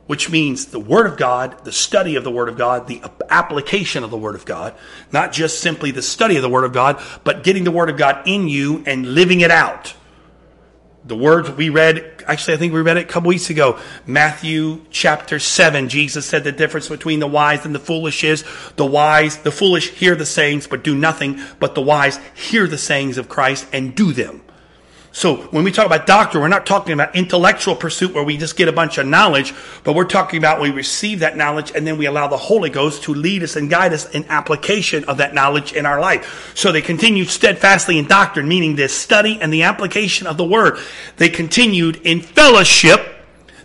which 0.07 0.29
means 0.29 0.67
the 0.67 0.79
Word 0.79 1.05
of 1.05 1.17
God, 1.17 1.63
the 1.63 1.71
study 1.71 2.15
of 2.15 2.23
the 2.23 2.31
Word 2.31 2.49
of 2.49 2.57
God, 2.57 2.87
the 2.87 3.01
application 3.29 4.03
of 4.03 4.11
the 4.11 4.17
Word 4.17 4.35
of 4.35 4.45
God, 4.45 4.75
not 5.11 5.31
just 5.31 5.61
simply 5.61 5.91
the 5.91 6.01
study 6.01 6.35
of 6.35 6.41
the 6.41 6.49
Word 6.49 6.63
of 6.63 6.73
God, 6.73 7.01
but 7.23 7.43
getting 7.43 7.63
the 7.63 7.71
Word 7.71 7.89
of 7.89 7.97
God 7.97 8.21
in 8.25 8.47
you 8.47 8.83
and 8.85 9.13
living 9.13 9.41
it 9.41 9.51
out. 9.51 9.93
The 11.03 11.15
words 11.15 11.49
we 11.49 11.69
read, 11.69 12.23
actually, 12.27 12.53
I 12.53 12.57
think 12.57 12.73
we 12.73 12.81
read 12.81 12.97
it 12.97 13.05
a 13.05 13.11
couple 13.11 13.29
weeks 13.29 13.49
ago. 13.49 13.79
Matthew 14.05 14.81
chapter 14.91 15.39
7. 15.39 15.89
Jesus 15.89 16.27
said 16.27 16.43
the 16.43 16.51
difference 16.51 16.89
between 16.89 17.19
the 17.19 17.27
wise 17.27 17.65
and 17.65 17.73
the 17.73 17.79
foolish 17.79 18.23
is 18.23 18.43
the 18.75 18.85
wise, 18.85 19.37
the 19.37 19.51
foolish 19.51 19.89
hear 19.91 20.15
the 20.15 20.27
sayings 20.27 20.67
but 20.67 20.83
do 20.83 20.93
nothing, 20.93 21.41
but 21.59 21.73
the 21.73 21.81
wise 21.81 22.19
hear 22.35 22.67
the 22.67 22.77
sayings 22.77 23.17
of 23.17 23.29
Christ 23.29 23.65
and 23.73 23.95
do 23.95 24.13
them. 24.13 24.43
So 25.13 25.35
when 25.47 25.65
we 25.65 25.71
talk 25.73 25.85
about 25.85 26.07
doctrine, 26.07 26.41
we're 26.41 26.47
not 26.47 26.65
talking 26.65 26.93
about 26.93 27.15
intellectual 27.17 27.75
pursuit 27.75 28.13
where 28.13 28.23
we 28.23 28.37
just 28.37 28.55
get 28.55 28.69
a 28.69 28.71
bunch 28.71 28.97
of 28.97 29.05
knowledge, 29.05 29.53
but 29.83 29.93
we're 29.93 30.05
talking 30.05 30.37
about 30.37 30.61
we 30.61 30.71
receive 30.71 31.19
that 31.19 31.35
knowledge 31.35 31.73
and 31.75 31.85
then 31.85 31.97
we 31.97 32.05
allow 32.05 32.27
the 32.27 32.37
Holy 32.37 32.69
Ghost 32.69 33.03
to 33.03 33.13
lead 33.13 33.43
us 33.43 33.57
and 33.57 33.69
guide 33.69 33.91
us 33.91 34.09
in 34.11 34.23
application 34.29 35.03
of 35.05 35.17
that 35.17 35.33
knowledge 35.33 35.73
in 35.73 35.85
our 35.85 35.99
life. 35.99 36.53
So 36.55 36.71
they 36.71 36.81
continued 36.81 37.27
steadfastly 37.27 37.99
in 37.99 38.07
doctrine, 38.07 38.47
meaning 38.47 38.77
this 38.77 38.95
study 38.95 39.37
and 39.41 39.51
the 39.51 39.63
application 39.63 40.27
of 40.27 40.37
the 40.37 40.45
word. 40.45 40.79
They 41.17 41.29
continued 41.29 41.97
in 42.05 42.21
fellowship. 42.21 43.05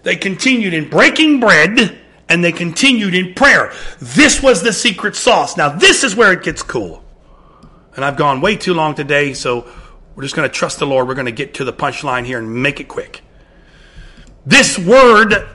They 0.03 0.17
continued 0.17 0.75
in 0.75 0.91
breaking 0.91 1.39
bread 1.39 1.97
and 2.29 2.43
they 2.43 2.53
continued 2.53 3.15
in 3.15 3.35
prayer. 3.35 3.73
This 4.01 4.43
was 4.43 4.63
the 4.63 4.73
secret 4.73 5.15
sauce. 5.15 5.57
Now 5.57 5.69
this 5.69 6.03
is 6.03 6.17
where 6.17 6.33
it 6.33 6.43
gets 6.43 6.63
cool. 6.63 7.05
And 7.95 8.05
I've 8.05 8.17
gone 8.17 8.41
way 8.41 8.57
too 8.57 8.75
long 8.75 8.95
today, 8.97 9.33
so 9.33 9.67
we're 10.17 10.23
just 10.23 10.35
going 10.35 10.49
to 10.49 10.55
trust 10.55 10.79
the 10.79 10.87
Lord. 10.87 11.07
We're 11.07 11.15
going 11.15 11.27
to 11.27 11.33
get 11.33 11.55
to 11.55 11.65
the 11.65 11.75
punchline 11.75 12.25
here 12.25 12.39
and 12.39 12.63
make 12.63 12.81
it 12.81 12.89
quick. 12.89 13.23
This 14.47 14.79
word 14.79 15.47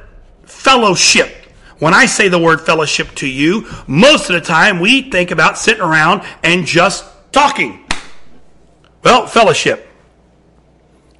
fellowship. 0.44 1.36
When 1.80 1.96
I 1.96 2.06
say 2.06 2.28
the 2.28 2.38
word 2.38 2.62
fellowship 2.62 3.16
to 3.16 3.28
you, 3.28 3.68
most 3.88 4.30
of 4.30 4.36
the 4.36 4.42
time 4.42 4.80
we 4.80 5.10
think 5.10 5.32
about 5.32 5.58
sitting 5.58 5.82
around 5.82 6.22
and 6.44 6.66
just 6.66 7.04
talking. 7.32 7.84
Well, 9.04 9.26
fellowship. 9.26 9.88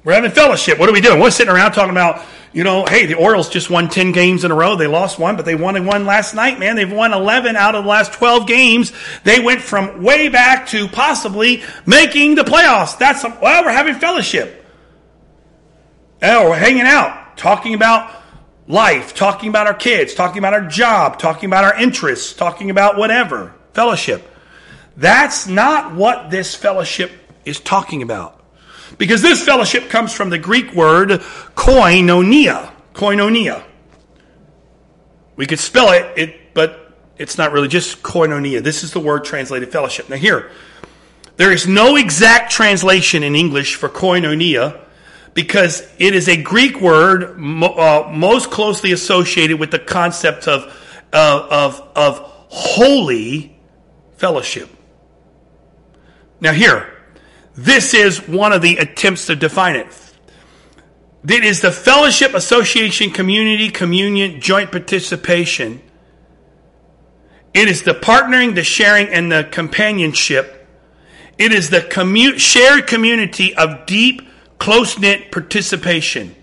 We're 0.04 0.12
having 0.12 0.30
fellowship. 0.30 0.78
What 0.78 0.88
are 0.88 0.92
we 0.92 1.00
doing? 1.00 1.18
We're 1.18 1.32
sitting 1.32 1.52
around 1.52 1.72
talking 1.72 1.90
about, 1.90 2.24
you 2.52 2.64
know, 2.64 2.84
hey, 2.84 3.06
the 3.06 3.14
Orioles 3.14 3.48
just 3.48 3.70
won 3.70 3.88
10 3.88 4.12
games 4.12 4.44
in 4.44 4.50
a 4.50 4.54
row. 4.54 4.76
They 4.76 4.86
lost 4.86 5.18
one, 5.18 5.36
but 5.36 5.46
they 5.46 5.54
won 5.54 5.86
one 5.86 6.04
last 6.04 6.34
night, 6.34 6.58
man. 6.58 6.76
They've 6.76 6.90
won 6.90 7.14
11 7.14 7.56
out 7.56 7.74
of 7.74 7.84
the 7.84 7.90
last 7.90 8.12
12 8.12 8.46
games. 8.46 8.92
They 9.24 9.40
went 9.40 9.62
from 9.62 10.02
way 10.02 10.28
back 10.28 10.66
to 10.68 10.86
possibly 10.88 11.62
making 11.86 12.34
the 12.34 12.42
playoffs. 12.42 12.98
That's, 12.98 13.24
well, 13.24 13.64
we're 13.64 13.72
having 13.72 13.94
fellowship. 13.94 14.66
Oh, 16.22 16.50
we're 16.50 16.58
hanging 16.58 16.82
out, 16.82 17.36
talking 17.38 17.74
about 17.74 18.14
life, 18.68 19.14
talking 19.14 19.48
about 19.48 19.66
our 19.66 19.74
kids, 19.74 20.14
talking 20.14 20.38
about 20.38 20.52
our 20.52 20.66
job, 20.66 21.18
talking 21.18 21.48
about 21.48 21.64
our 21.64 21.74
interests, 21.80 22.34
talking 22.34 22.70
about 22.70 22.98
whatever. 22.98 23.54
Fellowship. 23.72 24.28
That's 24.96 25.46
not 25.46 25.94
what 25.94 26.30
this 26.30 26.54
fellowship 26.54 27.12
is 27.46 27.60
talking 27.60 28.02
about. 28.02 28.41
Because 28.98 29.22
this 29.22 29.44
fellowship 29.44 29.88
comes 29.88 30.12
from 30.12 30.30
the 30.30 30.38
Greek 30.38 30.72
word 30.74 31.10
koinonia. 31.54 32.72
Koinonia. 32.94 33.64
We 35.36 35.46
could 35.46 35.58
spell 35.58 35.92
it, 35.92 36.18
it, 36.18 36.54
but 36.54 36.94
it's 37.18 37.38
not 37.38 37.52
really 37.52 37.68
just 37.68 38.02
koinonia. 38.02 38.62
This 38.62 38.84
is 38.84 38.92
the 38.92 39.00
word 39.00 39.24
translated 39.24 39.72
fellowship. 39.72 40.08
Now, 40.08 40.16
here, 40.16 40.50
there 41.36 41.52
is 41.52 41.66
no 41.66 41.96
exact 41.96 42.52
translation 42.52 43.22
in 43.22 43.34
English 43.34 43.76
for 43.76 43.88
koinonia 43.88 44.80
because 45.34 45.88
it 45.98 46.14
is 46.14 46.28
a 46.28 46.40
Greek 46.40 46.80
word 46.80 47.24
uh, 47.24 48.10
most 48.12 48.50
closely 48.50 48.92
associated 48.92 49.58
with 49.58 49.70
the 49.70 49.78
concept 49.78 50.46
of, 50.46 50.64
uh, 51.12 51.46
of, 51.50 51.88
of 51.96 52.18
holy 52.48 53.56
fellowship. 54.16 54.68
Now, 56.40 56.52
here, 56.52 56.92
this 57.54 57.94
is 57.94 58.26
one 58.26 58.52
of 58.52 58.62
the 58.62 58.78
attempts 58.78 59.26
to 59.26 59.36
define 59.36 59.76
it. 59.76 59.86
It 61.28 61.44
is 61.44 61.60
the 61.60 61.70
fellowship, 61.70 62.34
association, 62.34 63.10
community, 63.10 63.70
communion, 63.70 64.40
joint 64.40 64.72
participation. 64.72 65.80
It 67.54 67.68
is 67.68 67.82
the 67.82 67.94
partnering, 67.94 68.54
the 68.54 68.64
sharing, 68.64 69.08
and 69.08 69.30
the 69.30 69.46
companionship. 69.50 70.66
It 71.38 71.52
is 71.52 71.70
the 71.70 71.80
commu- 71.80 72.38
shared 72.38 72.86
community 72.86 73.54
of 73.54 73.86
deep, 73.86 74.22
close 74.58 74.98
knit 74.98 75.30
participation. 75.30 76.34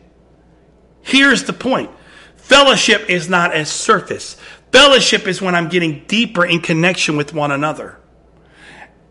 Here's 1.02 1.44
the 1.44 1.54
point 1.54 1.90
fellowship 2.36 3.10
is 3.10 3.28
not 3.28 3.56
a 3.56 3.66
surface, 3.66 4.36
fellowship 4.72 5.28
is 5.28 5.42
when 5.42 5.56
I'm 5.56 5.70
getting 5.70 6.06
deeper 6.06 6.46
in 6.46 6.62
connection 6.62 7.18
with 7.18 7.34
one 7.34 7.52
another 7.52 8.00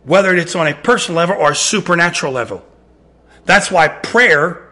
whether 0.05 0.35
it's 0.35 0.55
on 0.55 0.67
a 0.67 0.75
personal 0.75 1.17
level 1.17 1.37
or 1.37 1.53
a 1.53 1.57
supernatural 1.57 2.33
level. 2.33 2.65
That's 3.45 3.71
why 3.71 3.89
prayer 3.89 4.71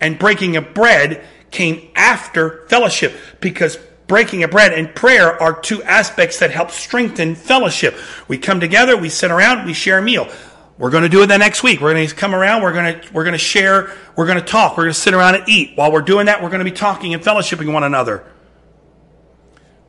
and 0.00 0.18
breaking 0.18 0.56
of 0.56 0.74
bread 0.74 1.24
came 1.50 1.90
after 1.94 2.66
fellowship 2.68 3.14
because 3.40 3.78
breaking 4.06 4.42
of 4.42 4.50
bread 4.50 4.72
and 4.72 4.94
prayer 4.94 5.40
are 5.40 5.58
two 5.60 5.82
aspects 5.82 6.38
that 6.40 6.50
help 6.50 6.70
strengthen 6.70 7.34
fellowship. 7.34 7.96
We 8.28 8.38
come 8.38 8.60
together, 8.60 8.96
we 8.96 9.08
sit 9.08 9.30
around, 9.30 9.66
we 9.66 9.72
share 9.72 9.98
a 9.98 10.02
meal. 10.02 10.28
We're 10.76 10.90
going 10.90 11.04
to 11.04 11.08
do 11.08 11.22
it 11.22 11.26
the 11.26 11.38
next 11.38 11.62
week. 11.62 11.80
We're 11.80 11.94
going 11.94 12.08
to 12.08 12.14
come 12.14 12.34
around. 12.34 12.62
We're 12.62 12.72
going 12.72 13.00
to, 13.00 13.12
we're 13.12 13.22
going 13.22 13.32
to 13.32 13.38
share. 13.38 13.92
We're 14.16 14.26
going 14.26 14.40
to 14.40 14.44
talk. 14.44 14.76
We're 14.76 14.84
going 14.84 14.94
to 14.94 15.00
sit 15.00 15.14
around 15.14 15.36
and 15.36 15.48
eat. 15.48 15.76
While 15.76 15.92
we're 15.92 16.02
doing 16.02 16.26
that, 16.26 16.42
we're 16.42 16.48
going 16.48 16.64
to 16.64 16.70
be 16.70 16.76
talking 16.76 17.14
and 17.14 17.22
fellowshipping 17.22 17.72
one 17.72 17.84
another. 17.84 18.24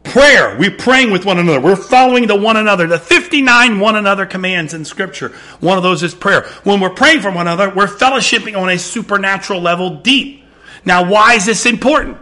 Prayer. 0.06 0.56
We're 0.58 0.78
praying 0.78 1.12
with 1.12 1.26
one 1.26 1.40
another. 1.40 1.60
We're 1.60 1.76
following 1.76 2.28
the 2.28 2.36
one 2.36 2.58
another. 2.58 2.88
The 2.88 3.00
59 3.00 3.80
one 3.80 3.96
another 3.96 4.26
commands 4.26 4.74
in 4.74 4.86
scripture. 4.86 5.30
One 5.60 5.78
of 5.78 5.84
those 5.84 6.04
is 6.04 6.16
prayer. 6.16 6.44
When 6.64 6.80
we're 6.80 6.92
praying 6.92 7.22
for 7.22 7.32
one 7.32 7.48
another, 7.48 7.74
we're 7.74 7.88
fellowshipping 7.88 8.58
on 8.58 8.70
a 8.70 8.78
supernatural 8.78 9.62
level 9.62 10.02
deep. 10.02 10.44
Now, 10.86 11.10
why 11.10 11.34
is 11.34 11.46
this 11.46 11.66
important? 11.66 12.20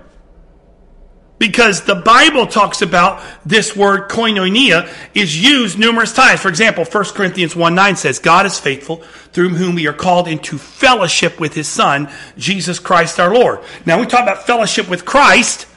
Because 1.38 1.82
the 1.82 1.96
Bible 1.96 2.48
talks 2.48 2.82
about 2.82 3.22
this 3.46 3.76
word 3.76 4.10
koinonia 4.10 4.90
is 5.14 5.44
used 5.44 5.78
numerous 5.78 6.14
times. 6.14 6.40
For 6.40 6.48
example, 6.48 6.86
1 6.86 7.04
Corinthians 7.08 7.54
1 7.54 7.76
9 7.76 7.96
says, 7.98 8.20
God 8.20 8.46
is 8.46 8.58
faithful, 8.58 8.98
through 9.34 9.50
whom 9.50 9.76
we 9.76 9.88
are 9.88 9.94
called 9.94 10.30
into 10.30 10.58
fellowship 10.58 11.42
with 11.42 11.54
his 11.54 11.68
Son, 11.68 12.10
Jesus 12.38 12.80
Christ 12.80 13.20
our 13.20 13.34
Lord. 13.34 13.60
Now, 13.86 14.00
we 14.00 14.06
talk 14.06 14.22
about 14.22 14.48
fellowship 14.48 14.88
with 14.90 15.04
Christ. 15.04 15.68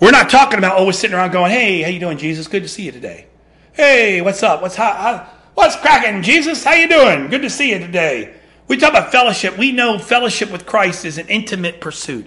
We're 0.00 0.12
not 0.12 0.30
talking 0.30 0.58
about 0.58 0.76
oh, 0.76 0.80
always 0.80 0.98
sitting 0.98 1.14
around 1.14 1.30
going, 1.30 1.52
"Hey, 1.52 1.82
how 1.82 1.90
you 1.90 2.00
doing, 2.00 2.16
Jesus? 2.16 2.48
Good 2.48 2.62
to 2.62 2.68
see 2.68 2.84
you 2.84 2.92
today." 2.92 3.26
Hey, 3.74 4.22
what's 4.22 4.42
up? 4.42 4.62
What's 4.62 4.76
hot? 4.76 5.28
What's 5.54 5.76
cracking, 5.76 6.22
Jesus? 6.22 6.64
How 6.64 6.72
you 6.72 6.88
doing? 6.88 7.28
Good 7.28 7.42
to 7.42 7.50
see 7.50 7.70
you 7.70 7.78
today. 7.78 8.34
We 8.66 8.78
talk 8.78 8.90
about 8.90 9.12
fellowship. 9.12 9.58
We 9.58 9.72
know 9.72 9.98
fellowship 9.98 10.50
with 10.50 10.64
Christ 10.64 11.04
is 11.04 11.18
an 11.18 11.28
intimate 11.28 11.82
pursuit. 11.82 12.26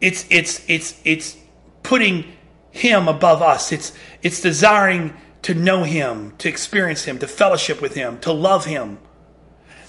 It's 0.00 0.26
it's 0.30 0.64
it's 0.68 1.00
it's 1.04 1.36
putting 1.84 2.32
Him 2.72 3.06
above 3.06 3.40
us. 3.40 3.70
It's 3.70 3.92
it's 4.22 4.40
desiring 4.40 5.14
to 5.42 5.54
know 5.54 5.84
Him, 5.84 6.34
to 6.38 6.48
experience 6.48 7.04
Him, 7.04 7.18
to 7.20 7.28
fellowship 7.28 7.80
with 7.80 7.94
Him, 7.94 8.18
to 8.20 8.32
love 8.32 8.64
Him. 8.64 8.98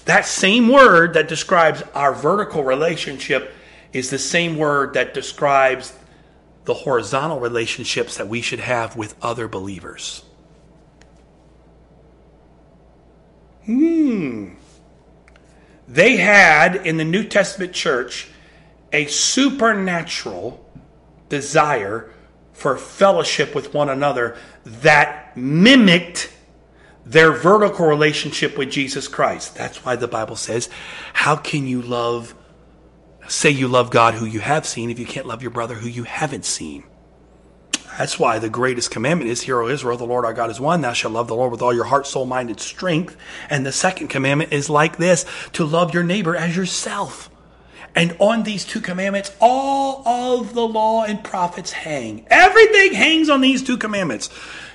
That 0.04 0.24
same 0.24 0.68
word 0.68 1.14
that 1.14 1.26
describes 1.26 1.82
our 1.94 2.14
vertical 2.14 2.62
relationship 2.62 3.52
is 3.92 4.10
the 4.10 4.20
same 4.20 4.56
word 4.56 4.94
that 4.94 5.14
describes 5.14 5.92
the 6.66 6.74
horizontal 6.74 7.40
relationships 7.40 8.16
that 8.18 8.28
we 8.28 8.42
should 8.42 8.60
have 8.60 8.96
with 8.96 9.14
other 9.22 9.48
believers. 9.48 10.22
Hmm. 13.64 14.50
They 15.88 16.16
had 16.16 16.76
in 16.76 16.96
the 16.96 17.04
New 17.04 17.24
Testament 17.24 17.72
church 17.72 18.28
a 18.92 19.06
supernatural 19.06 20.64
desire 21.28 22.10
for 22.52 22.76
fellowship 22.76 23.54
with 23.54 23.74
one 23.74 23.88
another 23.88 24.36
that 24.64 25.36
mimicked 25.36 26.32
their 27.04 27.30
vertical 27.30 27.86
relationship 27.86 28.58
with 28.58 28.70
Jesus 28.70 29.06
Christ. 29.06 29.54
That's 29.54 29.84
why 29.84 29.96
the 29.96 30.08
Bible 30.08 30.36
says, 30.36 30.68
How 31.12 31.36
can 31.36 31.66
you 31.66 31.82
love 31.82 32.34
say 33.28 33.50
you 33.50 33.68
love 33.68 33.90
God 33.90 34.14
who 34.14 34.26
you 34.26 34.40
have 34.40 34.66
seen 34.66 34.90
if 34.90 34.98
you 34.98 35.06
can't 35.06 35.26
love 35.26 35.42
your 35.42 35.50
brother 35.50 35.74
who 35.74 35.88
you 35.88 36.04
haven't 36.04 36.44
seen. 36.44 36.84
That's 37.98 38.18
why 38.18 38.38
the 38.38 38.50
greatest 38.50 38.90
commandment 38.90 39.30
is, 39.30 39.42
Hear, 39.42 39.62
O 39.62 39.68
Israel, 39.68 39.96
the 39.96 40.04
Lord 40.04 40.26
our 40.26 40.34
God 40.34 40.50
is 40.50 40.60
one. 40.60 40.82
Thou 40.82 40.92
shalt 40.92 41.14
love 41.14 41.28
the 41.28 41.34
Lord 41.34 41.50
with 41.50 41.62
all 41.62 41.72
your 41.72 41.84
heart, 41.84 42.06
soul, 42.06 42.26
mind, 42.26 42.50
and 42.50 42.60
strength. 42.60 43.16
And 43.48 43.64
the 43.64 43.72
second 43.72 44.08
commandment 44.08 44.52
is 44.52 44.68
like 44.68 44.98
this 44.98 45.24
to 45.52 45.64
love 45.64 45.94
your 45.94 46.02
neighbor 46.02 46.36
as 46.36 46.54
yourself. 46.54 47.30
And 47.94 48.14
on 48.18 48.42
these 48.42 48.66
two 48.66 48.82
commandments, 48.82 49.34
all 49.40 50.06
of 50.06 50.52
the 50.52 50.66
law 50.66 51.04
and 51.04 51.24
prophets 51.24 51.72
hang. 51.72 52.26
Everything 52.28 52.92
hangs 52.92 53.30
on 53.30 53.40
these 53.40 53.62
two 53.62 53.78
commandments. 53.78 54.28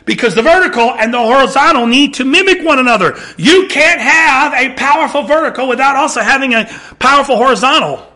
Because 0.05 0.33
the 0.33 0.41
vertical 0.41 0.91
and 0.91 1.13
the 1.13 1.19
horizontal 1.19 1.85
need 1.85 2.15
to 2.15 2.25
mimic 2.25 2.65
one 2.65 2.79
another. 2.79 3.15
You 3.37 3.67
can't 3.67 4.01
have 4.01 4.53
a 4.53 4.73
powerful 4.73 5.21
vertical 5.21 5.67
without 5.67 5.95
also 5.95 6.21
having 6.21 6.55
a 6.55 6.65
powerful 6.97 7.37
horizontal. 7.37 8.10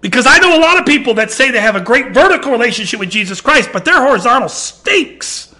Because 0.00 0.26
I 0.26 0.38
know 0.38 0.56
a 0.56 0.60
lot 0.60 0.78
of 0.78 0.86
people 0.86 1.14
that 1.14 1.30
say 1.30 1.50
they 1.50 1.60
have 1.60 1.76
a 1.76 1.80
great 1.80 2.12
vertical 2.12 2.52
relationship 2.52 3.00
with 3.00 3.10
Jesus 3.10 3.40
Christ, 3.40 3.70
but 3.72 3.84
their 3.84 4.00
horizontal 4.00 4.48
stinks. 4.48 5.54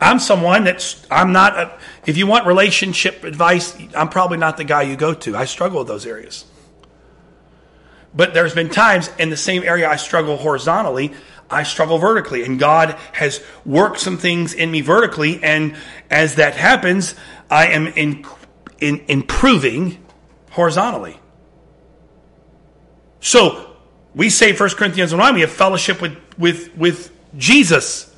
I'm 0.00 0.18
someone 0.18 0.64
that's, 0.64 1.06
I'm 1.10 1.32
not, 1.32 1.56
a, 1.56 1.78
if 2.06 2.16
you 2.16 2.26
want 2.26 2.46
relationship 2.46 3.24
advice, 3.24 3.76
I'm 3.96 4.08
probably 4.08 4.36
not 4.36 4.56
the 4.56 4.64
guy 4.64 4.82
you 4.82 4.96
go 4.96 5.14
to. 5.14 5.36
I 5.36 5.44
struggle 5.44 5.78
with 5.78 5.88
those 5.88 6.04
areas. 6.04 6.44
But 8.14 8.34
there's 8.34 8.54
been 8.54 8.68
times 8.68 9.10
in 9.18 9.30
the 9.30 9.36
same 9.36 9.62
area 9.62 9.88
I 9.88 9.96
struggle 9.96 10.36
horizontally, 10.36 11.14
I 11.48 11.62
struggle 11.62 11.98
vertically. 11.98 12.44
And 12.44 12.58
God 12.58 12.98
has 13.12 13.42
worked 13.64 14.00
some 14.00 14.18
things 14.18 14.54
in 14.54 14.70
me 14.70 14.80
vertically. 14.80 15.42
And 15.42 15.76
as 16.10 16.34
that 16.34 16.56
happens, 16.56 17.14
I 17.50 17.68
am 17.68 17.86
in, 17.86 18.26
in 18.80 19.04
improving 19.08 20.01
horizontally. 20.52 21.18
So 23.20 23.74
we 24.14 24.30
say 24.30 24.52
1 24.54 24.70
Corinthians 24.70 25.14
1 25.14 25.34
we 25.34 25.40
have 25.40 25.50
fellowship 25.50 26.00
with, 26.00 26.16
with, 26.38 26.74
with 26.76 27.10
Jesus. 27.36 28.14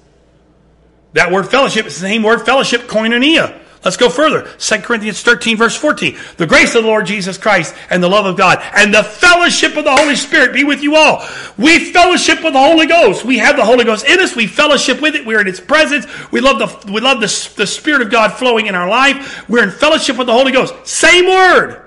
That 1.12 1.30
word 1.30 1.48
fellowship 1.48 1.86
is 1.86 1.94
the 1.94 2.00
same 2.00 2.22
word 2.22 2.44
fellowship, 2.44 2.82
koinonia. 2.82 3.60
Let's 3.84 3.98
go 3.98 4.08
further. 4.08 4.48
2 4.58 4.78
Corinthians 4.78 5.22
13, 5.22 5.58
verse 5.58 5.76
14. 5.76 6.16
The 6.38 6.46
grace 6.46 6.74
of 6.74 6.84
the 6.84 6.88
Lord 6.88 7.04
Jesus 7.04 7.36
Christ 7.36 7.74
and 7.90 8.02
the 8.02 8.08
love 8.08 8.24
of 8.24 8.36
God 8.36 8.62
and 8.74 8.92
the 8.92 9.02
fellowship 9.02 9.76
of 9.76 9.84
the 9.84 9.94
Holy 9.94 10.16
Spirit 10.16 10.54
be 10.54 10.64
with 10.64 10.82
you 10.82 10.96
all. 10.96 11.22
We 11.58 11.92
fellowship 11.92 12.42
with 12.42 12.54
the 12.54 12.58
Holy 12.58 12.86
Ghost. 12.86 13.26
We 13.26 13.36
have 13.38 13.56
the 13.56 13.64
Holy 13.64 13.84
Ghost 13.84 14.06
in 14.06 14.20
us. 14.20 14.34
We 14.34 14.46
fellowship 14.46 15.02
with 15.02 15.14
it. 15.14 15.26
We're 15.26 15.40
in 15.40 15.48
its 15.48 15.60
presence. 15.60 16.06
We 16.32 16.40
love 16.40 16.58
the, 16.58 16.92
we 16.92 17.02
love 17.02 17.20
the, 17.20 17.52
the 17.56 17.66
Spirit 17.66 18.00
of 18.00 18.10
God 18.10 18.32
flowing 18.32 18.68
in 18.68 18.74
our 18.74 18.88
life. 18.88 19.46
We're 19.50 19.62
in 19.62 19.70
fellowship 19.70 20.16
with 20.16 20.28
the 20.28 20.32
Holy 20.32 20.50
Ghost. 20.50 20.74
Same 20.86 21.26
word. 21.26 21.83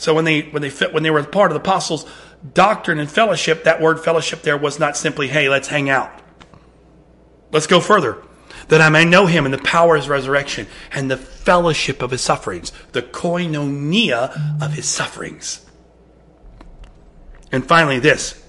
So 0.00 0.14
when 0.14 0.24
they 0.24 0.40
when 0.42 0.62
they 0.62 0.70
fit, 0.70 0.94
when 0.94 1.02
they 1.02 1.10
were 1.10 1.22
part 1.22 1.50
of 1.50 1.54
the 1.54 1.60
apostles' 1.60 2.06
doctrine 2.54 2.98
and 2.98 3.10
fellowship, 3.10 3.64
that 3.64 3.82
word 3.82 4.00
fellowship 4.00 4.40
there 4.40 4.56
was 4.56 4.78
not 4.78 4.96
simply, 4.96 5.28
"Hey, 5.28 5.50
let's 5.50 5.68
hang 5.68 5.90
out." 5.90 6.10
Let's 7.52 7.66
go 7.66 7.80
further. 7.80 8.16
that 8.68 8.80
I 8.80 8.88
may 8.88 9.04
know 9.04 9.26
him 9.26 9.44
and 9.44 9.52
the 9.52 9.58
power 9.58 9.96
of 9.96 10.02
his 10.02 10.08
resurrection 10.08 10.66
and 10.92 11.10
the 11.10 11.16
fellowship 11.16 12.02
of 12.02 12.12
his 12.12 12.20
sufferings, 12.20 12.72
the 12.92 13.02
koinonia 13.02 14.62
of 14.62 14.72
his 14.72 14.86
sufferings. 14.86 15.66
And 17.52 17.66
finally, 17.66 17.98
this. 17.98 18.40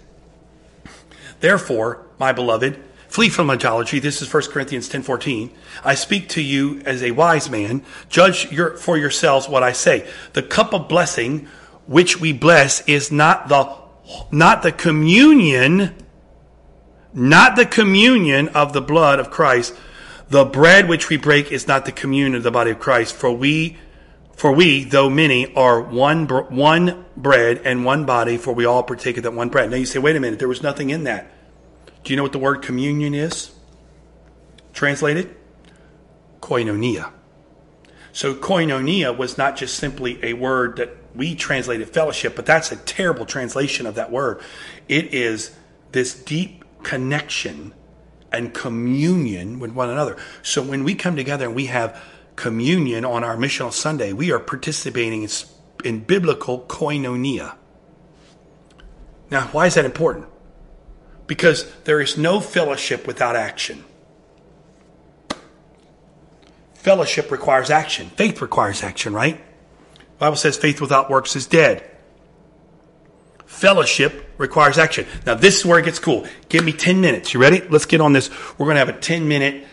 Therefore, 1.40 2.06
my 2.20 2.32
beloved, 2.32 2.80
flee 3.12 3.28
from 3.28 3.50
idolatry. 3.50 4.00
This 4.00 4.22
is 4.22 4.34
1 4.34 4.52
Corinthians 4.52 4.88
10:14. 4.88 5.52
I 5.84 5.96
speak 5.96 6.30
to 6.30 6.42
you 6.42 6.82
as 6.86 7.04
a 7.04 7.12
wise 7.12 7.50
man. 7.50 7.84
Judge 8.10 8.50
your, 8.52 8.78
for 8.78 8.98
yourselves 8.98 9.50
what 9.50 9.64
I 9.64 9.74
say. 9.74 10.08
The 10.32 10.42
cup 10.42 10.74
of 10.74 10.88
blessing 10.88 11.48
which 11.88 12.22
we 12.22 12.32
bless 12.32 12.88
is 12.88 13.12
not 13.12 13.50
the 13.50 13.70
not 14.32 14.64
the 14.64 14.72
communion 14.72 15.94
not 17.14 17.58
the 17.58 17.66
communion 17.66 18.48
of 18.50 18.72
the 18.72 18.82
blood 18.82 19.20
of 19.20 19.30
Christ. 19.30 19.76
The 20.30 20.46
bread 20.46 20.88
which 20.88 21.10
we 21.10 21.18
break 21.18 21.52
is 21.52 21.68
not 21.68 21.84
the 21.84 21.92
communion 21.92 22.36
of 22.36 22.44
the 22.44 22.52
body 22.52 22.72
of 22.72 22.80
Christ. 22.80 23.14
For 23.14 23.30
we, 23.30 23.76
for 24.38 24.54
we, 24.54 24.86
though 24.86 25.10
many, 25.10 25.54
are 25.56 25.82
one, 25.82 26.26
one 26.26 27.04
bread 27.18 27.62
and 27.66 27.84
one 27.84 28.06
body, 28.06 28.38
for 28.38 28.54
we 28.54 28.64
all 28.64 28.82
partake 28.82 29.18
of 29.18 29.24
that 29.24 29.34
one 29.34 29.50
bread. 29.50 29.70
Now 29.70 29.76
you 29.76 29.86
say, 29.86 30.00
wait 30.00 30.16
a 30.16 30.22
minute, 30.22 30.40
there 30.40 30.48
was 30.48 30.64
nothing 30.64 30.90
in 30.90 31.04
that. 31.04 31.30
Do 32.04 32.14
you 32.14 32.18
know 32.18 32.24
what 32.24 32.32
the 32.32 32.40
word 32.40 32.62
communion 32.62 33.14
is? 33.14 33.52
Translated? 34.74 35.36
Koinonia. 36.42 37.12
So 38.14 38.34
koinonia 38.36 39.16
was 39.16 39.38
not 39.38 39.56
just 39.56 39.76
simply 39.76 40.20
a 40.24 40.34
word 40.34 40.78
that 40.78 40.98
we 41.16 41.36
translated 41.36 41.90
fellowship, 41.90 42.36
but 42.36 42.46
that's 42.46 42.72
a 42.72 42.76
terrible 42.78 43.26
translation 43.26 43.86
of 43.86 43.96
that 43.96 44.12
word. 44.12 44.42
It 44.88 45.14
is 45.14 45.56
this 45.92 46.14
deep 46.14 46.64
connection 46.84 47.74
and 48.32 48.54
communion 48.54 49.60
with 49.60 49.72
one 49.72 49.90
another. 49.90 50.18
So 50.42 50.62
when 50.62 50.84
we 50.84 50.96
come 50.96 51.16
together 51.16 51.46
and 51.46 51.56
we 51.56 51.66
have 51.68 52.02
communion 52.36 53.06
on 53.06 53.24
our 53.24 53.36
missional 53.36 53.72
Sunday, 53.72 54.14
we 54.14 54.32
are 54.32 54.40
participating 54.40 55.28
in 55.84 56.00
biblical 56.00 56.62
koinonia. 56.62 57.56
Now, 59.30 59.48
why 59.48 59.68
is 59.68 59.76
that 59.76 59.86
important? 59.86 60.28
Because 61.32 61.64
there 61.86 62.02
is 62.02 62.18
no 62.18 62.42
fellowship 62.42 63.08
without 63.08 63.38
action. 63.38 63.86
Fellowship 66.74 67.32
requires 67.32 67.70
action. 67.70 68.10
Faith 68.10 68.42
requires 68.42 68.84
action, 68.84 69.14
right? 69.14 69.38
The 69.96 70.18
Bible 70.20 70.36
says 70.36 70.58
faith 70.58 70.82
without 70.82 71.10
works 71.10 71.38
is 71.38 71.48
dead. 71.48 71.90
Fellowship 73.46 74.30
requires 74.38 74.78
action. 74.78 75.08
Now, 75.26 75.36
this 75.36 75.60
is 75.60 75.66
where 75.66 75.80
it 75.80 75.86
gets 75.86 76.00
cool. 76.00 76.28
Give 76.50 76.66
me 76.66 76.74
10 76.74 77.00
minutes. 77.00 77.34
You 77.34 77.40
ready? 77.40 77.62
Let's 77.62 77.86
get 77.86 78.02
on 78.02 78.12
this. 78.12 78.30
We're 78.58 78.66
going 78.66 78.76
to 78.76 78.80
have 78.80 78.90
a 78.90 79.00
10 79.00 79.26
minute 79.26 79.66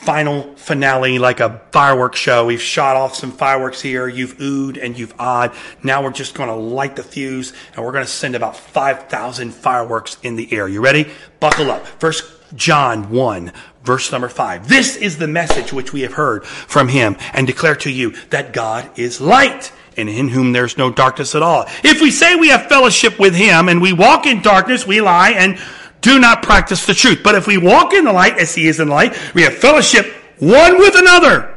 final 0.00 0.54
finale, 0.56 1.18
like 1.18 1.40
a 1.40 1.60
fireworks 1.72 2.18
show. 2.18 2.46
We've 2.46 2.60
shot 2.60 2.96
off 2.96 3.14
some 3.14 3.32
fireworks 3.32 3.82
here. 3.82 4.08
You've 4.08 4.38
oohed 4.38 4.82
and 4.82 4.98
you've 4.98 5.14
awed. 5.18 5.52
Now 5.82 6.02
we're 6.02 6.10
just 6.10 6.34
going 6.34 6.48
to 6.48 6.54
light 6.54 6.96
the 6.96 7.02
fuse 7.02 7.52
and 7.76 7.84
we're 7.84 7.92
going 7.92 8.04
to 8.04 8.10
send 8.10 8.34
about 8.34 8.56
5,000 8.56 9.52
fireworks 9.52 10.16
in 10.22 10.36
the 10.36 10.52
air. 10.52 10.66
You 10.68 10.80
ready? 10.80 11.10
Buckle 11.38 11.70
up. 11.70 11.86
First 11.86 12.24
John 12.54 13.10
1, 13.10 13.52
verse 13.84 14.10
number 14.10 14.28
5. 14.28 14.68
This 14.68 14.96
is 14.96 15.18
the 15.18 15.28
message 15.28 15.72
which 15.72 15.92
we 15.92 16.00
have 16.00 16.14
heard 16.14 16.46
from 16.46 16.88
him 16.88 17.16
and 17.34 17.46
declare 17.46 17.76
to 17.76 17.90
you 17.90 18.12
that 18.30 18.52
God 18.52 18.98
is 18.98 19.20
light 19.20 19.70
and 19.96 20.08
in 20.08 20.28
whom 20.28 20.52
there's 20.52 20.78
no 20.78 20.90
darkness 20.90 21.34
at 21.34 21.42
all. 21.42 21.66
If 21.84 22.00
we 22.00 22.10
say 22.10 22.36
we 22.36 22.48
have 22.48 22.66
fellowship 22.66 23.18
with 23.18 23.34
him 23.34 23.68
and 23.68 23.82
we 23.82 23.92
walk 23.92 24.24
in 24.24 24.40
darkness, 24.40 24.86
we 24.86 25.00
lie 25.00 25.32
and 25.32 25.58
do 26.00 26.18
not 26.18 26.42
practice 26.42 26.86
the 26.86 26.94
truth. 26.94 27.20
But 27.22 27.34
if 27.34 27.46
we 27.46 27.58
walk 27.58 27.92
in 27.92 28.04
the 28.04 28.12
light 28.12 28.38
as 28.38 28.54
he 28.54 28.66
is 28.66 28.80
in 28.80 28.88
the 28.88 28.94
light, 28.94 29.16
we 29.34 29.42
have 29.42 29.54
fellowship 29.54 30.06
one 30.38 30.78
with 30.78 30.94
another. 30.96 31.56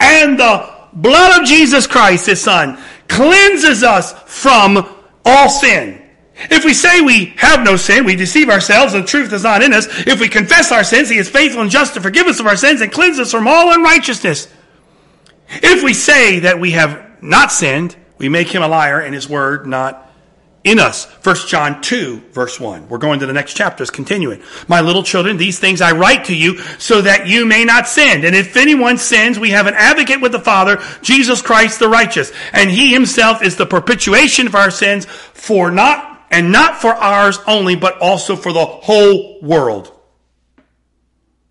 And 0.00 0.38
the 0.38 0.72
blood 0.92 1.40
of 1.40 1.46
Jesus 1.46 1.86
Christ, 1.86 2.26
his 2.26 2.40
son, 2.40 2.82
cleanses 3.08 3.82
us 3.82 4.12
from 4.26 4.88
all 5.24 5.48
sin. 5.48 6.02
If 6.50 6.64
we 6.64 6.74
say 6.74 7.00
we 7.00 7.26
have 7.36 7.62
no 7.62 7.76
sin, 7.76 8.04
we 8.04 8.16
deceive 8.16 8.48
ourselves 8.48 8.94
and 8.94 9.04
the 9.04 9.08
truth 9.08 9.32
is 9.32 9.44
not 9.44 9.62
in 9.62 9.72
us. 9.72 9.86
If 10.06 10.20
we 10.20 10.28
confess 10.28 10.72
our 10.72 10.82
sins, 10.82 11.08
he 11.08 11.18
is 11.18 11.28
faithful 11.28 11.62
and 11.62 11.70
just 11.70 11.94
to 11.94 12.00
forgive 12.00 12.26
us 12.26 12.40
of 12.40 12.46
our 12.46 12.56
sins 12.56 12.80
and 12.80 12.90
cleanse 12.90 13.18
us 13.18 13.30
from 13.30 13.46
all 13.46 13.72
unrighteousness. 13.72 14.48
If 15.48 15.84
we 15.84 15.94
say 15.94 16.40
that 16.40 16.58
we 16.58 16.72
have 16.72 17.22
not 17.22 17.52
sinned, 17.52 17.94
we 18.18 18.28
make 18.28 18.48
him 18.48 18.62
a 18.62 18.68
liar 18.68 19.00
and 19.00 19.14
his 19.14 19.28
word 19.28 19.66
not 19.66 20.11
in 20.64 20.78
us. 20.78 21.06
1 21.24 21.36
John 21.48 21.80
2, 21.80 22.18
verse 22.32 22.60
1. 22.60 22.88
We're 22.88 22.98
going 22.98 23.20
to 23.20 23.26
the 23.26 23.32
next 23.32 23.54
chapter, 23.54 23.82
It's 23.82 23.90
continuing. 23.90 24.42
My 24.68 24.80
little 24.80 25.02
children, 25.02 25.36
these 25.36 25.58
things 25.58 25.80
I 25.80 25.92
write 25.92 26.26
to 26.26 26.36
you 26.36 26.58
so 26.78 27.02
that 27.02 27.26
you 27.26 27.46
may 27.46 27.64
not 27.64 27.88
sin. 27.88 28.24
And 28.24 28.36
if 28.36 28.56
anyone 28.56 28.98
sins, 28.98 29.38
we 29.38 29.50
have 29.50 29.66
an 29.66 29.74
advocate 29.74 30.20
with 30.20 30.32
the 30.32 30.40
Father, 30.40 30.82
Jesus 31.02 31.42
Christ 31.42 31.78
the 31.78 31.88
righteous. 31.88 32.32
And 32.52 32.70
he 32.70 32.92
himself 32.92 33.42
is 33.42 33.56
the 33.56 33.66
propitiation 33.66 34.46
of 34.46 34.54
our 34.54 34.70
sins 34.70 35.04
for 35.06 35.70
not, 35.70 36.26
and 36.30 36.52
not 36.52 36.80
for 36.80 36.94
ours 36.94 37.38
only, 37.46 37.76
but 37.76 37.98
also 37.98 38.36
for 38.36 38.52
the 38.52 38.64
whole 38.64 39.40
world. 39.40 39.92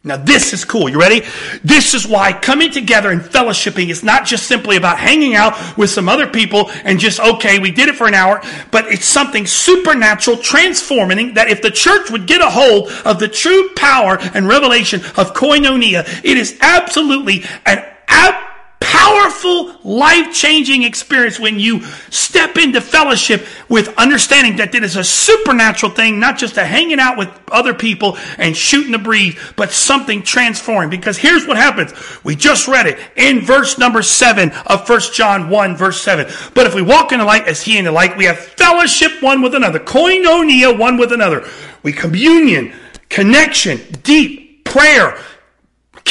Now 0.03 0.17
this 0.17 0.51
is 0.51 0.65
cool. 0.65 0.89
You 0.89 0.99
ready? 0.99 1.21
This 1.63 1.93
is 1.93 2.07
why 2.07 2.33
coming 2.33 2.71
together 2.71 3.11
and 3.11 3.21
fellowshipping 3.21 3.89
is 3.89 4.03
not 4.03 4.25
just 4.25 4.47
simply 4.47 4.75
about 4.75 4.97
hanging 4.97 5.35
out 5.35 5.77
with 5.77 5.91
some 5.91 6.09
other 6.09 6.25
people 6.25 6.71
and 6.83 6.99
just, 6.99 7.19
okay, 7.19 7.59
we 7.59 7.69
did 7.69 7.87
it 7.87 7.95
for 7.95 8.07
an 8.07 8.15
hour, 8.15 8.41
but 8.71 8.85
it's 8.87 9.05
something 9.05 9.45
supernatural, 9.45 10.37
transforming 10.37 11.35
that 11.35 11.49
if 11.49 11.61
the 11.61 11.69
church 11.69 12.09
would 12.09 12.25
get 12.25 12.41
a 12.41 12.49
hold 12.49 12.89
of 13.05 13.19
the 13.19 13.27
true 13.27 13.69
power 13.75 14.17
and 14.33 14.47
revelation 14.47 15.01
of 15.17 15.35
koinonia, 15.35 16.03
it 16.23 16.35
is 16.35 16.57
absolutely 16.61 17.43
an 17.67 17.85
ab- 18.07 18.50
powerful, 18.81 19.73
life 19.83 20.33
changing 20.33 20.83
experience 20.83 21.39
when 21.39 21.59
you 21.59 21.81
step 22.09 22.57
into 22.57 22.81
fellowship 22.81 23.45
with 23.69 23.87
understanding 23.97 24.57
that 24.57 24.75
it 24.75 24.83
is 24.83 24.97
a 24.97 25.03
supernatural 25.03 25.91
thing, 25.91 26.19
not 26.19 26.37
just 26.37 26.57
a 26.57 26.65
hanging 26.65 26.99
out 26.99 27.17
with 27.17 27.29
other 27.51 27.73
people 27.73 28.17
and 28.37 28.57
shooting 28.57 28.91
the 28.91 28.97
breeze, 28.97 29.37
but 29.55 29.71
something 29.71 30.23
transforming. 30.23 30.89
Because 30.89 31.17
here's 31.17 31.47
what 31.47 31.57
happens. 31.57 31.93
We 32.23 32.35
just 32.35 32.67
read 32.67 32.87
it 32.87 32.99
in 33.15 33.41
verse 33.41 33.77
number 33.77 34.01
seven 34.01 34.51
of 34.65 34.87
1 34.89 34.99
John 35.13 35.49
1, 35.49 35.77
verse 35.77 36.01
7. 36.01 36.25
But 36.53 36.67
if 36.67 36.75
we 36.75 36.81
walk 36.81 37.11
in 37.11 37.19
the 37.19 37.25
light 37.25 37.47
as 37.47 37.61
he 37.61 37.77
in 37.77 37.85
the 37.85 37.91
light, 37.91 38.17
we 38.17 38.25
have 38.25 38.39
fellowship 38.39 39.21
one 39.21 39.41
with 39.41 39.55
another, 39.55 39.79
koinonia 39.79 40.77
one 40.77 40.97
with 40.97 41.13
another. 41.13 41.47
We 41.83 41.93
communion, 41.93 42.73
connection, 43.09 43.79
deep 44.03 44.63
prayer, 44.63 45.17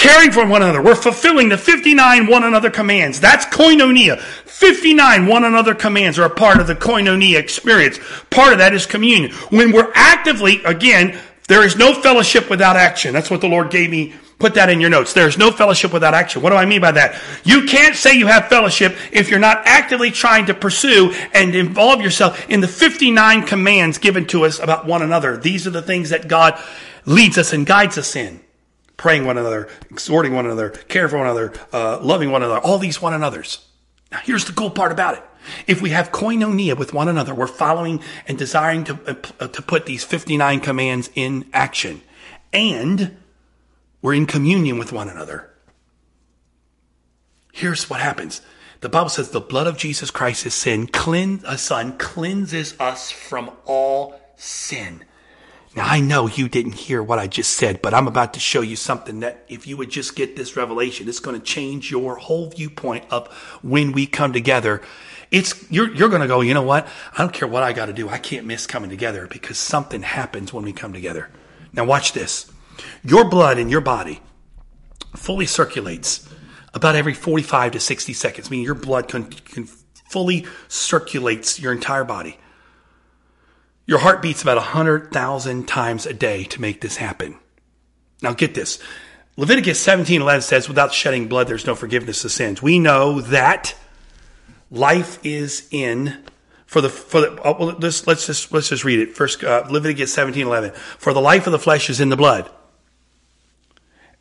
caring 0.01 0.33
for 0.33 0.47
one 0.47 0.63
another. 0.63 0.83
We're 0.83 0.95
fulfilling 0.95 1.51
the 1.51 1.59
59 1.59 2.27
one 2.27 2.43
another 2.45 2.71
commands. 2.71 3.21
That's 3.21 3.45
koinonia. 3.45 4.19
59 4.19 5.27
one 5.27 5.45
another 5.45 5.75
commands 5.75 6.19
are 6.19 6.25
a 6.25 6.31
part 6.31 6.59
of 6.59 6.67
the 6.67 6.75
koinonia 6.75 7.39
experience. 7.39 8.01
Part 8.31 8.53
of 8.53 8.59
that 8.59 8.73
is 8.73 8.87
communion. 8.87 9.33
When 9.51 9.73
we're 9.73 9.93
actively, 9.95 10.63
again, 10.65 11.19
there 11.49 11.67
is 11.67 11.77
no 11.77 11.93
fellowship 11.93 12.49
without 12.49 12.77
action. 12.77 13.13
That's 13.13 13.31
what 13.31 13.43
the 13.43 13.49
Lord 13.49 13.71
gave 13.71 13.91
me. 13.91 14.15
Put 14.39 14.55
that 14.55 14.71
in 14.71 14.81
your 14.81 14.89
notes. 14.89 15.13
There 15.13 15.29
is 15.29 15.37
no 15.37 15.51
fellowship 15.51 15.93
without 15.93 16.15
action. 16.15 16.41
What 16.41 16.49
do 16.49 16.57
I 16.57 16.65
mean 16.65 16.81
by 16.81 16.93
that? 16.93 17.21
You 17.45 17.67
can't 17.67 17.95
say 17.95 18.17
you 18.17 18.27
have 18.27 18.49
fellowship 18.49 18.97
if 19.13 19.29
you're 19.29 19.39
not 19.39 19.63
actively 19.67 20.11
trying 20.11 20.47
to 20.47 20.55
pursue 20.55 21.13
and 21.35 21.55
involve 21.55 22.01
yourself 22.01 22.49
in 22.49 22.63
the 22.63 22.69
59 22.69 23.47
commands 23.47 23.99
given 23.99 24.27
to 24.29 24.47
us 24.47 24.61
about 24.61 24.87
one 24.87 25.03
another. 25.03 25.37
These 25.37 25.67
are 25.67 25.71
the 25.71 25.83
things 25.83 26.09
that 26.09 26.27
God 26.27 26.59
leads 27.05 27.37
us 27.37 27.53
and 27.53 27.67
guides 27.67 27.99
us 27.99 28.17
in 28.17 28.41
praying 29.01 29.25
one 29.25 29.39
another, 29.39 29.67
exhorting 29.91 30.35
one 30.35 30.45
another, 30.45 30.69
caring 30.69 31.09
for 31.09 31.17
one 31.17 31.27
another, 31.27 31.55
uh, 31.73 31.99
loving 32.03 32.31
one 32.31 32.43
another, 32.43 32.61
all 32.61 32.77
these 32.77 33.01
one 33.01 33.15
another's. 33.15 33.67
Now, 34.13 34.19
here's 34.19 34.45
the 34.45 34.53
cool 34.53 34.69
part 34.69 34.93
about 34.93 35.15
it. 35.15 35.23
If 35.67 35.81
we 35.81 35.89
have 35.89 36.13
koinonia 36.13 36.77
with 36.77 36.93
one 36.93 37.09
another, 37.09 37.35
we're 37.35 37.47
following 37.47 38.03
and 38.29 38.37
desiring 38.37 38.85
to, 38.85 39.17
uh, 39.41 39.49
to 39.49 39.63
put 39.63 39.87
these 39.87 40.05
59 40.05 40.61
commands 40.61 41.09
in 41.15 41.49
action. 41.55 42.03
And 42.53 43.17
we're 44.03 44.13
in 44.13 44.27
communion 44.27 44.79
with 44.79 44.93
one 44.93 45.09
another. 45.09 45.49
Here's 47.55 47.89
what 47.89 48.01
happens. 48.01 48.43
The 48.83 48.91
Bible 48.91 49.09
says 49.09 49.31
the 49.31 49.41
blood 49.41 49.67
of 49.67 49.79
Jesus 49.79 50.11
Christ, 50.11 50.45
is 50.45 50.53
sin, 50.53 50.87
cleanse, 50.87 51.43
a 51.45 51.57
son, 51.57 51.97
cleanses 51.97 52.79
us 52.79 53.11
from 53.11 53.51
all 53.65 54.21
sin. 54.37 55.05
Now, 55.77 55.87
I 55.87 56.01
know 56.01 56.27
you 56.27 56.49
didn't 56.49 56.73
hear 56.73 57.01
what 57.01 57.21
I 57.21 57.29
just 57.29 57.53
said, 57.53 57.81
but 57.81 57.95
I'm 57.95 58.09
about 58.09 58.35
to 58.35 58.41
show 58.41 58.61
you 58.61 58.75
something 58.75 59.21
that 59.21 59.45
if 59.49 59.69
you 59.69 59.77
would 59.77 59.91
just 59.91 60.17
get 60.17 60.35
this 60.35 60.57
revelation, 60.57 61.09
it's 61.09 61.21
going 61.21 61.39
to 61.39 61.45
change 61.45 61.93
your 61.93 62.17
whole 62.17 62.51
viewpoint 62.51 63.05
of 63.11 63.29
when 63.63 63.93
we 63.93 64.07
come 64.07 64.33
together. 64.33 64.83
It's, 65.31 65.71
you're, 65.71 65.95
you're 65.95 66.09
going 66.09 66.23
to 66.23 66.27
go, 66.27 66.41
you 66.41 66.55
know 66.55 66.63
what? 66.63 66.89
I 67.13 67.19
don't 67.19 67.33
care 67.33 67.47
what 67.47 67.63
I 67.63 67.73
got 67.73 67.87
to 67.87 67.93
do. 67.93 68.09
I 68.09 68.19
can't 68.19 68.47
miss 68.47 68.67
coming 68.67 68.91
together 68.91 69.29
because 69.29 69.59
something 69.59 70.03
happens 70.03 70.53
when 70.53 70.65
we 70.65 70.73
come 70.73 70.93
together. 70.93 71.31
Now 71.73 71.85
watch 71.85 72.15
this. 72.15 72.51
Your 73.05 73.29
blood 73.29 73.57
in 73.57 73.69
your 73.69 73.81
body 73.81 74.21
fully 75.15 75.47
circulates 75.47 76.29
about 76.75 76.97
every 76.97 77.15
45 77.15 77.73
to 77.73 77.81
60 77.81 78.13
seconds, 78.13 78.51
meaning 78.51 78.67
your 78.67 78.75
blood 78.75 79.07
can, 79.07 79.25
can 79.25 79.67
fully 80.09 80.47
circulates 80.67 81.61
your 81.61 81.73
entire 81.73 82.05
body. 82.05 82.39
Your 83.91 83.99
heart 83.99 84.23
beats 84.23 84.41
about 84.41 84.57
100,000 84.57 85.67
times 85.67 86.07
a 86.07 86.15
day 86.15 86.45
to 86.45 86.61
make 86.61 86.81
this 86.81 86.99
happen. 86.99 87.37
Now 88.23 88.33
get 88.35 88.55
this. 88.55 88.79
Leviticus 89.37 89.81
17 89.81 90.21
11 90.21 90.43
says, 90.43 90.69
without 90.69 90.95
shedding 90.95 91.27
blood, 91.27 91.49
there's 91.49 91.67
no 91.67 91.75
forgiveness 91.75 92.25
of 92.25 92.31
sins. 92.31 92.63
We 92.63 92.79
know 92.79 93.21
that 93.21 93.75
life 94.71 95.19
is 95.25 95.67
in 95.73 96.23
for 96.67 96.81
the 96.81 96.89
for 96.89 97.21
the 97.21 97.43
oh, 97.43 97.57
well, 97.59 97.77
let's 97.81 98.07
let's 98.07 98.29
just 98.29 98.53
let's 98.53 98.69
just 98.69 98.85
read 98.85 99.01
it 99.01 99.17
first 99.17 99.43
uh, 99.43 99.67
Leviticus 99.69 100.15
17 100.15 100.47
11 100.47 100.71
for 100.71 101.13
the 101.13 101.21
life 101.21 101.49
of 101.49 101.51
the 101.51 101.59
flesh 101.59 101.91
is 101.91 102.01
in 102.01 102.11
the 102.11 102.17
blood 102.17 102.49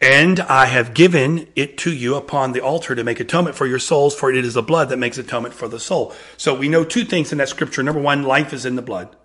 and 0.01 0.39
I 0.39 0.65
have 0.65 0.95
given 0.95 1.47
it 1.55 1.77
to 1.79 1.93
you 1.93 2.15
upon 2.15 2.53
the 2.53 2.61
altar 2.61 2.95
to 2.95 3.03
make 3.03 3.19
atonement 3.19 3.55
for 3.55 3.67
your 3.67 3.77
souls, 3.77 4.15
for 4.15 4.31
it 4.31 4.43
is 4.43 4.55
the 4.55 4.63
blood 4.63 4.89
that 4.89 4.97
makes 4.97 5.19
atonement 5.19 5.53
for 5.53 5.67
the 5.67 5.79
soul. 5.79 6.15
So 6.37 6.55
we 6.55 6.69
know 6.69 6.85
two 6.85 7.03
things 7.03 7.33
in 7.33 7.37
that 7.37 7.49
scripture. 7.49 7.83
Number 7.83 8.01
one, 8.01 8.23
life 8.23 8.53
is 8.53 8.65
in 8.65 8.77
the 8.77 8.81
blood. 8.81 9.15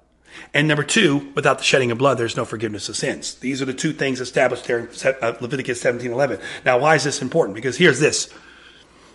And 0.53 0.68
number 0.68 0.85
two, 0.85 1.32
without 1.35 1.59
the 1.59 1.64
shedding 1.64 1.91
of 1.91 1.99
blood, 1.99 2.18
there's 2.18 2.37
no 2.37 2.45
forgiveness 2.45 2.89
of 2.89 2.97
sins. 2.97 3.35
These 3.37 3.61
are 3.61 3.64
the 3.64 3.74
two 3.74 3.93
things 3.93 4.20
established 4.20 4.64
there 4.66 4.78
in 4.78 4.89
uh, 5.22 5.35
Leviticus 5.41 5.80
17 5.80 6.11
11. 6.11 6.39
Now, 6.64 6.78
why 6.78 6.95
is 6.95 7.05
this 7.05 7.22
important? 7.22 7.55
Because 7.55 7.76
here's 7.76 8.01
this 8.01 8.32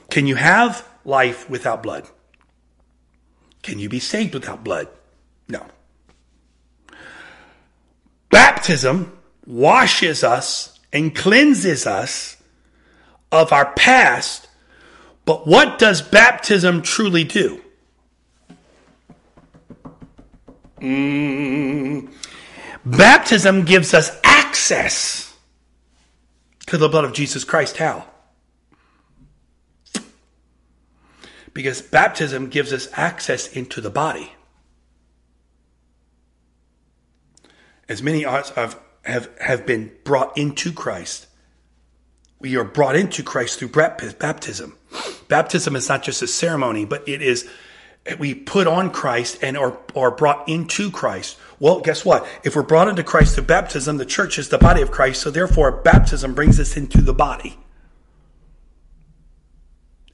Can 0.10 0.28
you 0.28 0.36
have 0.36 0.88
life 1.06 1.50
without 1.50 1.84
blood? 1.84 2.08
Can 3.62 3.80
you 3.80 3.90
be 3.90 4.00
saved 4.00 4.34
without 4.34 4.64
blood? 4.64 4.88
No. 5.48 5.66
Baptism 8.30 9.18
washes 9.46 10.24
us 10.24 10.80
and 10.94 11.16
cleanses 11.16 11.86
us 11.86 12.38
of 13.32 13.52
our 13.52 13.74
past. 13.74 14.48
But 15.26 15.48
what 15.48 15.78
does 15.80 16.02
baptism 16.02 16.82
truly 16.82 17.24
do? 17.24 17.62
Mm. 20.80 22.12
Baptism 22.86 23.66
gives 23.66 23.94
us 23.94 24.18
access 24.24 25.36
to 26.68 26.78
the 26.78 26.90
blood 26.90 27.06
of 27.06 27.14
Jesus 27.14 27.44
Christ. 27.44 27.78
How? 27.78 28.06
Because 31.54 31.82
baptism 31.82 32.50
gives 32.50 32.72
us 32.72 32.88
access 32.94 33.48
into 33.48 33.82
the 33.82 33.90
body. 33.90 34.34
As 37.90 38.04
many 38.04 38.24
of 38.24 38.80
have, 39.04 39.30
have 39.42 39.66
been 39.66 39.92
brought 40.04 40.38
into 40.38 40.72
Christ. 40.72 41.26
We 42.40 42.56
are 42.56 42.64
brought 42.64 42.96
into 42.96 43.24
Christ 43.24 43.60
through 43.60 43.70
baptism. 43.70 44.78
Baptism 45.28 45.76
is 45.76 45.90
not 45.90 46.04
just 46.04 46.22
a 46.22 46.28
ceremony, 46.28 46.86
but 46.86 47.08
it 47.10 47.22
is 47.22 47.50
we 48.18 48.34
put 48.34 48.68
on 48.68 48.92
Christ 48.92 49.38
and 49.42 49.58
are, 49.58 49.78
are 49.96 50.12
brought 50.12 50.48
into 50.50 50.90
Christ. 50.90 51.38
Well, 51.60 51.82
guess 51.82 52.04
what? 52.06 52.28
If 52.44 52.56
we're 52.56 52.64
brought 52.64 52.88
into 52.88 53.04
Christ 53.04 53.36
through 53.36 53.46
baptism, 53.46 53.98
the 53.98 54.06
church 54.06 54.40
is 54.40 54.50
the 54.50 54.58
body 54.58 54.82
of 54.82 54.92
Christ, 54.92 55.22
so 55.22 55.30
therefore 55.30 55.72
baptism 55.72 56.34
brings 56.34 56.60
us 56.60 56.78
into 56.78 57.02
the 57.02 57.14
body. 57.14 57.58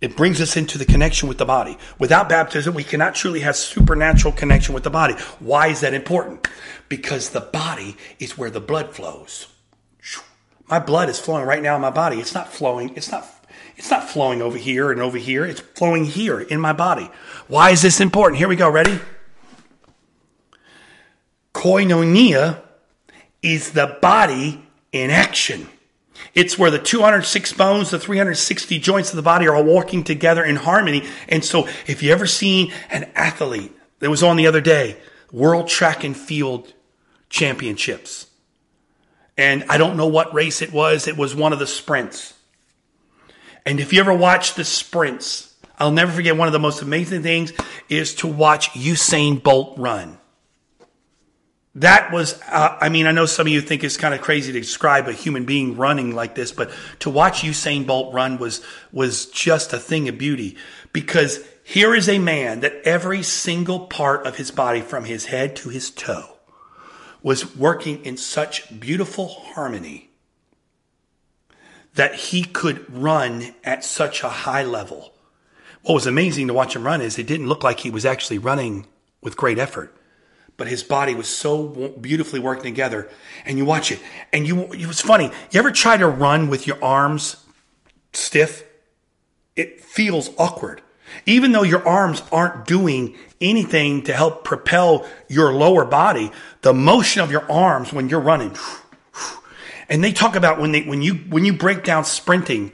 It 0.02 0.18
brings 0.18 0.42
us 0.42 0.58
into 0.58 0.78
the 0.78 0.86
connection 0.86 1.30
with 1.30 1.38
the 1.38 1.46
body. 1.46 1.78
Without 1.98 2.28
baptism, 2.28 2.74
we 2.74 2.84
cannot 2.84 3.16
truly 3.16 3.40
have 3.40 3.56
supernatural 3.56 4.34
connection 4.34 4.74
with 4.74 4.84
the 4.84 4.90
body. 4.90 5.14
Why 5.40 5.68
is 5.68 5.80
that 5.82 5.94
important? 5.94 6.48
Because 6.90 7.30
the 7.30 7.42
body 7.42 7.96
is 8.20 8.38
where 8.38 8.50
the 8.50 8.60
blood 8.60 8.94
flows. 8.94 9.48
My 10.68 10.80
blood 10.80 11.10
is 11.10 11.20
flowing 11.20 11.46
right 11.46 11.62
now 11.62 11.76
in 11.76 11.82
my 11.82 11.92
body. 11.92 12.18
It's 12.20 12.34
not 12.34 12.52
flowing. 12.52 12.96
It's 12.96 13.12
not. 13.12 13.26
It's 13.78 13.92
not 13.92 14.10
flowing 14.10 14.42
over 14.42 14.58
here 14.58 14.92
and 14.92 15.02
over 15.02 15.18
here. 15.18 15.46
It's 15.46 15.60
flowing 15.60 16.06
here 16.06 16.40
in 16.40 16.60
my 16.60 16.74
body. 16.74 17.10
Why 17.48 17.72
is 17.72 17.82
this 17.82 18.00
important? 18.00 18.38
Here 18.38 18.48
we 18.48 18.56
go. 18.56 18.70
Ready? 18.70 19.00
Koinonia 21.54 22.62
is 23.42 23.72
the 23.72 23.98
body 24.02 24.66
in 24.92 25.10
action. 25.10 25.68
It's 26.34 26.58
where 26.58 26.72
the 26.72 26.80
206 26.80 27.54
bones, 27.54 27.92
the 27.92 28.00
360 28.00 28.80
joints 28.80 29.10
of 29.10 29.16
the 29.16 29.22
body 29.22 29.48
are 29.48 29.56
all 29.56 29.64
working 29.64 30.04
together 30.04 30.44
in 30.44 30.58
harmony. 30.58 31.08
And 31.28 31.44
so 31.44 31.68
if 31.88 32.04
you 32.04 32.12
ever 32.12 32.28
seen 32.28 32.72
an 32.90 33.10
athlete 33.16 33.72
that 34.00 34.10
was 34.10 34.24
on 34.24 34.36
the 34.38 34.48
other 34.48 34.62
day, 34.62 34.98
World 35.32 35.68
Track 35.68 36.04
and 36.04 36.16
Field 36.16 36.74
Championships. 37.30 38.28
And 39.38 39.66
I 39.70 39.78
don't 39.78 39.98
know 39.98 40.08
what 40.08 40.34
race 40.34 40.62
it 40.62 40.72
was. 40.72 41.08
It 41.08 41.18
was 41.18 41.36
one 41.36 41.52
of 41.52 41.60
the 41.60 41.68
sprints. 41.68 42.35
And 43.66 43.80
if 43.80 43.94
you 43.94 44.00
ever 44.00 44.14
watch 44.14 44.54
the 44.54 44.64
sprints, 44.64 45.56
I'll 45.80 45.92
never 45.92 46.12
forget 46.12 46.38
one 46.38 46.48
of 46.48 46.54
the 46.54 46.60
most 46.60 46.82
amazing 46.82 47.24
things 47.24 47.52
is 47.90 48.16
to 48.16 48.28
watch 48.28 48.70
Usain 48.72 49.42
Bolt 49.42 49.78
run. 49.78 50.18
That 51.76 52.14
was, 52.14 52.40
uh, 52.50 52.78
I 52.80 52.88
mean, 52.88 53.06
I 53.06 53.12
know 53.12 53.26
some 53.26 53.48
of 53.48 53.52
you 53.52 53.60
think 53.60 53.84
it's 53.84 53.98
kind 53.98 54.14
of 54.14 54.22
crazy 54.22 54.54
to 54.54 54.60
describe 54.60 55.10
a 55.10 55.14
human 55.14 55.44
being 55.44 55.76
running 55.76 56.16
like 56.16 56.34
this, 56.34 56.54
but 56.54 56.72
to 57.00 57.10
watch 57.10 57.42
Usain 57.42 57.86
Bolt 57.86 58.14
run 58.14 58.38
was, 58.38 58.64
was 58.94 59.26
just 59.26 59.74
a 59.74 59.80
thing 59.80 60.08
of 60.08 60.18
beauty. 60.18 60.56
Because 60.94 61.46
here 61.66 61.94
is 61.94 62.08
a 62.08 62.20
man 62.20 62.62
that 62.62 62.76
every 62.86 63.24
single 63.24 63.88
part 63.88 64.26
of 64.26 64.38
his 64.38 64.52
body 64.52 64.80
from 64.80 65.04
his 65.04 65.26
head 65.26 65.58
to 65.58 65.70
his 65.70 65.90
toe 65.90 66.38
was 67.22 67.56
working 67.58 68.06
in 68.06 68.16
such 68.16 68.80
beautiful 68.80 69.28
harmony 69.28 70.05
that 71.96 72.16
he 72.16 72.44
could 72.44 72.94
run 72.94 73.54
at 73.64 73.84
such 73.84 74.24
a 74.24 74.30
high 74.30 74.64
level. 74.64 75.14
What 75.84 75.96
was 75.96 76.08
amazing 76.08 76.48
to 76.48 76.54
watch 76.54 76.76
him 76.76 76.86
run 76.86 77.02
is 77.02 77.18
it 77.18 77.28
didn't 77.28 77.48
look 77.48 77.64
like 77.64 77.82
he 77.82 77.90
was 77.90 78.06
actually 78.06 78.38
running 78.38 78.88
with 79.22 79.38
great 79.38 79.60
effort 79.60 79.96
but 80.58 80.68
his 80.68 80.84
body 80.84 81.14
was 81.14 81.28
so 81.28 81.90
beautifully 82.00 82.40
working 82.40 82.64
together. 82.64 83.10
And 83.46 83.58
you 83.58 83.66
watch 83.66 83.92
it, 83.92 84.00
and 84.32 84.48
you 84.48 84.72
it 84.74 84.88
was 84.88 85.02
funny. 85.02 85.32
You 85.52 85.60
ever 85.60 85.72
try 85.72 85.98
to 85.98 86.08
run 86.08 86.50
with 86.50 86.68
your 86.68 86.84
arms 86.84 87.38
stiff? 88.14 88.64
It 89.56 89.82
feels 89.82 90.30
awkward. 90.38 90.82
Even 91.26 91.52
though 91.52 91.64
your 91.64 91.88
arms 91.88 92.24
aren't 92.32 92.66
doing 92.66 93.16
anything 93.40 94.04
to 94.04 94.14
help 94.14 94.44
propel 94.44 95.06
your 95.30 95.54
lower 95.54 95.86
body, 95.86 96.32
the 96.62 96.74
motion 96.74 97.22
of 97.22 97.32
your 97.32 97.50
arms 97.50 97.94
when 97.94 98.10
you're 98.10 98.20
running. 98.20 98.56
And 99.90 100.04
they 100.04 100.12
talk 100.12 100.36
about 100.36 100.60
when 100.60 100.72
they 100.72 100.84
when 100.84 101.02
you 101.02 101.16
when 101.16 101.46
you 101.46 101.54
break 101.54 101.84
down 101.84 102.06
sprinting. 102.06 102.72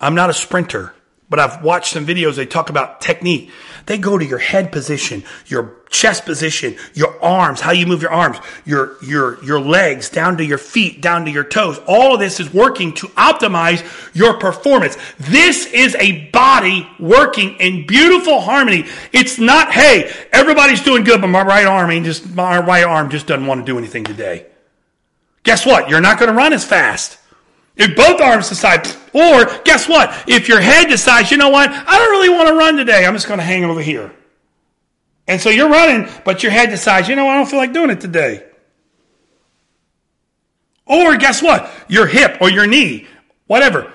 I'm 0.00 0.14
not 0.14 0.28
a 0.28 0.34
sprinter, 0.34 0.94
but 1.30 1.38
I've 1.38 1.62
watched 1.62 1.92
some 1.92 2.06
videos. 2.06 2.36
They 2.36 2.46
talk 2.46 2.68
about 2.68 3.00
technique. 3.00 3.50
They 3.86 3.98
go 3.98 4.18
to 4.18 4.24
your 4.24 4.38
head 4.38 4.72
position, 4.72 5.24
your 5.46 5.76
chest 5.90 6.24
position, 6.24 6.76
your 6.94 7.22
arms, 7.22 7.60
how 7.60 7.72
you 7.72 7.86
move 7.86 8.02
your 8.02 8.10
arms, 8.10 8.38
your, 8.64 8.96
your, 9.02 9.42
your 9.44 9.60
legs 9.60 10.08
down 10.08 10.38
to 10.38 10.44
your 10.44 10.58
feet, 10.58 11.00
down 11.00 11.24
to 11.26 11.30
your 11.30 11.44
toes. 11.44 11.78
All 11.86 12.14
of 12.14 12.20
this 12.20 12.40
is 12.40 12.52
working 12.52 12.94
to 12.94 13.08
optimize 13.08 13.84
your 14.14 14.38
performance. 14.38 14.96
This 15.18 15.66
is 15.66 15.94
a 15.96 16.26
body 16.30 16.88
working 16.98 17.56
in 17.56 17.86
beautiful 17.86 18.40
harmony. 18.40 18.86
It's 19.12 19.38
not, 19.38 19.70
hey, 19.70 20.12
everybody's 20.32 20.82
doing 20.82 21.04
good, 21.04 21.20
but 21.20 21.28
my 21.28 21.42
right 21.42 21.66
arm 21.66 21.90
ain't 21.90 22.06
just, 22.06 22.34
my 22.34 22.58
right 22.58 22.84
arm 22.84 23.10
just 23.10 23.26
doesn't 23.26 23.46
want 23.46 23.60
to 23.60 23.70
do 23.70 23.78
anything 23.78 24.04
today. 24.04 24.46
Guess 25.44 25.64
what? 25.64 25.88
You're 25.88 26.00
not 26.00 26.18
going 26.18 26.30
to 26.30 26.36
run 26.36 26.52
as 26.52 26.64
fast. 26.64 27.18
If 27.76 27.96
both 27.96 28.20
arms 28.20 28.48
decide, 28.48 28.86
or 29.12 29.44
guess 29.64 29.88
what? 29.88 30.12
If 30.26 30.48
your 30.48 30.60
head 30.60 30.88
decides, 30.88 31.30
you 31.30 31.36
know 31.36 31.48
what? 31.48 31.70
I 31.70 31.98
don't 31.98 32.10
really 32.10 32.28
want 32.28 32.48
to 32.48 32.54
run 32.54 32.76
today. 32.76 33.04
I'm 33.04 33.14
just 33.14 33.26
going 33.26 33.38
to 33.38 33.44
hang 33.44 33.64
over 33.64 33.80
here. 33.80 34.12
And 35.26 35.40
so 35.40 35.50
you're 35.50 35.70
running, 35.70 36.08
but 36.24 36.42
your 36.42 36.52
head 36.52 36.70
decides, 36.70 37.08
you 37.08 37.16
know, 37.16 37.28
I 37.28 37.36
don't 37.36 37.46
feel 37.46 37.58
like 37.58 37.72
doing 37.72 37.90
it 37.90 38.00
today. 38.00 38.44
Or 40.86 41.16
guess 41.16 41.42
what? 41.42 41.70
Your 41.88 42.06
hip 42.06 42.38
or 42.40 42.50
your 42.50 42.66
knee, 42.66 43.06
whatever. 43.46 43.92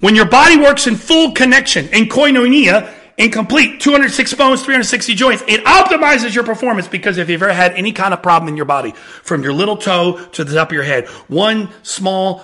When 0.00 0.14
your 0.14 0.26
body 0.26 0.56
works 0.56 0.86
in 0.86 0.96
full 0.96 1.32
connection, 1.32 1.88
in 1.88 2.06
koinonia, 2.06 2.92
in 3.16 3.30
complete 3.30 3.80
206 3.80 4.34
bones, 4.34 4.60
360 4.60 5.14
joints, 5.14 5.44
it 5.46 5.64
optimizes 5.64 6.34
your 6.34 6.44
performance 6.44 6.88
because 6.88 7.18
if 7.18 7.28
you've 7.28 7.42
ever 7.42 7.52
had 7.52 7.72
any 7.74 7.92
kind 7.92 8.14
of 8.14 8.22
problem 8.22 8.48
in 8.48 8.56
your 8.56 8.64
body, 8.64 8.92
from 8.92 9.42
your 9.42 9.52
little 9.52 9.76
toe 9.76 10.24
to 10.32 10.44
the 10.44 10.54
top 10.54 10.68
of 10.68 10.72
your 10.72 10.82
head, 10.82 11.06
one 11.28 11.70
small 11.82 12.42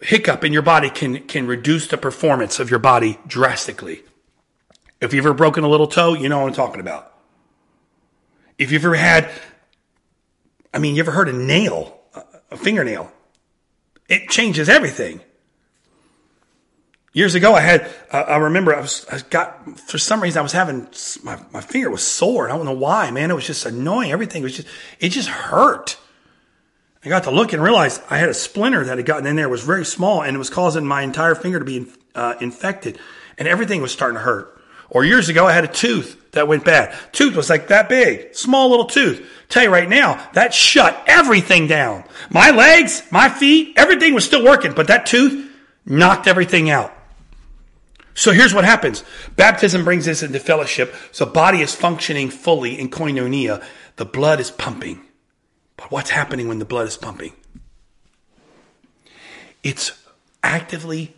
hiccup 0.00 0.44
in 0.44 0.52
your 0.52 0.62
body 0.62 0.90
can, 0.90 1.26
can 1.26 1.46
reduce 1.46 1.88
the 1.88 1.98
performance 1.98 2.60
of 2.60 2.70
your 2.70 2.78
body 2.78 3.18
drastically. 3.26 4.02
If 5.00 5.12
you've 5.12 5.26
ever 5.26 5.34
broken 5.34 5.64
a 5.64 5.68
little 5.68 5.86
toe, 5.86 6.14
you 6.14 6.28
know 6.28 6.40
what 6.40 6.48
I'm 6.48 6.54
talking 6.54 6.80
about. 6.80 7.12
If 8.58 8.72
you've 8.72 8.84
ever 8.84 8.94
had, 8.94 9.28
I 10.72 10.78
mean, 10.78 10.94
you 10.94 11.00
ever 11.00 11.10
heard 11.10 11.28
a 11.28 11.32
nail, 11.32 12.00
a 12.50 12.56
fingernail? 12.56 13.12
It 14.08 14.30
changes 14.30 14.68
everything. 14.68 15.20
Years 17.16 17.34
ago, 17.34 17.54
I 17.54 17.62
had, 17.62 17.90
uh, 18.10 18.24
I 18.28 18.36
remember 18.36 18.76
I 18.76 18.80
was, 18.82 19.06
I 19.10 19.20
got, 19.30 19.80
for 19.80 19.96
some 19.96 20.22
reason, 20.22 20.38
I 20.38 20.42
was 20.42 20.52
having, 20.52 20.86
my, 21.22 21.40
my 21.50 21.62
finger 21.62 21.88
was 21.88 22.06
sore. 22.06 22.50
I 22.50 22.54
don't 22.54 22.66
know 22.66 22.72
why, 22.72 23.10
man. 23.10 23.30
It 23.30 23.34
was 23.34 23.46
just 23.46 23.64
annoying. 23.64 24.12
Everything 24.12 24.42
was 24.42 24.54
just, 24.54 24.68
it 25.00 25.08
just 25.08 25.30
hurt. 25.30 25.96
I 27.02 27.08
got 27.08 27.24
to 27.24 27.30
look 27.30 27.54
and 27.54 27.62
realized 27.62 28.02
I 28.10 28.18
had 28.18 28.28
a 28.28 28.34
splinter 28.34 28.84
that 28.84 28.98
had 28.98 29.06
gotten 29.06 29.26
in 29.26 29.34
there. 29.34 29.46
It 29.46 29.50
was 29.50 29.62
very 29.62 29.86
small 29.86 30.20
and 30.20 30.36
it 30.36 30.38
was 30.38 30.50
causing 30.50 30.84
my 30.84 31.00
entire 31.00 31.34
finger 31.34 31.58
to 31.58 31.64
be 31.64 31.86
uh, 32.14 32.34
infected 32.42 32.98
and 33.38 33.48
everything 33.48 33.80
was 33.80 33.92
starting 33.92 34.18
to 34.18 34.22
hurt. 34.22 34.60
Or 34.90 35.02
years 35.02 35.30
ago, 35.30 35.46
I 35.46 35.52
had 35.52 35.64
a 35.64 35.68
tooth 35.68 36.32
that 36.32 36.48
went 36.48 36.66
bad. 36.66 36.94
Tooth 37.12 37.34
was 37.34 37.48
like 37.48 37.68
that 37.68 37.88
big, 37.88 38.34
small 38.34 38.68
little 38.68 38.84
tooth. 38.84 39.26
Tell 39.48 39.62
you 39.62 39.70
right 39.70 39.88
now, 39.88 40.22
that 40.34 40.52
shut 40.52 41.02
everything 41.06 41.66
down. 41.66 42.04
My 42.28 42.50
legs, 42.50 43.04
my 43.10 43.30
feet, 43.30 43.72
everything 43.78 44.12
was 44.12 44.26
still 44.26 44.44
working, 44.44 44.74
but 44.74 44.88
that 44.88 45.06
tooth 45.06 45.50
knocked 45.86 46.26
everything 46.26 46.68
out. 46.68 46.92
So 48.16 48.32
here's 48.32 48.54
what 48.54 48.64
happens. 48.64 49.04
Baptism 49.36 49.84
brings 49.84 50.08
us 50.08 50.22
into 50.22 50.40
fellowship. 50.40 50.94
So 51.12 51.26
body 51.26 51.60
is 51.60 51.74
functioning 51.74 52.30
fully 52.30 52.78
in 52.78 52.88
koinonia. 52.88 53.62
The 53.96 54.06
blood 54.06 54.40
is 54.40 54.50
pumping. 54.50 55.02
But 55.76 55.90
what's 55.90 56.10
happening 56.10 56.48
when 56.48 56.58
the 56.58 56.64
blood 56.64 56.88
is 56.88 56.96
pumping? 56.96 57.34
It's 59.62 60.02
actively 60.42 61.14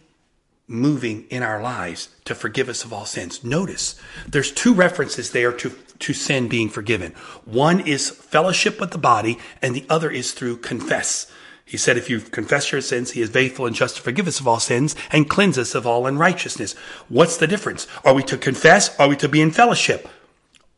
moving 0.66 1.24
in 1.30 1.44
our 1.44 1.62
lives 1.62 2.08
to 2.24 2.34
forgive 2.34 2.68
us 2.68 2.84
of 2.84 2.92
all 2.92 3.06
sins. 3.06 3.44
Notice 3.44 3.94
there's 4.26 4.50
two 4.50 4.74
references 4.74 5.30
there 5.30 5.52
to, 5.52 5.70
to 6.00 6.12
sin 6.12 6.48
being 6.48 6.68
forgiven. 6.68 7.12
One 7.44 7.78
is 7.78 8.10
fellowship 8.10 8.80
with 8.80 8.90
the 8.90 8.98
body, 8.98 9.38
and 9.62 9.74
the 9.74 9.86
other 9.88 10.10
is 10.10 10.32
through 10.32 10.58
confess. 10.58 11.30
He 11.68 11.76
said, 11.76 11.98
if 11.98 12.08
you 12.08 12.20
confess 12.20 12.72
your 12.72 12.80
sins, 12.80 13.10
he 13.10 13.20
is 13.20 13.28
faithful 13.28 13.66
and 13.66 13.76
just 13.76 13.96
to 13.96 14.02
forgive 14.02 14.26
us 14.26 14.40
of 14.40 14.48
all 14.48 14.58
sins 14.58 14.96
and 15.12 15.28
cleanse 15.28 15.58
us 15.58 15.74
of 15.74 15.86
all 15.86 16.06
unrighteousness. 16.06 16.72
What's 17.10 17.36
the 17.36 17.46
difference? 17.46 17.86
Are 18.06 18.14
we 18.14 18.22
to 18.22 18.38
confess? 18.38 18.98
Are 18.98 19.06
we 19.06 19.16
to 19.16 19.28
be 19.28 19.42
in 19.42 19.50
fellowship? 19.50 20.08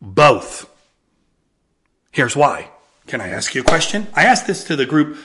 Both. 0.03 0.69
Here's 2.11 2.35
why. 2.35 2.71
Can 3.07 3.21
I 3.21 3.29
ask 3.29 3.55
you 3.55 3.61
a 3.61 3.65
question? 3.65 4.09
I 4.15 4.25
asked 4.25 4.49
this 4.49 4.65
to 4.65 4.75
the 4.75 4.85
group 4.85 5.17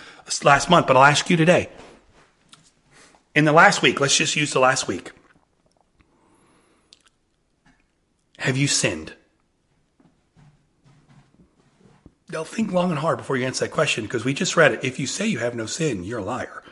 last 0.44 0.70
month, 0.70 0.86
but 0.86 0.98
I'll 0.98 1.04
ask 1.04 1.32
you 1.32 1.38
today. 1.38 1.70
In 3.34 3.46
the 3.46 3.52
last 3.52 3.82
week, 3.82 4.00
let's 4.00 4.16
just 4.16 4.36
use 4.36 4.54
the 4.54 4.60
last 4.60 4.88
week. 4.88 5.14
Have 8.38 8.56
you 8.56 8.68
sinned? 8.68 9.14
Think 12.44 12.72
long 12.72 12.92
and 12.92 13.00
hard 13.00 13.18
before 13.18 13.38
you 13.38 13.46
answer 13.46 13.66
that 13.66 13.72
question 13.72 14.04
because 14.04 14.26
we 14.26 14.34
just 14.34 14.58
read 14.58 14.74
it. 14.74 14.84
If 14.84 15.00
you 15.00 15.08
say 15.08 15.28
you 15.28 15.40
have 15.40 15.56
no 15.56 15.66
sin, 15.66 16.04
you're 16.04 16.20
a 16.20 16.24
liar. 16.24 16.64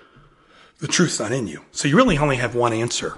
The 0.80 0.88
truth's 0.88 1.20
not 1.20 1.32
in 1.32 1.48
you. 1.48 1.64
So 1.72 1.88
you 1.88 1.96
really 1.96 2.18
only 2.18 2.36
have 2.38 2.56
one 2.56 2.74
answer. 2.74 3.18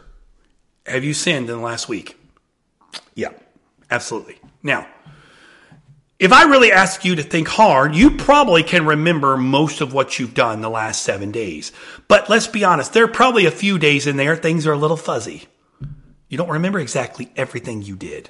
Have 0.85 1.03
you 1.03 1.13
sinned 1.13 1.49
in 1.49 1.57
the 1.57 1.63
last 1.63 1.89
week? 1.89 2.17
Yeah, 3.15 3.31
absolutely. 3.89 4.37
Now, 4.61 4.87
if 6.19 6.31
I 6.31 6.43
really 6.43 6.71
ask 6.71 7.03
you 7.03 7.15
to 7.15 7.23
think 7.23 7.47
hard, 7.47 7.95
you 7.95 8.11
probably 8.11 8.63
can 8.63 8.85
remember 8.85 9.35
most 9.35 9.81
of 9.81 9.93
what 9.93 10.17
you've 10.17 10.33
done 10.33 10.61
the 10.61 10.69
last 10.69 11.03
seven 11.03 11.31
days. 11.31 11.71
But 12.07 12.29
let's 12.29 12.47
be 12.47 12.63
honest, 12.63 12.93
there 12.93 13.03
are 13.03 13.09
probably 13.09 13.45
a 13.45 13.51
few 13.51 13.77
days 13.77 14.07
in 14.07 14.15
there 14.15 14.35
things 14.35 14.65
are 14.65 14.73
a 14.73 14.77
little 14.77 14.97
fuzzy. 14.97 15.45
You 16.29 16.37
don't 16.37 16.49
remember 16.49 16.79
exactly 16.79 17.31
everything 17.35 17.81
you 17.81 17.95
did. 17.95 18.29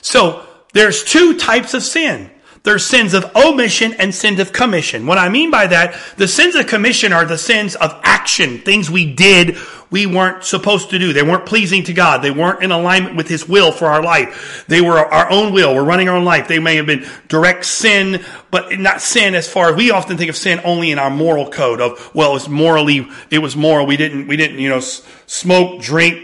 So 0.00 0.46
there's 0.72 1.04
two 1.04 1.36
types 1.36 1.74
of 1.74 1.82
sin. 1.82 2.30
There's 2.64 2.86
sins 2.86 3.12
of 3.12 3.34
omission 3.34 3.94
and 3.94 4.14
sins 4.14 4.38
of 4.38 4.52
commission. 4.52 5.06
What 5.06 5.18
I 5.18 5.28
mean 5.28 5.50
by 5.50 5.66
that, 5.66 5.98
the 6.16 6.28
sins 6.28 6.54
of 6.54 6.66
commission 6.66 7.12
are 7.12 7.24
the 7.24 7.38
sins 7.38 7.74
of 7.74 7.98
action, 8.04 8.58
things 8.58 8.88
we 8.88 9.12
did 9.12 9.56
we 9.92 10.06
weren't 10.06 10.42
supposed 10.42 10.90
to 10.90 10.98
do. 10.98 11.12
They 11.12 11.22
weren't 11.22 11.44
pleasing 11.44 11.84
to 11.84 11.92
God. 11.92 12.22
They 12.22 12.30
weren't 12.30 12.62
in 12.62 12.72
alignment 12.72 13.14
with 13.14 13.28
His 13.28 13.46
will 13.46 13.70
for 13.70 13.88
our 13.88 14.02
life. 14.02 14.64
They 14.66 14.80
were 14.80 14.98
our 14.98 15.30
own 15.30 15.52
will. 15.52 15.74
We're 15.74 15.84
running 15.84 16.08
our 16.08 16.16
own 16.16 16.24
life. 16.24 16.48
They 16.48 16.58
may 16.58 16.76
have 16.76 16.86
been 16.86 17.06
direct 17.28 17.66
sin, 17.66 18.24
but 18.50 18.78
not 18.80 19.02
sin 19.02 19.34
as 19.34 19.46
far 19.46 19.68
as 19.68 19.76
we 19.76 19.90
often 19.90 20.16
think 20.16 20.30
of 20.30 20.36
sin 20.36 20.62
only 20.64 20.92
in 20.92 20.98
our 20.98 21.10
moral 21.10 21.50
code 21.50 21.82
of, 21.82 22.10
well, 22.14 22.34
it's 22.34 22.48
morally, 22.48 23.06
it 23.30 23.40
was 23.40 23.54
moral. 23.54 23.84
We 23.84 23.98
didn't, 23.98 24.28
we 24.28 24.38
didn't, 24.38 24.60
you 24.60 24.70
know, 24.70 24.80
smoke, 24.80 25.82
drink, 25.82 26.18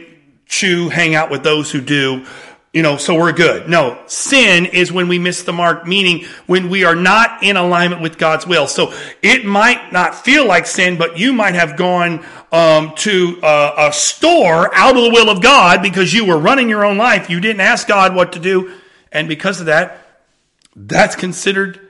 chew, 0.47 0.89
hang 0.89 1.15
out 1.15 1.31
with 1.31 1.43
those 1.43 1.71
who 1.71 1.83
do 1.83 2.25
you 2.73 2.83
know, 2.83 2.99
so 2.99 3.15
we're 3.15 3.33
good. 3.33 3.69
No, 3.69 3.99
sin 4.07 4.67
is 4.67 4.93
when 4.93 5.09
we 5.09 5.19
miss 5.19 5.43
the 5.43 5.53
mark, 5.53 5.87
meaning 5.87 6.27
when 6.47 6.69
we 6.69 6.85
are 6.85 6.95
not 6.95 7.43
in 7.43 7.57
alignment 7.57 8.03
with 8.03 8.19
God's 8.19 8.47
will. 8.47 8.67
So 8.67 8.93
it 9.23 9.47
might 9.47 9.93
not 9.93 10.15
feel 10.15 10.47
like 10.47 10.67
sin, 10.67 10.99
but 10.99 11.19
you 11.19 11.33
might 11.33 11.55
have 11.55 11.79
gone 11.79 12.25
um, 12.53 12.93
to 12.97 13.39
a, 13.43 13.73
a 13.89 13.93
store 13.93 14.75
out 14.75 14.97
of 14.97 15.03
the 15.03 15.11
will 15.11 15.31
of 15.31 15.43
God 15.43 15.83
because 15.83 16.13
you 16.13 16.27
were 16.27 16.39
running 16.39 16.69
your 16.69 16.85
own 16.85 16.99
life. 16.99 17.31
You 17.31 17.41
didn't 17.41 17.61
ask 17.61 17.89
God 17.89 18.15
what 18.15 18.33
to 18.35 18.39
do, 18.39 18.75
and 19.11 19.29
because 19.29 19.61
of 19.61 19.67
that, 19.67 20.07
that's 20.77 21.17
considered 21.17 21.81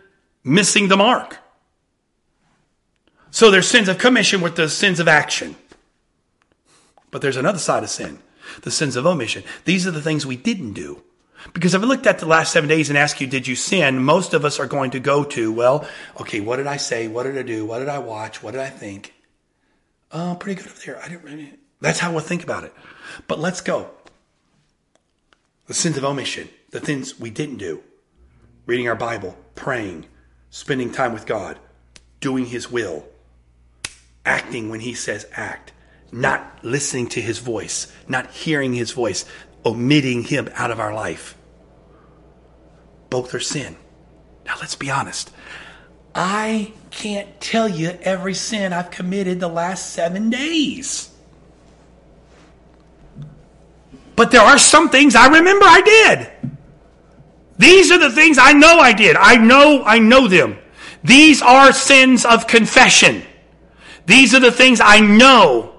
missing 0.44 0.86
the 0.86 0.96
mark. 0.96 1.38
So 3.32 3.50
there's 3.50 3.68
sins 3.68 3.88
of 3.88 3.98
commission 3.98 4.40
with 4.40 4.54
the 4.54 4.68
sins 4.68 5.00
of 5.00 5.08
action. 5.08 5.56
But 7.10 7.20
there's 7.20 7.36
another 7.36 7.58
side 7.58 7.82
of 7.82 7.90
sin 7.90 8.20
the 8.62 8.70
sins 8.70 8.96
of 8.96 9.07
omission. 9.07 9.44
These 9.64 9.86
are 9.86 9.90
the 9.90 10.03
things 10.03 10.26
we 10.26 10.36
didn't 10.36 10.72
do. 10.72 11.03
Because 11.53 11.74
if 11.74 11.82
I 11.82 11.86
looked 11.86 12.07
at 12.07 12.18
the 12.18 12.26
last 12.26 12.53
seven 12.53 12.68
days 12.68 12.88
and 12.88 12.99
asked 12.99 13.20
you, 13.20 13.26
did 13.26 13.46
you 13.46 13.55
sin? 13.55 14.03
Most 14.03 14.34
of 14.34 14.44
us 14.44 14.59
are 14.59 14.66
going 14.66 14.90
to 14.92 15.01
go 15.01 15.22
to, 15.24 15.53
well, 15.53 15.86
okay, 16.20 16.40
what 16.40 16.57
did 16.57 16.66
I 16.66 16.76
say? 16.76 17.07
What 17.07 17.22
did 17.24 17.38
I 17.38 17.42
do? 17.42 17.64
What 17.64 17.78
did 17.78 17.88
I 17.88 17.99
watch? 17.99 18.42
What 18.42 18.53
did 18.53 18.61
I 18.61 18.70
think? 18.70 19.14
Oh, 20.11 20.36
pretty 20.38 20.61
good 20.61 20.70
up 20.70 20.78
there. 20.78 21.01
I 21.03 21.09
didn't 21.09 21.24
really. 21.24 21.53
That's 21.80 22.01
how 22.01 22.11
we'll 22.11 22.20
think 22.20 22.42
about 22.42 22.64
it. 22.64 22.74
But 23.26 23.38
let's 23.38 23.61
go. 23.61 23.90
The 25.66 25.74
sins 25.74 25.96
of 25.96 26.05
omission, 26.05 26.49
the 26.70 26.80
things 26.80 27.20
we 27.20 27.30
didn't 27.30 27.59
do. 27.59 27.82
Reading 28.66 28.88
our 28.88 28.96
Bible, 28.96 29.36
praying, 29.55 30.07
spending 30.51 30.90
time 30.90 31.12
with 31.12 31.26
God, 31.26 31.59
doing 32.20 32.46
His 32.46 32.70
will, 32.70 33.05
acting 34.24 34.70
when 34.70 34.80
He 34.80 34.94
says 34.94 35.26
act, 35.32 35.72
not 36.11 36.59
listening 36.62 37.09
to 37.09 37.20
his 37.20 37.38
voice, 37.38 37.92
not 38.06 38.30
hearing 38.30 38.72
his 38.72 38.92
voice, 38.92 39.24
omitting 39.64 40.24
him 40.24 40.48
out 40.54 40.70
of 40.70 40.80
our 40.80 40.94
life. 40.94 41.36
Both 43.11 43.34
are 43.34 43.40
sin. 43.40 43.76
Now 44.44 44.54
let's 44.61 44.74
be 44.74 44.90
honest. 44.90 45.30
I 46.14 46.72
can't 46.90 47.40
tell 47.40 47.68
you 47.68 47.90
every 48.02 48.34
sin 48.34 48.72
I've 48.72 48.90
committed 48.90 49.40
the 49.40 49.48
last 49.48 49.92
seven 49.92 50.30
days. 50.30 51.11
But 54.16 54.30
there 54.30 54.40
are 54.40 54.59
some 54.59 54.88
things 54.88 55.14
I 55.14 55.28
remember 55.28 55.64
I 55.64 55.80
did. 55.80 56.52
These 57.59 57.92
are 57.92 57.98
the 57.98 58.11
things 58.11 58.38
I 58.38 58.52
know 58.52 58.78
I 58.78 58.92
did. 58.92 59.16
I 59.16 59.36
know 59.36 59.82
I 59.84 59.98
know 59.98 60.28
them. 60.28 60.59
These 61.04 61.42
are 61.42 61.72
sins 61.72 62.24
of 62.24 62.46
confession. 62.46 63.22
These 64.06 64.34
are 64.34 64.40
the 64.40 64.52
things 64.52 64.80
I 64.82 65.00
know 65.00 65.77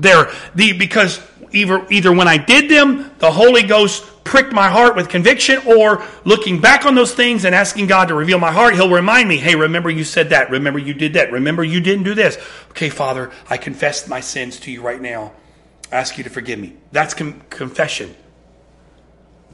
there, 0.00 0.30
the, 0.54 0.72
because 0.72 1.20
either, 1.52 1.86
either 1.90 2.12
when 2.12 2.28
I 2.28 2.36
did 2.36 2.70
them, 2.70 3.10
the 3.18 3.30
Holy 3.30 3.62
Ghost 3.62 4.04
pricked 4.24 4.52
my 4.52 4.68
heart 4.68 4.96
with 4.96 5.08
conviction, 5.08 5.60
or 5.66 6.04
looking 6.24 6.60
back 6.60 6.84
on 6.84 6.94
those 6.94 7.14
things 7.14 7.44
and 7.44 7.54
asking 7.54 7.86
God 7.86 8.08
to 8.08 8.14
reveal 8.14 8.38
my 8.38 8.52
heart, 8.52 8.74
He'll 8.74 8.90
remind 8.90 9.28
me, 9.28 9.38
hey, 9.38 9.56
remember 9.56 9.90
you 9.90 10.04
said 10.04 10.30
that. 10.30 10.50
Remember 10.50 10.78
you 10.78 10.94
did 10.94 11.14
that. 11.14 11.32
Remember 11.32 11.64
you 11.64 11.80
didn't 11.80 12.04
do 12.04 12.14
this. 12.14 12.38
Okay, 12.70 12.90
Father, 12.90 13.30
I 13.48 13.56
confess 13.56 14.06
my 14.06 14.20
sins 14.20 14.60
to 14.60 14.70
you 14.70 14.82
right 14.82 15.00
now. 15.00 15.32
I 15.90 15.96
ask 15.96 16.16
you 16.18 16.24
to 16.24 16.30
forgive 16.30 16.58
me. 16.58 16.76
That's 16.92 17.14
com- 17.14 17.42
confession. 17.50 18.14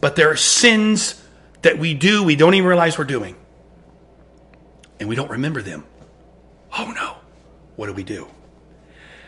But 0.01 0.17
there 0.17 0.31
are 0.31 0.37
sins 0.37 1.23
that 1.63 1.79
we 1.79 1.95
do, 1.95 2.23
we 2.23 2.37
don't 2.37 2.55
even 2.55 2.69
realize 2.69 2.99
we're 2.99 3.05
doing. 3.05 3.35
And 5.01 5.09
we 5.09 5.17
don't 5.17 5.31
remember 5.31 5.63
them. 5.63 5.85
Oh 6.79 6.93
no. 6.95 7.17
What 7.77 7.87
do 7.87 7.93
we 7.93 8.05
do? 8.05 8.29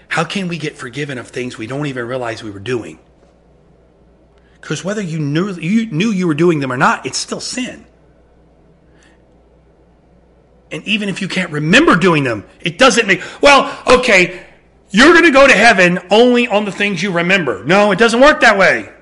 How 0.09 0.25
can 0.25 0.49
we 0.49 0.59
get 0.59 0.77
forgiven 0.77 1.19
of 1.19 1.29
things 1.29 1.57
we 1.57 1.67
don't 1.67 1.87
even 1.87 2.07
realize 2.07 2.43
we 2.43 2.51
were 2.51 2.59
doing? 2.59 2.99
Because 4.61 4.85
whether 4.85 5.03
you 5.03 5.19
knew, 5.19 5.53
you 5.55 5.87
knew 5.87 6.11
you 6.11 6.27
were 6.27 6.35
doing 6.35 6.61
them 6.61 6.73
or 6.73 6.77
not, 6.77 7.07
it's 7.07 7.19
still 7.19 7.41
sin. 7.41 7.87
And 10.71 10.87
even 10.87 11.09
if 11.09 11.23
you 11.23 11.29
can't 11.29 11.51
remember 11.51 11.97
doing 11.97 12.25
them, 12.25 12.45
it 12.61 12.79
doesn't 12.79 13.07
make, 13.07 13.23
well, 13.41 13.83
okay, 13.87 14.45
you're 14.91 15.13
going 15.13 15.25
to 15.25 15.31
go 15.31 15.47
to 15.47 15.53
heaven 15.53 15.99
only 16.11 16.49
on 16.49 16.65
the 16.65 16.73
things 16.73 17.03
you 17.03 17.13
remember. 17.13 17.65
No, 17.65 17.91
it 17.91 17.99
doesn't 17.99 18.21
work 18.21 18.41
that 18.41 18.59
way. 18.59 18.93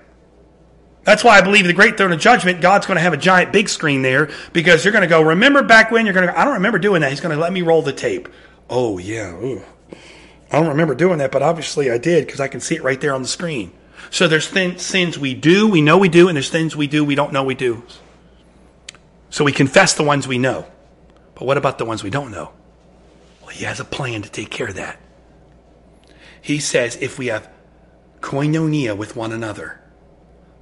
That's 1.02 1.22
why 1.22 1.38
I 1.38 1.40
believe 1.40 1.66
the 1.66 1.72
great 1.72 1.96
throne 1.96 2.12
of 2.12 2.18
judgment, 2.18 2.61
God's 2.61 2.86
going 2.86 2.96
to 2.96 3.02
have 3.02 3.12
a 3.12 3.16
giant 3.16 3.52
big 3.52 3.68
screen 3.68 4.02
there 4.02 4.28
because 4.52 4.84
you're 4.84 4.92
going 4.92 5.02
to 5.02 5.09
go, 5.09 5.22
remember 5.22 5.62
back 5.62 5.92
when? 5.92 6.04
You're 6.04 6.14
going 6.14 6.26
to 6.26 6.38
I 6.38 6.44
don't 6.44 6.54
remember 6.54 6.78
doing 6.78 7.00
that. 7.02 7.11
He's 7.11 7.20
going 7.20 7.34
to 7.34 7.40
let 7.40 7.52
me 7.52 7.62
roll 7.62 7.82
the 7.82 7.92
tape. 7.92 8.28
Oh, 8.68 8.98
yeah. 8.98 9.32
Ooh. 9.32 9.62
I 10.51 10.59
don't 10.59 10.68
remember 10.68 10.94
doing 10.94 11.18
that, 11.18 11.32
but 11.32 11.42
obviously 11.42 11.90
I 11.90 11.99
did 11.99 12.26
because 12.26 12.40
I 12.40 12.49
can 12.49 12.61
see 12.61 12.76
it 12.76 12.82
right 12.82 13.01
there 13.01 13.14
on 13.14 13.22
the 13.22 13.28
screen. 13.28 13.72
So 14.11 14.28
there's 14.28 14.51
th- 14.51 14.78
sins 14.78 15.18
we 15.18 15.34
do, 15.34 15.68
we 15.68 15.80
know 15.80 15.99
we 15.99 16.09
do, 16.09 16.28
and 16.28 16.36
there's 16.36 16.51
things 16.51 16.76
we 16.76 16.86
do 16.86 17.05
we 17.05 17.14
don't 17.14 17.32
know 17.32 17.42
we 17.42 17.55
do. 17.55 17.82
So 19.30 19.44
we 19.44 19.53
confess 19.53 19.94
the 19.94 20.05
ones 20.05 20.28
we 20.28 20.38
know. 20.38 20.66
But 21.34 21.44
what 21.47 21.59
about 21.59 21.78
the 21.78 21.84
ones 21.84 22.03
we 22.03 22.11
don't 22.11 22.30
know? 22.30 22.53
Well, 23.42 23.51
he 23.51 23.64
has 23.64 23.80
a 23.80 23.84
plan 23.84 24.22
to 24.22 24.30
take 24.30 24.51
care 24.51 24.68
of 24.68 24.74
that. 24.76 25.01
He 26.40 26.59
says 26.59 26.97
if 27.01 27.18
we 27.18 27.26
have 27.26 27.51
koinonia 28.20 28.97
with 28.97 29.16
one 29.16 29.32
another, 29.32 29.80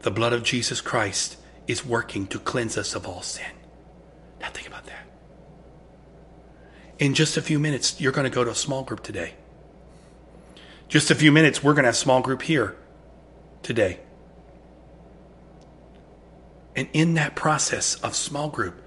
the 0.00 0.10
blood 0.10 0.32
of 0.32 0.42
Jesus 0.42 0.80
Christ 0.80 1.36
is 1.66 1.84
working 1.84 2.26
to 2.28 2.38
cleanse 2.38 2.76
us 2.76 2.94
of 2.94 3.06
all 3.06 3.22
sin. 3.22 3.52
Now 4.40 4.48
think 4.48 4.66
about 4.66 4.86
that. 4.86 5.06
In 6.98 7.14
just 7.14 7.36
a 7.36 7.42
few 7.42 7.58
minutes, 7.58 8.00
you're 8.00 8.12
going 8.12 8.28
to 8.28 8.34
go 8.34 8.44
to 8.44 8.50
a 8.50 8.54
small 8.54 8.82
group 8.82 9.02
today. 9.02 9.34
Just 10.88 11.10
a 11.10 11.14
few 11.14 11.32
minutes, 11.32 11.62
we're 11.62 11.72
going 11.74 11.84
to 11.84 11.88
have 11.88 11.96
small 11.96 12.20
group 12.20 12.42
here 12.42 12.76
today. 13.62 14.00
And 16.76 16.88
in 16.92 17.14
that 17.14 17.34
process 17.34 17.94
of 17.96 18.14
small 18.14 18.48
group, 18.48 18.83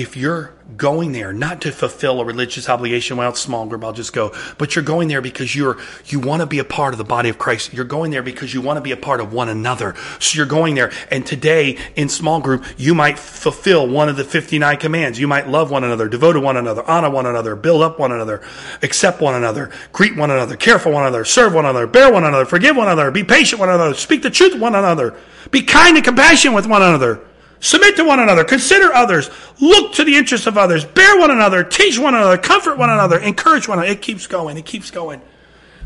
if 0.00 0.16
you're 0.16 0.54
going 0.78 1.12
there 1.12 1.30
not 1.30 1.60
to 1.60 1.70
fulfill 1.70 2.20
a 2.20 2.24
religious 2.24 2.70
obligation, 2.70 3.18
well, 3.18 3.28
it's 3.28 3.40
small 3.40 3.66
group, 3.66 3.84
I'll 3.84 3.92
just 3.92 4.14
go, 4.14 4.34
but 4.56 4.74
you're 4.74 4.84
going 4.84 5.08
there 5.08 5.20
because 5.20 5.54
you're, 5.54 5.76
you 6.06 6.18
want 6.18 6.40
to 6.40 6.46
be 6.46 6.58
a 6.58 6.64
part 6.64 6.94
of 6.94 6.98
the 6.98 7.04
body 7.04 7.28
of 7.28 7.38
Christ. 7.38 7.74
You're 7.74 7.84
going 7.84 8.10
there 8.10 8.22
because 8.22 8.54
you 8.54 8.62
want 8.62 8.78
to 8.78 8.80
be 8.80 8.92
a 8.92 8.96
part 8.96 9.20
of 9.20 9.32
one 9.32 9.50
another. 9.50 9.94
So 10.18 10.38
you're 10.38 10.46
going 10.46 10.74
there. 10.74 10.90
And 11.10 11.26
today 11.26 11.76
in 11.96 12.08
small 12.08 12.40
group, 12.40 12.64
you 12.78 12.94
might 12.94 13.18
fulfill 13.18 13.86
one 13.86 14.08
of 14.08 14.16
the 14.16 14.24
59 14.24 14.78
commands. 14.78 15.20
You 15.20 15.28
might 15.28 15.48
love 15.48 15.70
one 15.70 15.84
another, 15.84 16.08
devote 16.08 16.32
to 16.32 16.40
one 16.40 16.56
another, 16.56 16.82
honor 16.88 17.10
one 17.10 17.26
another, 17.26 17.54
build 17.54 17.82
up 17.82 17.98
one 17.98 18.12
another, 18.12 18.40
accept 18.82 19.20
one 19.20 19.34
another, 19.34 19.70
greet 19.92 20.16
one 20.16 20.30
another, 20.30 20.56
care 20.56 20.78
for 20.78 20.90
one 20.90 21.02
another, 21.02 21.26
serve 21.26 21.52
one 21.52 21.66
another, 21.66 21.86
bear 21.86 22.10
one 22.10 22.24
another, 22.24 22.46
forgive 22.46 22.74
one 22.74 22.86
another, 22.86 23.10
be 23.10 23.22
patient 23.22 23.60
one 23.60 23.68
another, 23.68 23.94
speak 23.94 24.22
the 24.22 24.30
truth 24.30 24.58
one 24.58 24.74
another, 24.74 25.14
be 25.50 25.62
kind 25.62 25.96
and 25.96 26.04
compassionate 26.04 26.54
with 26.54 26.66
one 26.66 26.80
another. 26.80 27.20
Submit 27.60 27.96
to 27.96 28.04
one 28.04 28.20
another, 28.20 28.42
consider 28.42 28.92
others, 28.92 29.30
look 29.60 29.92
to 29.94 30.04
the 30.04 30.16
interests 30.16 30.46
of 30.46 30.56
others, 30.56 30.84
bear 30.84 31.18
one 31.18 31.30
another, 31.30 31.62
teach 31.62 31.98
one 31.98 32.14
another, 32.14 32.38
comfort 32.38 32.78
one 32.78 32.88
another, 32.88 33.18
encourage 33.18 33.68
one 33.68 33.78
another. 33.78 33.92
It 33.92 34.00
keeps 34.00 34.26
going, 34.26 34.56
it 34.56 34.64
keeps 34.64 34.90
going. 34.90 35.20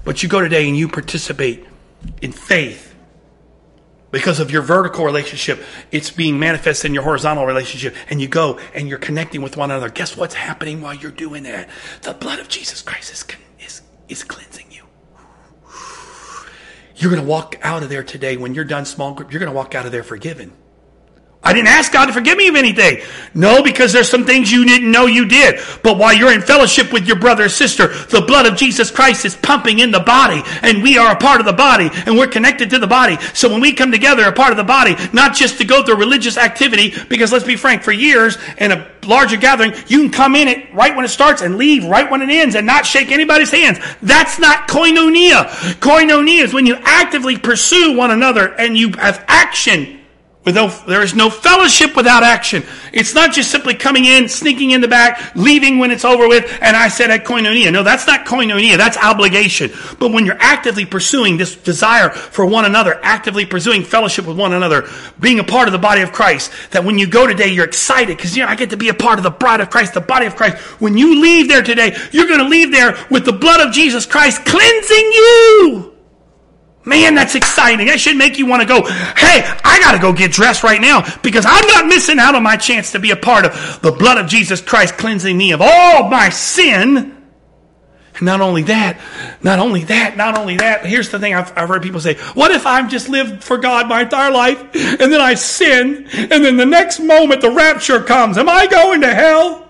But 0.04 0.22
you 0.22 0.28
go 0.28 0.40
today 0.40 0.68
and 0.68 0.76
you 0.76 0.88
participate 0.88 1.66
in 2.22 2.30
faith 2.30 2.94
because 4.14 4.38
of 4.38 4.52
your 4.52 4.62
vertical 4.62 5.04
relationship. 5.04 5.60
It's 5.90 6.12
being 6.12 6.38
manifested 6.38 6.90
in 6.90 6.94
your 6.94 7.02
horizontal 7.02 7.46
relationship. 7.46 7.96
And 8.08 8.20
you 8.20 8.28
go 8.28 8.60
and 8.72 8.88
you're 8.88 8.98
connecting 8.98 9.42
with 9.42 9.56
one 9.56 9.72
another. 9.72 9.88
Guess 9.88 10.16
what's 10.16 10.34
happening 10.34 10.80
while 10.80 10.94
you're 10.94 11.10
doing 11.10 11.42
that? 11.42 11.68
The 12.02 12.14
blood 12.14 12.38
of 12.38 12.48
Jesus 12.48 12.80
Christ 12.82 13.12
is, 13.12 13.24
is, 13.58 13.82
is 14.08 14.22
cleansing 14.22 14.66
you. 14.70 14.84
You're 16.94 17.10
going 17.10 17.22
to 17.22 17.28
walk 17.28 17.56
out 17.62 17.82
of 17.82 17.88
there 17.88 18.04
today 18.04 18.36
when 18.36 18.54
you're 18.54 18.64
done 18.64 18.84
small 18.84 19.14
group. 19.14 19.32
You're 19.32 19.40
going 19.40 19.50
to 19.50 19.56
walk 19.56 19.74
out 19.74 19.84
of 19.84 19.90
there 19.90 20.04
forgiven. 20.04 20.52
I 21.44 21.52
didn't 21.52 21.68
ask 21.68 21.92
God 21.92 22.06
to 22.06 22.12
forgive 22.12 22.38
me 22.38 22.48
of 22.48 22.56
anything. 22.56 23.02
No, 23.34 23.62
because 23.62 23.92
there's 23.92 24.08
some 24.08 24.24
things 24.24 24.50
you 24.50 24.64
didn't 24.64 24.90
know 24.90 25.06
you 25.06 25.26
did. 25.26 25.60
But 25.82 25.98
while 25.98 26.14
you're 26.14 26.32
in 26.32 26.40
fellowship 26.40 26.92
with 26.92 27.06
your 27.06 27.18
brother 27.18 27.44
or 27.44 27.48
sister, 27.48 27.88
the 27.88 28.22
blood 28.22 28.46
of 28.46 28.56
Jesus 28.56 28.90
Christ 28.90 29.24
is 29.24 29.36
pumping 29.36 29.80
in 29.80 29.90
the 29.90 30.00
body, 30.00 30.42
and 30.62 30.82
we 30.82 30.96
are 30.96 31.12
a 31.12 31.16
part 31.16 31.40
of 31.40 31.46
the 31.46 31.52
body, 31.52 31.90
and 32.06 32.16
we're 32.16 32.28
connected 32.28 32.70
to 32.70 32.78
the 32.78 32.86
body. 32.86 33.18
So 33.34 33.50
when 33.50 33.60
we 33.60 33.72
come 33.72 33.92
together, 33.92 34.24
a 34.24 34.32
part 34.32 34.52
of 34.52 34.56
the 34.56 34.64
body, 34.64 34.96
not 35.12 35.34
just 35.34 35.58
to 35.58 35.64
go 35.64 35.84
through 35.84 35.96
religious 35.96 36.38
activity, 36.38 36.94
because 37.08 37.30
let's 37.30 37.44
be 37.44 37.56
frank, 37.56 37.82
for 37.82 37.92
years 37.92 38.38
in 38.58 38.72
a 38.72 38.90
larger 39.04 39.36
gathering, 39.36 39.74
you 39.86 40.00
can 40.00 40.10
come 40.10 40.34
in 40.34 40.48
it 40.48 40.72
right 40.72 40.96
when 40.96 41.04
it 41.04 41.08
starts 41.08 41.42
and 41.42 41.56
leave 41.56 41.84
right 41.84 42.10
when 42.10 42.22
it 42.22 42.30
ends 42.30 42.54
and 42.54 42.66
not 42.66 42.86
shake 42.86 43.10
anybody's 43.10 43.50
hands. 43.50 43.78
That's 44.00 44.38
not 44.38 44.68
koinonia. 44.68 45.44
Koinonia 45.80 46.42
is 46.42 46.54
when 46.54 46.66
you 46.66 46.76
actively 46.82 47.36
pursue 47.36 47.96
one 47.96 48.10
another 48.10 48.54
and 48.54 48.78
you 48.78 48.92
have 48.92 49.22
action 49.28 50.00
Without, 50.44 50.86
there 50.86 51.02
is 51.02 51.14
no 51.14 51.30
fellowship 51.30 51.96
without 51.96 52.22
action. 52.22 52.64
It's 52.92 53.14
not 53.14 53.32
just 53.32 53.50
simply 53.50 53.74
coming 53.74 54.04
in, 54.04 54.28
sneaking 54.28 54.72
in 54.72 54.82
the 54.82 54.88
back, 54.88 55.34
leaving 55.34 55.78
when 55.78 55.90
it's 55.90 56.04
over 56.04 56.28
with, 56.28 56.44
and 56.60 56.76
I 56.76 56.88
said 56.88 57.10
at 57.10 57.24
koinonia. 57.24 57.72
No, 57.72 57.82
that's 57.82 58.06
not 58.06 58.26
koinonia. 58.26 58.76
That's 58.76 58.98
obligation. 58.98 59.72
But 59.98 60.12
when 60.12 60.26
you're 60.26 60.36
actively 60.38 60.84
pursuing 60.84 61.38
this 61.38 61.56
desire 61.56 62.10
for 62.10 62.44
one 62.44 62.66
another, 62.66 63.00
actively 63.02 63.46
pursuing 63.46 63.84
fellowship 63.84 64.26
with 64.26 64.36
one 64.36 64.52
another, 64.52 64.86
being 65.18 65.38
a 65.38 65.44
part 65.44 65.66
of 65.66 65.72
the 65.72 65.78
body 65.78 66.02
of 66.02 66.12
Christ, 66.12 66.52
that 66.72 66.84
when 66.84 66.98
you 66.98 67.06
go 67.06 67.26
today, 67.26 67.48
you're 67.48 67.64
excited 67.64 68.14
because, 68.14 68.36
you 68.36 68.42
know, 68.42 68.50
I 68.50 68.54
get 68.54 68.68
to 68.70 68.76
be 68.76 68.90
a 68.90 68.94
part 68.94 69.18
of 69.18 69.22
the 69.22 69.30
bride 69.30 69.62
of 69.62 69.70
Christ, 69.70 69.94
the 69.94 70.02
body 70.02 70.26
of 70.26 70.36
Christ. 70.36 70.58
When 70.78 70.98
you 70.98 71.22
leave 71.22 71.48
there 71.48 71.62
today, 71.62 71.96
you're 72.12 72.26
going 72.26 72.40
to 72.40 72.48
leave 72.48 72.70
there 72.70 72.98
with 73.10 73.24
the 73.24 73.32
blood 73.32 73.66
of 73.66 73.72
Jesus 73.72 74.04
Christ 74.04 74.44
cleansing 74.44 75.10
you. 75.14 75.93
Man, 76.86 77.14
that's 77.14 77.34
exciting. 77.34 77.86
That 77.86 77.98
should 77.98 78.16
make 78.16 78.38
you 78.38 78.46
want 78.46 78.60
to 78.60 78.68
go, 78.68 78.82
hey, 78.82 79.42
I 79.64 79.80
got 79.80 79.92
to 79.92 79.98
go 79.98 80.12
get 80.12 80.32
dressed 80.32 80.62
right 80.62 80.80
now 80.80 81.02
because 81.22 81.46
I'm 81.48 81.66
not 81.66 81.86
missing 81.86 82.18
out 82.18 82.34
on 82.34 82.42
my 82.42 82.56
chance 82.56 82.92
to 82.92 82.98
be 82.98 83.10
a 83.10 83.16
part 83.16 83.46
of 83.46 83.80
the 83.80 83.90
blood 83.90 84.18
of 84.18 84.26
Jesus 84.26 84.60
Christ 84.60 84.98
cleansing 84.98 85.36
me 85.36 85.52
of 85.52 85.62
all 85.62 86.10
my 86.10 86.28
sin. 86.28 87.16
And 88.16 88.22
not 88.22 88.42
only 88.42 88.64
that, 88.64 89.00
not 89.42 89.58
only 89.58 89.84
that, 89.84 90.16
not 90.16 90.36
only 90.36 90.58
that, 90.58 90.84
here's 90.84 91.08
the 91.08 91.18
thing 91.18 91.34
I've, 91.34 91.56
I've 91.56 91.68
heard 91.68 91.82
people 91.82 92.00
say, 92.00 92.14
what 92.34 92.50
if 92.50 92.66
I've 92.66 92.90
just 92.90 93.08
lived 93.08 93.42
for 93.42 93.56
God 93.56 93.88
my 93.88 94.02
entire 94.02 94.30
life 94.30 94.60
and 94.60 95.10
then 95.10 95.20
I 95.20 95.34
sin 95.34 96.06
and 96.12 96.44
then 96.44 96.56
the 96.58 96.66
next 96.66 97.00
moment 97.00 97.40
the 97.40 97.50
rapture 97.50 98.02
comes? 98.02 98.36
Am 98.36 98.48
I 98.48 98.66
going 98.66 99.00
to 99.00 99.12
hell? 99.12 99.62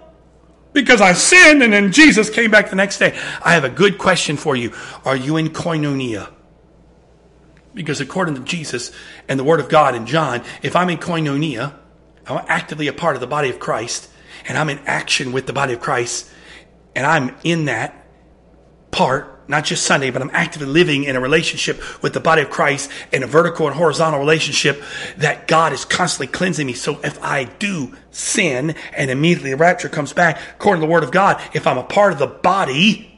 Because 0.72 1.00
I 1.00 1.12
sinned 1.12 1.62
and 1.62 1.72
then 1.72 1.92
Jesus 1.92 2.28
came 2.28 2.50
back 2.50 2.70
the 2.70 2.76
next 2.76 2.98
day. 2.98 3.16
I 3.42 3.54
have 3.54 3.62
a 3.62 3.70
good 3.70 3.98
question 3.98 4.36
for 4.36 4.56
you. 4.56 4.72
Are 5.04 5.16
you 5.16 5.36
in 5.36 5.50
koinonia? 5.50 6.33
Because 7.74 8.00
according 8.00 8.36
to 8.36 8.42
Jesus 8.42 8.92
and 9.28 9.38
the 9.38 9.44
Word 9.44 9.60
of 9.60 9.68
God 9.68 9.94
in 9.94 10.06
John, 10.06 10.42
if 10.62 10.76
I'm 10.76 10.88
in 10.90 10.98
koinonia, 10.98 11.74
I'm 12.26 12.44
actively 12.48 12.88
a 12.88 12.92
part 12.92 13.16
of 13.16 13.20
the 13.20 13.26
body 13.26 13.50
of 13.50 13.58
Christ, 13.58 14.08
and 14.48 14.56
I'm 14.56 14.70
in 14.70 14.78
action 14.86 15.32
with 15.32 15.46
the 15.46 15.52
body 15.52 15.74
of 15.74 15.80
Christ, 15.80 16.30
and 16.94 17.04
I'm 17.04 17.36
in 17.42 17.66
that 17.66 18.06
part, 18.90 19.48
not 19.48 19.64
just 19.64 19.84
Sunday, 19.84 20.10
but 20.10 20.22
I'm 20.22 20.30
actively 20.32 20.68
living 20.68 21.04
in 21.04 21.16
a 21.16 21.20
relationship 21.20 22.02
with 22.02 22.14
the 22.14 22.20
body 22.20 22.42
of 22.42 22.50
Christ 22.50 22.90
in 23.12 23.22
a 23.22 23.26
vertical 23.26 23.66
and 23.66 23.76
horizontal 23.76 24.20
relationship 24.20 24.82
that 25.18 25.48
God 25.48 25.72
is 25.72 25.84
constantly 25.84 26.28
cleansing 26.28 26.66
me. 26.66 26.72
So 26.72 27.00
if 27.02 27.22
I 27.22 27.44
do 27.44 27.94
sin 28.10 28.76
and 28.96 29.10
immediately 29.10 29.50
the 29.50 29.56
rapture 29.56 29.88
comes 29.88 30.12
back, 30.12 30.40
according 30.54 30.80
to 30.80 30.86
the 30.86 30.92
Word 30.92 31.02
of 31.02 31.10
God, 31.10 31.42
if 31.52 31.66
I'm 31.66 31.76
a 31.76 31.82
part 31.82 32.12
of 32.12 32.18
the 32.20 32.28
body, 32.28 33.13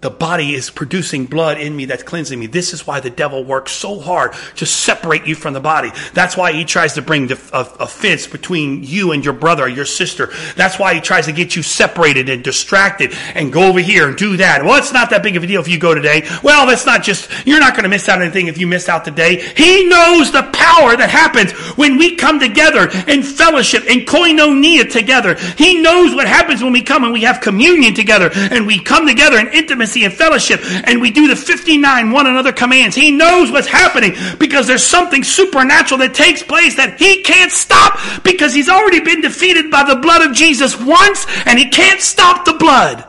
the 0.00 0.10
body 0.10 0.54
is 0.54 0.70
producing 0.70 1.26
blood 1.26 1.58
in 1.58 1.74
me 1.74 1.86
that's 1.86 2.04
cleansing 2.04 2.38
me. 2.38 2.46
This 2.46 2.72
is 2.72 2.86
why 2.86 3.00
the 3.00 3.10
devil 3.10 3.42
works 3.42 3.72
so 3.72 3.98
hard 3.98 4.32
to 4.56 4.66
separate 4.66 5.26
you 5.26 5.34
from 5.34 5.54
the 5.54 5.60
body. 5.60 5.90
That's 6.14 6.36
why 6.36 6.52
he 6.52 6.64
tries 6.64 6.94
to 6.94 7.02
bring 7.02 7.30
a, 7.32 7.36
a 7.52 7.86
fence 7.86 8.28
between 8.28 8.84
you 8.84 9.10
and 9.10 9.24
your 9.24 9.34
brother 9.34 9.64
or 9.64 9.68
your 9.68 9.84
sister. 9.84 10.30
That's 10.54 10.78
why 10.78 10.94
he 10.94 11.00
tries 11.00 11.26
to 11.26 11.32
get 11.32 11.56
you 11.56 11.62
separated 11.62 12.28
and 12.28 12.44
distracted 12.44 13.12
and 13.34 13.52
go 13.52 13.68
over 13.68 13.80
here 13.80 14.08
and 14.08 14.16
do 14.16 14.36
that. 14.36 14.64
Well, 14.64 14.78
it's 14.78 14.92
not 14.92 15.10
that 15.10 15.24
big 15.24 15.36
of 15.36 15.42
a 15.42 15.46
deal 15.48 15.60
if 15.60 15.68
you 15.68 15.80
go 15.80 15.94
today. 15.94 16.28
Well, 16.44 16.66
that's 16.66 16.86
not 16.86 17.02
just, 17.02 17.28
you're 17.44 17.60
not 17.60 17.74
going 17.74 17.82
to 17.82 17.90
miss 17.90 18.08
out 18.08 18.22
anything 18.22 18.46
if 18.46 18.58
you 18.58 18.68
miss 18.68 18.88
out 18.88 19.04
today. 19.04 19.40
He 19.56 19.88
knows 19.88 20.30
the 20.30 20.48
power 20.52 20.96
that 20.96 21.10
happens 21.10 21.50
when 21.76 21.98
we 21.98 22.14
come 22.14 22.38
together 22.38 22.88
in 23.08 23.24
fellowship, 23.24 23.84
in 23.86 24.00
koinonia 24.00 24.88
together. 24.90 25.34
He 25.56 25.82
knows 25.82 26.14
what 26.14 26.28
happens 26.28 26.62
when 26.62 26.72
we 26.72 26.82
come 26.82 27.02
and 27.02 27.12
we 27.12 27.22
have 27.22 27.40
communion 27.40 27.94
together 27.94 28.30
and 28.32 28.64
we 28.64 28.78
come 28.78 29.04
together 29.04 29.38
in 29.38 29.48
intimacy 29.48 29.87
intimacy 29.88 30.04
and 30.04 30.14
fellowship 30.14 30.60
and 30.86 31.00
we 31.00 31.10
do 31.10 31.28
the 31.28 31.36
59 31.36 32.10
one 32.10 32.26
another 32.26 32.52
commands. 32.52 32.94
He 32.94 33.10
knows 33.10 33.50
what's 33.50 33.66
happening 33.66 34.14
because 34.38 34.66
there's 34.66 34.84
something 34.84 35.24
supernatural 35.24 35.98
that 35.98 36.14
takes 36.14 36.42
place 36.42 36.76
that 36.76 36.98
he 36.98 37.22
can't 37.22 37.52
stop 37.52 37.98
because 38.22 38.54
he's 38.54 38.68
already 38.68 39.00
been 39.00 39.20
defeated 39.20 39.70
by 39.70 39.84
the 39.84 39.96
blood 39.96 40.28
of 40.28 40.34
Jesus 40.34 40.78
once 40.80 41.26
and 41.46 41.58
he 41.58 41.68
can't 41.68 42.00
stop 42.00 42.44
the 42.44 42.54
blood. 42.54 43.06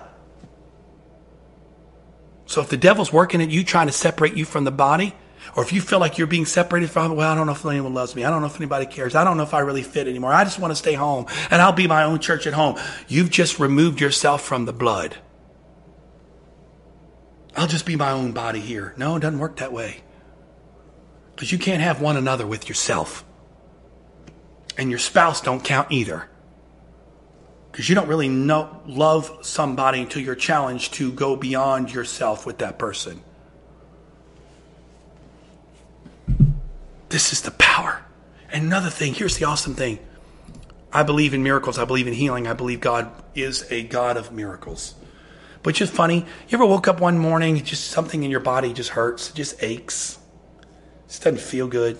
So 2.45 2.61
if 2.61 2.69
the 2.69 2.77
devil's 2.77 3.13
working 3.13 3.41
at 3.41 3.49
you 3.49 3.63
trying 3.63 3.87
to 3.87 3.93
separate 3.93 4.33
you 4.35 4.43
from 4.43 4.63
the 4.63 4.71
body, 4.71 5.13
or 5.55 5.63
if 5.63 5.71
you 5.71 5.81
feel 5.81 5.99
like 5.99 6.17
you're 6.17 6.27
being 6.27 6.45
separated 6.45 6.89
from, 6.89 7.15
well, 7.15 7.31
I 7.31 7.35
don't 7.35 7.45
know 7.45 7.53
if 7.53 7.63
anyone 7.65 7.93
loves 7.93 8.15
me. 8.15 8.23
I 8.23 8.31
don't 8.31 8.41
know 8.41 8.47
if 8.47 8.55
anybody 8.55 8.87
cares. 8.87 9.13
I 9.13 9.23
don't 9.23 9.37
know 9.37 9.43
if 9.43 9.53
I 9.53 9.59
really 9.59 9.83
fit 9.83 10.07
anymore. 10.07 10.33
I 10.33 10.43
just 10.43 10.59
want 10.59 10.71
to 10.71 10.75
stay 10.75 10.93
home 10.93 11.27
and 11.51 11.61
I'll 11.61 11.73
be 11.73 11.87
my 11.87 12.03
own 12.03 12.19
church 12.19 12.47
at 12.47 12.53
home. 12.53 12.79
You've 13.07 13.29
just 13.29 13.59
removed 13.59 14.01
yourself 14.01 14.41
from 14.41 14.65
the 14.65 14.73
blood. 14.73 15.15
I'll 17.55 17.67
just 17.67 17.85
be 17.85 17.95
my 17.95 18.11
own 18.11 18.31
body 18.31 18.59
here. 18.59 18.93
No, 18.97 19.15
it 19.15 19.21
doesn't 19.21 19.39
work 19.39 19.57
that 19.57 19.73
way. 19.73 20.01
Because 21.35 21.51
you 21.51 21.57
can't 21.57 21.81
have 21.81 22.01
one 22.01 22.17
another 22.17 22.45
with 22.45 22.67
yourself. 22.67 23.25
And 24.77 24.89
your 24.89 24.99
spouse 24.99 25.41
don't 25.41 25.63
count 25.63 25.91
either. 25.91 26.29
Because 27.71 27.89
you 27.89 27.95
don't 27.95 28.07
really 28.07 28.29
know, 28.29 28.81
love 28.85 29.39
somebody 29.41 30.01
until 30.01 30.21
you're 30.21 30.35
challenged 30.35 30.93
to 30.95 31.11
go 31.11 31.35
beyond 31.35 31.93
yourself 31.93 32.45
with 32.45 32.59
that 32.59 32.77
person. 32.79 33.21
This 37.09 37.33
is 37.33 37.41
the 37.41 37.51
power. 37.51 38.03
And 38.51 38.65
another 38.65 38.89
thing, 38.89 39.13
here's 39.13 39.37
the 39.37 39.45
awesome 39.45 39.75
thing. 39.75 39.99
I 40.91 41.03
believe 41.03 41.33
in 41.33 41.43
miracles. 41.43 41.77
I 41.77 41.85
believe 41.85 42.07
in 42.07 42.13
healing. 42.13 42.47
I 42.47 42.53
believe 42.53 42.79
God 42.79 43.11
is 43.35 43.69
a 43.71 43.83
God 43.83 44.17
of 44.17 44.31
miracles. 44.31 44.95
But 45.61 45.75
just 45.75 45.93
funny, 45.93 46.25
you 46.47 46.57
ever 46.57 46.65
woke 46.65 46.87
up 46.87 47.01
one 47.01 47.17
morning, 47.17 47.63
just 47.63 47.91
something 47.91 48.23
in 48.23 48.31
your 48.31 48.39
body 48.39 48.71
just 48.73 48.91
hurts, 48.91 49.31
just 49.31 49.61
aches, 49.61 50.17
it 51.09 51.19
doesn't 51.23 51.39
feel 51.39 51.67
good. 51.67 51.97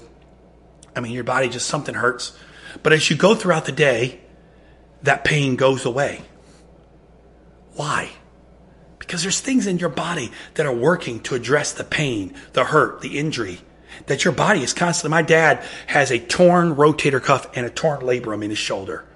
I 0.95 1.01
mean, 1.01 1.11
your 1.11 1.23
body 1.23 1.49
just 1.49 1.67
something 1.67 1.95
hurts. 1.95 2.37
But 2.83 2.93
as 2.93 3.09
you 3.09 3.15
go 3.15 3.35
throughout 3.35 3.65
the 3.65 3.71
day, 3.71 4.21
that 5.03 5.23
pain 5.23 5.55
goes 5.55 5.85
away. 5.85 6.21
Why? 7.73 8.11
Because 8.99 9.23
there's 9.23 9.39
things 9.39 9.65
in 9.65 9.79
your 9.79 9.89
body 9.89 10.31
that 10.53 10.65
are 10.65 10.75
working 10.75 11.21
to 11.21 11.35
address 11.35 11.73
the 11.73 11.83
pain, 11.83 12.35
the 12.53 12.65
hurt, 12.65 13.01
the 13.01 13.17
injury. 13.17 13.61
That 14.05 14.23
your 14.23 14.33
body 14.33 14.61
is 14.61 14.73
constantly. 14.73 15.09
My 15.09 15.23
dad 15.23 15.63
has 15.87 16.11
a 16.11 16.19
torn 16.19 16.75
rotator 16.75 17.21
cuff 17.21 17.49
and 17.55 17.65
a 17.65 17.69
torn 17.69 18.01
labrum 18.01 18.43
in 18.43 18.51
his 18.51 18.59
shoulder 18.59 19.08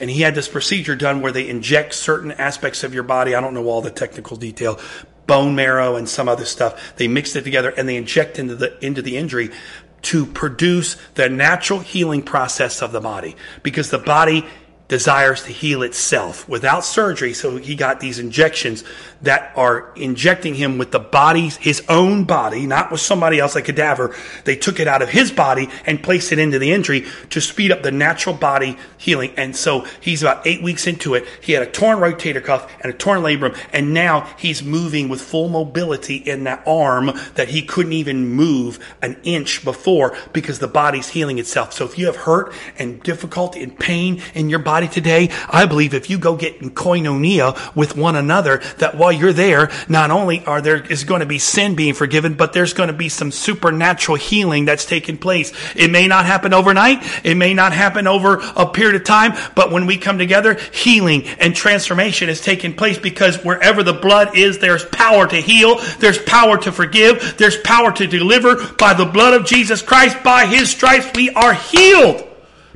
and 0.00 0.10
he 0.10 0.22
had 0.22 0.34
this 0.34 0.48
procedure 0.48 0.96
done 0.96 1.20
where 1.20 1.32
they 1.32 1.48
inject 1.48 1.94
certain 1.94 2.32
aspects 2.32 2.84
of 2.84 2.94
your 2.94 3.02
body. 3.02 3.34
I 3.34 3.40
don't 3.40 3.54
know 3.54 3.66
all 3.66 3.82
the 3.82 3.90
technical 3.90 4.36
detail, 4.36 4.78
bone 5.26 5.54
marrow 5.54 5.96
and 5.96 6.08
some 6.08 6.28
other 6.28 6.44
stuff. 6.44 6.96
They 6.96 7.08
mixed 7.08 7.36
it 7.36 7.42
together 7.42 7.70
and 7.70 7.88
they 7.88 7.96
inject 7.96 8.38
into 8.38 8.54
the 8.54 8.84
into 8.84 9.02
the 9.02 9.16
injury. 9.16 9.50
to 10.02 10.24
produce 10.24 10.96
the 11.14 11.28
natural 11.28 11.80
healing 11.80 12.22
process 12.22 12.80
of 12.80 12.92
the 12.92 13.00
body 13.00 13.34
because 13.64 13.90
the 13.90 13.98
body 13.98 14.46
desires 14.88 15.42
to 15.42 15.52
heal 15.52 15.82
itself 15.82 16.48
without 16.48 16.84
surgery. 16.84 17.34
So 17.34 17.56
he 17.56 17.74
got 17.74 18.00
these 18.00 18.18
injections 18.18 18.84
that 19.22 19.52
are 19.56 19.92
injecting 19.96 20.54
him 20.54 20.78
with 20.78 20.92
the 20.92 21.00
body's, 21.00 21.56
his 21.56 21.82
own 21.88 22.24
body, 22.24 22.66
not 22.66 22.92
with 22.92 23.00
somebody 23.00 23.40
else, 23.40 23.56
a 23.56 23.62
cadaver. 23.62 24.14
They 24.44 24.56
took 24.56 24.78
it 24.78 24.86
out 24.86 25.02
of 25.02 25.08
his 25.08 25.32
body 25.32 25.68
and 25.86 26.02
placed 26.02 26.32
it 26.32 26.38
into 26.38 26.58
the 26.58 26.72
injury 26.72 27.06
to 27.30 27.40
speed 27.40 27.72
up 27.72 27.82
the 27.82 27.90
natural 27.90 28.34
body 28.34 28.76
healing. 28.98 29.32
And 29.36 29.56
so 29.56 29.86
he's 30.00 30.22
about 30.22 30.46
eight 30.46 30.62
weeks 30.62 30.86
into 30.86 31.14
it. 31.14 31.26
He 31.40 31.52
had 31.52 31.62
a 31.62 31.70
torn 31.70 31.98
rotator 31.98 32.44
cuff 32.44 32.70
and 32.80 32.92
a 32.92 32.96
torn 32.96 33.22
labrum. 33.22 33.58
And 33.72 33.92
now 33.92 34.32
he's 34.38 34.62
moving 34.62 35.08
with 35.08 35.20
full 35.20 35.48
mobility 35.48 36.16
in 36.16 36.44
that 36.44 36.62
arm 36.66 37.10
that 37.34 37.48
he 37.48 37.62
couldn't 37.62 37.92
even 37.92 38.28
move 38.28 38.78
an 39.02 39.18
inch 39.24 39.64
before 39.64 40.16
because 40.32 40.58
the 40.58 40.68
body's 40.68 41.08
healing 41.08 41.38
itself. 41.38 41.72
So 41.72 41.84
if 41.84 41.98
you 41.98 42.06
have 42.06 42.16
hurt 42.16 42.52
and 42.78 43.02
difficulty 43.02 43.62
and 43.62 43.76
pain 43.76 44.22
in 44.34 44.48
your 44.48 44.58
body 44.60 44.75
today, 44.80 45.30
I 45.48 45.64
believe 45.66 45.94
if 45.94 46.10
you 46.10 46.18
go 46.18 46.36
get 46.36 46.60
in 46.60 46.70
koinonia 46.70 47.74
with 47.74 47.96
one 47.96 48.16
another, 48.16 48.58
that 48.78 48.96
while 48.96 49.12
you're 49.12 49.32
there, 49.32 49.70
not 49.88 50.10
only 50.10 50.44
are 50.44 50.60
there 50.60 50.84
is 50.84 51.04
going 51.04 51.20
to 51.20 51.26
be 51.26 51.38
sin 51.38 51.74
being 51.74 51.94
forgiven, 51.94 52.34
but 52.34 52.52
there's 52.52 52.74
going 52.74 52.88
to 52.88 52.92
be 52.92 53.08
some 53.08 53.30
supernatural 53.30 54.16
healing 54.16 54.64
that's 54.64 54.84
taking 54.84 55.16
place. 55.16 55.52
It 55.74 55.90
may 55.90 56.06
not 56.06 56.26
happen 56.26 56.52
overnight. 56.52 57.02
It 57.24 57.36
may 57.36 57.54
not 57.54 57.72
happen 57.72 58.06
over 58.06 58.42
a 58.56 58.66
period 58.66 58.96
of 58.96 59.04
time, 59.04 59.32
but 59.54 59.72
when 59.72 59.86
we 59.86 59.96
come 59.96 60.18
together, 60.18 60.58
healing 60.72 61.26
and 61.38 61.54
transformation 61.54 62.28
is 62.28 62.40
taking 62.40 62.74
place 62.74 62.98
because 62.98 63.42
wherever 63.44 63.82
the 63.82 63.92
blood 63.92 64.36
is, 64.36 64.58
there's 64.58 64.84
power 64.84 65.26
to 65.26 65.36
heal. 65.36 65.80
There's 65.98 66.18
power 66.18 66.58
to 66.58 66.72
forgive. 66.72 67.36
There's 67.38 67.56
power 67.58 67.92
to 67.92 68.06
deliver 68.06 68.72
by 68.74 68.94
the 68.94 69.06
blood 69.06 69.34
of 69.34 69.46
Jesus 69.46 69.82
Christ. 69.82 70.22
By 70.22 70.46
his 70.46 70.70
stripes, 70.70 71.06
we 71.14 71.30
are 71.30 71.54
healed 71.54 72.25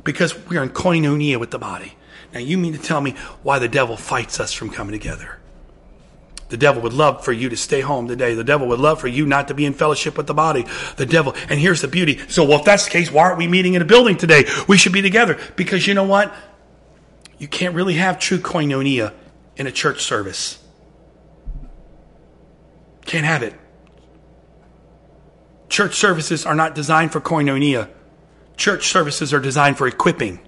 because 0.03 0.37
we 0.47 0.57
are 0.57 0.63
in 0.63 0.69
koinonia 0.69 1.39
with 1.39 1.51
the 1.51 1.59
body. 1.59 1.93
Now, 2.33 2.39
you 2.39 2.57
mean 2.57 2.73
to 2.73 2.79
tell 2.79 3.01
me 3.01 3.11
why 3.43 3.59
the 3.59 3.67
devil 3.67 3.97
fights 3.97 4.39
us 4.39 4.53
from 4.53 4.69
coming 4.69 4.93
together? 4.93 5.37
The 6.49 6.57
devil 6.57 6.81
would 6.81 6.93
love 6.93 7.23
for 7.23 7.31
you 7.31 7.47
to 7.47 7.55
stay 7.55 7.79
home 7.79 8.09
today. 8.09 8.33
The 8.33 8.43
devil 8.43 8.67
would 8.67 8.79
love 8.79 8.99
for 8.99 9.07
you 9.07 9.25
not 9.25 9.47
to 9.47 9.53
be 9.53 9.65
in 9.65 9.73
fellowship 9.73 10.17
with 10.17 10.27
the 10.27 10.33
body. 10.33 10.65
The 10.97 11.05
devil, 11.05 11.33
and 11.49 11.57
here's 11.57 11.81
the 11.81 11.87
beauty. 11.87 12.19
So, 12.27 12.43
well, 12.43 12.59
if 12.59 12.65
that's 12.65 12.85
the 12.85 12.91
case, 12.91 13.09
why 13.09 13.23
aren't 13.23 13.37
we 13.37 13.47
meeting 13.47 13.73
in 13.73 13.81
a 13.81 13.85
building 13.85 14.17
today? 14.17 14.43
We 14.67 14.77
should 14.77 14.91
be 14.91 15.01
together. 15.01 15.39
Because 15.55 15.87
you 15.87 15.93
know 15.93 16.03
what? 16.03 16.33
You 17.37 17.47
can't 17.47 17.73
really 17.73 17.93
have 17.95 18.19
true 18.19 18.37
koinonia 18.37 19.13
in 19.55 19.65
a 19.65 19.71
church 19.71 20.03
service. 20.03 20.61
Can't 23.05 23.25
have 23.25 23.43
it. 23.43 23.53
Church 25.69 25.95
services 25.95 26.45
are 26.45 26.55
not 26.55 26.75
designed 26.75 27.13
for 27.13 27.21
koinonia. 27.21 27.89
Church 28.57 28.87
services 28.87 29.33
are 29.33 29.39
designed 29.39 29.77
for 29.77 29.87
equipping. 29.87 30.39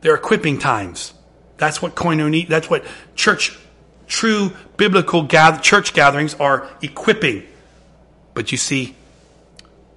They're 0.00 0.14
equipping 0.14 0.58
times. 0.58 1.14
That's 1.56 1.80
what 1.80 1.94
koinonia, 1.94 2.48
that's 2.48 2.68
what 2.68 2.84
church 3.14 3.56
true 4.06 4.52
biblical 4.76 5.22
gather, 5.22 5.60
church 5.60 5.94
gatherings 5.94 6.34
are 6.34 6.68
equipping. 6.82 7.44
But 8.34 8.52
you 8.52 8.58
see, 8.58 8.96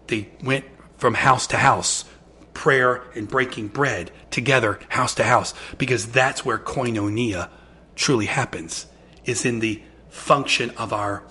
they 0.07 0.29
went 0.43 0.65
from 0.97 1.13
house 1.13 1.47
to 1.47 1.57
house, 1.57 2.05
prayer 2.53 3.03
and 3.15 3.27
breaking 3.27 3.67
bread 3.69 4.11
together, 4.31 4.79
house 4.89 5.15
to 5.15 5.23
house, 5.23 5.53
because 5.77 6.11
that's 6.11 6.45
where 6.45 6.57
koinonia 6.57 7.49
truly 7.95 8.27
happens, 8.27 8.87
is 9.25 9.45
in 9.45 9.59
the 9.59 9.81
function 10.09 10.71
of 10.71 10.93
our, 10.93 11.23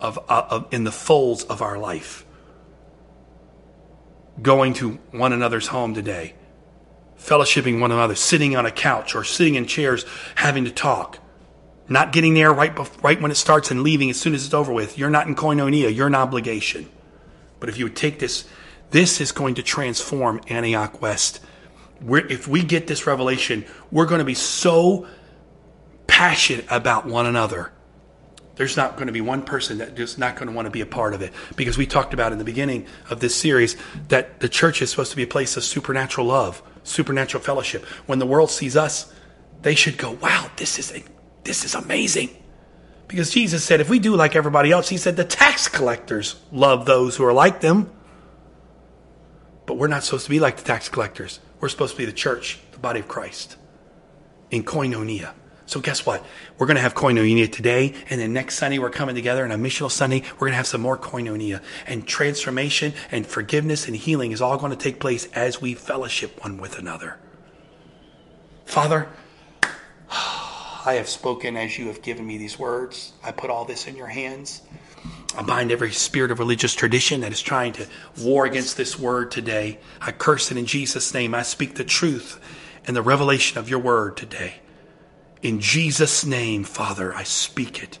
of, 0.00 0.18
uh, 0.28 0.46
of 0.50 0.72
in 0.72 0.84
the 0.84 0.92
folds 0.92 1.44
of 1.44 1.62
our 1.62 1.78
life. 1.78 2.24
Going 4.40 4.74
to 4.74 4.98
one 5.10 5.32
another's 5.32 5.68
home 5.68 5.94
today, 5.94 6.34
fellowshipping 7.18 7.80
one 7.80 7.90
another, 7.90 8.14
sitting 8.14 8.56
on 8.56 8.66
a 8.66 8.70
couch 8.70 9.14
or 9.14 9.24
sitting 9.24 9.56
in 9.56 9.66
chairs, 9.66 10.04
having 10.36 10.64
to 10.64 10.70
talk 10.70 11.18
not 11.88 12.12
getting 12.12 12.34
there 12.34 12.52
right, 12.52 13.02
right 13.02 13.20
when 13.20 13.30
it 13.30 13.36
starts 13.36 13.70
and 13.70 13.82
leaving 13.82 14.10
as 14.10 14.20
soon 14.20 14.34
as 14.34 14.44
it's 14.44 14.54
over 14.54 14.72
with. 14.72 14.98
You're 14.98 15.10
not 15.10 15.26
in 15.26 15.34
koinonia. 15.34 15.94
You're 15.94 16.06
an 16.06 16.14
obligation. 16.14 16.88
But 17.60 17.68
if 17.68 17.78
you 17.78 17.86
would 17.86 17.96
take 17.96 18.18
this, 18.18 18.46
this 18.90 19.20
is 19.20 19.32
going 19.32 19.54
to 19.56 19.62
transform 19.62 20.40
Antioch 20.48 21.00
West. 21.00 21.40
We're, 22.00 22.26
if 22.26 22.46
we 22.46 22.62
get 22.62 22.86
this 22.86 23.06
revelation, 23.06 23.64
we're 23.90 24.06
going 24.06 24.20
to 24.20 24.24
be 24.24 24.34
so 24.34 25.06
passionate 26.06 26.66
about 26.70 27.06
one 27.06 27.26
another. 27.26 27.72
There's 28.58 28.76
not 28.76 28.96
going 28.96 29.06
to 29.06 29.12
be 29.12 29.20
one 29.20 29.42
person 29.42 29.78
that 29.78 29.96
is 29.96 30.18
not 30.18 30.34
going 30.34 30.48
to 30.48 30.52
want 30.52 30.66
to 30.66 30.70
be 30.70 30.80
a 30.80 30.86
part 30.86 31.14
of 31.14 31.22
it. 31.22 31.32
Because 31.54 31.78
we 31.78 31.86
talked 31.86 32.12
about 32.12 32.32
in 32.32 32.38
the 32.38 32.44
beginning 32.44 32.86
of 33.08 33.20
this 33.20 33.34
series 33.34 33.76
that 34.08 34.40
the 34.40 34.48
church 34.48 34.82
is 34.82 34.90
supposed 34.90 35.12
to 35.12 35.16
be 35.16 35.22
a 35.22 35.28
place 35.28 35.56
of 35.56 35.62
supernatural 35.62 36.26
love, 36.26 36.60
supernatural 36.82 37.40
fellowship. 37.40 37.84
When 38.06 38.18
the 38.18 38.26
world 38.26 38.50
sees 38.50 38.76
us, 38.76 39.12
they 39.62 39.76
should 39.76 39.96
go, 39.96 40.10
wow, 40.20 40.50
this 40.56 40.80
is 40.80 40.92
a 40.92 41.04
this 41.44 41.64
is 41.64 41.76
amazing. 41.76 42.30
Because 43.06 43.30
Jesus 43.30 43.62
said, 43.62 43.80
if 43.80 43.88
we 43.88 44.00
do 44.00 44.16
like 44.16 44.34
everybody 44.34 44.72
else, 44.72 44.88
he 44.88 44.98
said 44.98 45.16
the 45.16 45.24
tax 45.24 45.68
collectors 45.68 46.34
love 46.50 46.84
those 46.84 47.16
who 47.16 47.24
are 47.24 47.32
like 47.32 47.60
them. 47.60 47.90
But 49.66 49.78
we're 49.78 49.86
not 49.86 50.02
supposed 50.02 50.24
to 50.24 50.30
be 50.30 50.40
like 50.40 50.56
the 50.56 50.64
tax 50.64 50.88
collectors. 50.88 51.38
We're 51.60 51.68
supposed 51.68 51.92
to 51.92 51.98
be 51.98 52.04
the 52.04 52.12
church, 52.12 52.58
the 52.72 52.78
body 52.80 52.98
of 52.98 53.06
Christ, 53.06 53.56
in 54.50 54.64
koinonia. 54.64 55.32
So 55.68 55.80
guess 55.80 56.06
what? 56.06 56.24
We're 56.56 56.66
going 56.66 56.76
to 56.76 56.82
have 56.82 56.94
koinonia 56.94 57.52
today, 57.52 57.92
and 58.08 58.18
then 58.18 58.32
next 58.32 58.56
Sunday 58.56 58.78
we're 58.78 58.88
coming 58.88 59.14
together, 59.14 59.44
and 59.44 59.52
on 59.52 59.62
missional 59.62 59.90
Sunday 59.90 60.22
we're 60.32 60.46
going 60.46 60.52
to 60.52 60.56
have 60.56 60.66
some 60.66 60.80
more 60.80 60.96
koinonia. 60.96 61.62
And 61.86 62.08
transformation 62.08 62.94
and 63.10 63.26
forgiveness 63.26 63.86
and 63.86 63.94
healing 63.94 64.32
is 64.32 64.40
all 64.40 64.56
going 64.56 64.70
to 64.70 64.78
take 64.78 64.98
place 64.98 65.28
as 65.34 65.60
we 65.60 65.74
fellowship 65.74 66.42
one 66.42 66.56
with 66.56 66.78
another. 66.78 67.18
Father, 68.64 69.10
I 70.10 70.94
have 70.94 71.06
spoken 71.06 71.54
as 71.58 71.78
you 71.78 71.88
have 71.88 72.00
given 72.00 72.26
me 72.26 72.38
these 72.38 72.58
words. 72.58 73.12
I 73.22 73.30
put 73.30 73.50
all 73.50 73.66
this 73.66 73.86
in 73.86 73.94
your 73.94 74.06
hands. 74.06 74.62
I 75.36 75.42
bind 75.42 75.70
every 75.70 75.92
spirit 75.92 76.30
of 76.30 76.38
religious 76.38 76.74
tradition 76.74 77.20
that 77.20 77.32
is 77.32 77.42
trying 77.42 77.74
to 77.74 77.86
war 78.18 78.46
against 78.46 78.78
this 78.78 78.98
word 78.98 79.30
today. 79.30 79.80
I 80.00 80.12
curse 80.12 80.50
it 80.50 80.56
in 80.56 80.64
Jesus' 80.64 81.12
name. 81.12 81.34
I 81.34 81.42
speak 81.42 81.74
the 81.74 81.84
truth 81.84 82.40
and 82.86 82.96
the 82.96 83.02
revelation 83.02 83.58
of 83.58 83.68
your 83.68 83.80
word 83.80 84.16
today. 84.16 84.62
In 85.42 85.60
Jesus' 85.60 86.24
name, 86.24 86.64
Father, 86.64 87.14
I 87.14 87.22
speak 87.22 87.82
it. 87.82 87.98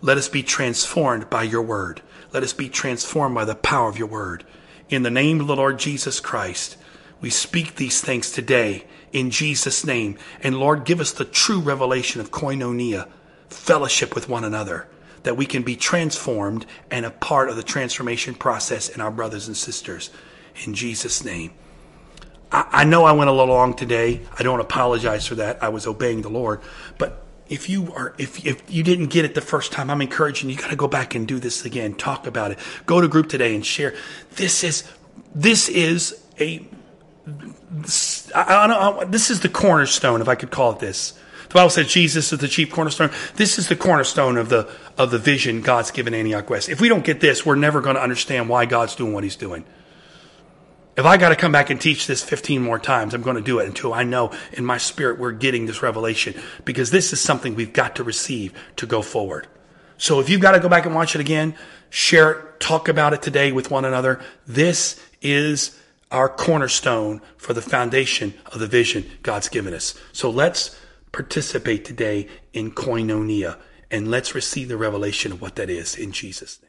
Let 0.00 0.18
us 0.18 0.28
be 0.28 0.42
transformed 0.42 1.28
by 1.30 1.42
your 1.42 1.62
word. 1.62 2.02
Let 2.32 2.42
us 2.42 2.52
be 2.52 2.68
transformed 2.68 3.34
by 3.34 3.44
the 3.44 3.54
power 3.54 3.88
of 3.88 3.98
your 3.98 4.08
word. 4.08 4.44
In 4.88 5.02
the 5.02 5.10
name 5.10 5.40
of 5.40 5.46
the 5.46 5.56
Lord 5.56 5.78
Jesus 5.78 6.20
Christ, 6.20 6.76
we 7.20 7.30
speak 7.30 7.76
these 7.76 8.00
things 8.00 8.30
today 8.30 8.84
in 9.12 9.30
Jesus' 9.30 9.84
name. 9.84 10.18
And 10.42 10.58
Lord, 10.58 10.84
give 10.84 11.00
us 11.00 11.12
the 11.12 11.24
true 11.24 11.60
revelation 11.60 12.20
of 12.20 12.30
koinonia, 12.30 13.08
fellowship 13.48 14.14
with 14.14 14.28
one 14.28 14.44
another, 14.44 14.88
that 15.22 15.36
we 15.36 15.46
can 15.46 15.62
be 15.62 15.76
transformed 15.76 16.66
and 16.90 17.06
a 17.06 17.10
part 17.10 17.48
of 17.48 17.56
the 17.56 17.62
transformation 17.62 18.34
process 18.34 18.88
in 18.88 19.00
our 19.00 19.10
brothers 19.10 19.46
and 19.46 19.56
sisters. 19.56 20.10
In 20.64 20.74
Jesus' 20.74 21.24
name. 21.24 21.52
I, 22.54 22.66
I 22.70 22.84
know 22.84 23.04
I 23.04 23.12
went 23.12 23.28
a 23.28 23.32
little 23.32 23.54
long 23.54 23.74
today. 23.74 24.22
I 24.38 24.42
don't 24.42 24.60
apologize 24.60 25.26
for 25.26 25.34
that. 25.36 25.62
I 25.62 25.68
was 25.68 25.86
obeying 25.86 26.22
the 26.22 26.30
Lord. 26.30 26.60
But 26.98 27.22
if 27.48 27.68
you 27.68 27.92
are 27.94 28.14
if 28.16 28.46
if 28.46 28.62
you 28.72 28.82
didn't 28.82 29.08
get 29.08 29.26
it 29.26 29.34
the 29.34 29.40
first 29.42 29.70
time 29.70 29.90
i'm 29.90 30.00
encouraging 30.00 30.48
you 30.48 30.56
got 30.56 30.70
to 30.70 30.76
go 30.76 30.88
back 30.88 31.14
and 31.14 31.28
do 31.28 31.38
this 31.38 31.66
again 31.66 31.94
talk 31.94 32.26
about 32.26 32.50
it 32.50 32.58
go 32.86 33.02
to 33.02 33.06
group 33.06 33.28
today 33.28 33.54
and 33.54 33.66
share 33.66 33.94
this 34.36 34.64
is 34.64 34.90
this 35.34 35.68
is 35.68 36.24
a 36.40 36.66
I, 38.34 39.04
this 39.08 39.30
is 39.30 39.40
the 39.40 39.48
cornerstone, 39.48 40.20
if 40.20 40.28
I 40.28 40.34
could 40.34 40.50
call 40.50 40.72
it 40.72 40.78
this. 40.78 41.12
The 41.48 41.54
Bible 41.54 41.70
says 41.70 41.88
Jesus 41.88 42.32
is 42.32 42.38
the 42.38 42.48
chief 42.48 42.72
cornerstone. 42.72 43.10
This 43.36 43.58
is 43.58 43.68
the 43.68 43.76
cornerstone 43.76 44.36
of 44.36 44.48
the 44.48 44.68
of 44.98 45.10
the 45.10 45.18
vision 45.18 45.60
God's 45.60 45.90
given 45.90 46.14
Antioch 46.14 46.50
West. 46.50 46.68
If 46.68 46.80
we 46.80 46.88
don't 46.88 47.04
get 47.04 47.20
this, 47.20 47.46
we're 47.46 47.54
never 47.54 47.80
going 47.80 47.96
to 47.96 48.02
understand 48.02 48.48
why 48.48 48.66
God's 48.66 48.94
doing 48.94 49.12
what 49.12 49.24
He's 49.24 49.36
doing. 49.36 49.64
If 50.96 51.04
I 51.04 51.16
got 51.16 51.30
to 51.30 51.36
come 51.36 51.50
back 51.50 51.70
and 51.70 51.80
teach 51.80 52.06
this 52.06 52.22
15 52.22 52.62
more 52.62 52.78
times, 52.78 53.14
I'm 53.14 53.22
going 53.22 53.36
to 53.36 53.42
do 53.42 53.58
it 53.58 53.66
until 53.66 53.92
I 53.92 54.04
know 54.04 54.30
in 54.52 54.64
my 54.64 54.78
spirit 54.78 55.18
we're 55.18 55.32
getting 55.32 55.66
this 55.66 55.82
revelation 55.82 56.40
because 56.64 56.90
this 56.90 57.12
is 57.12 57.20
something 57.20 57.56
we've 57.56 57.72
got 57.72 57.96
to 57.96 58.04
receive 58.04 58.52
to 58.76 58.86
go 58.86 59.02
forward. 59.02 59.48
So 59.98 60.20
if 60.20 60.28
you've 60.28 60.40
got 60.40 60.52
to 60.52 60.60
go 60.60 60.68
back 60.68 60.86
and 60.86 60.94
watch 60.94 61.16
it 61.16 61.20
again, 61.20 61.56
share 61.90 62.30
it, 62.30 62.60
talk 62.60 62.88
about 62.88 63.12
it 63.12 63.22
today 63.22 63.50
with 63.50 63.72
one 63.72 63.84
another. 63.84 64.22
This 64.46 65.00
is 65.20 65.76
our 66.12 66.28
cornerstone 66.28 67.20
for 67.36 67.54
the 67.54 67.62
foundation 67.62 68.34
of 68.46 68.60
the 68.60 68.68
vision 68.68 69.10
God's 69.22 69.48
given 69.48 69.74
us. 69.74 69.94
So 70.12 70.30
let's 70.30 70.78
participate 71.10 71.84
today 71.84 72.28
in 72.52 72.70
koinonia 72.70 73.58
and 73.90 74.10
let's 74.10 74.34
receive 74.34 74.68
the 74.68 74.76
revelation 74.76 75.32
of 75.32 75.40
what 75.40 75.56
that 75.56 75.70
is 75.70 75.96
in 75.96 76.12
Jesus'. 76.12 76.60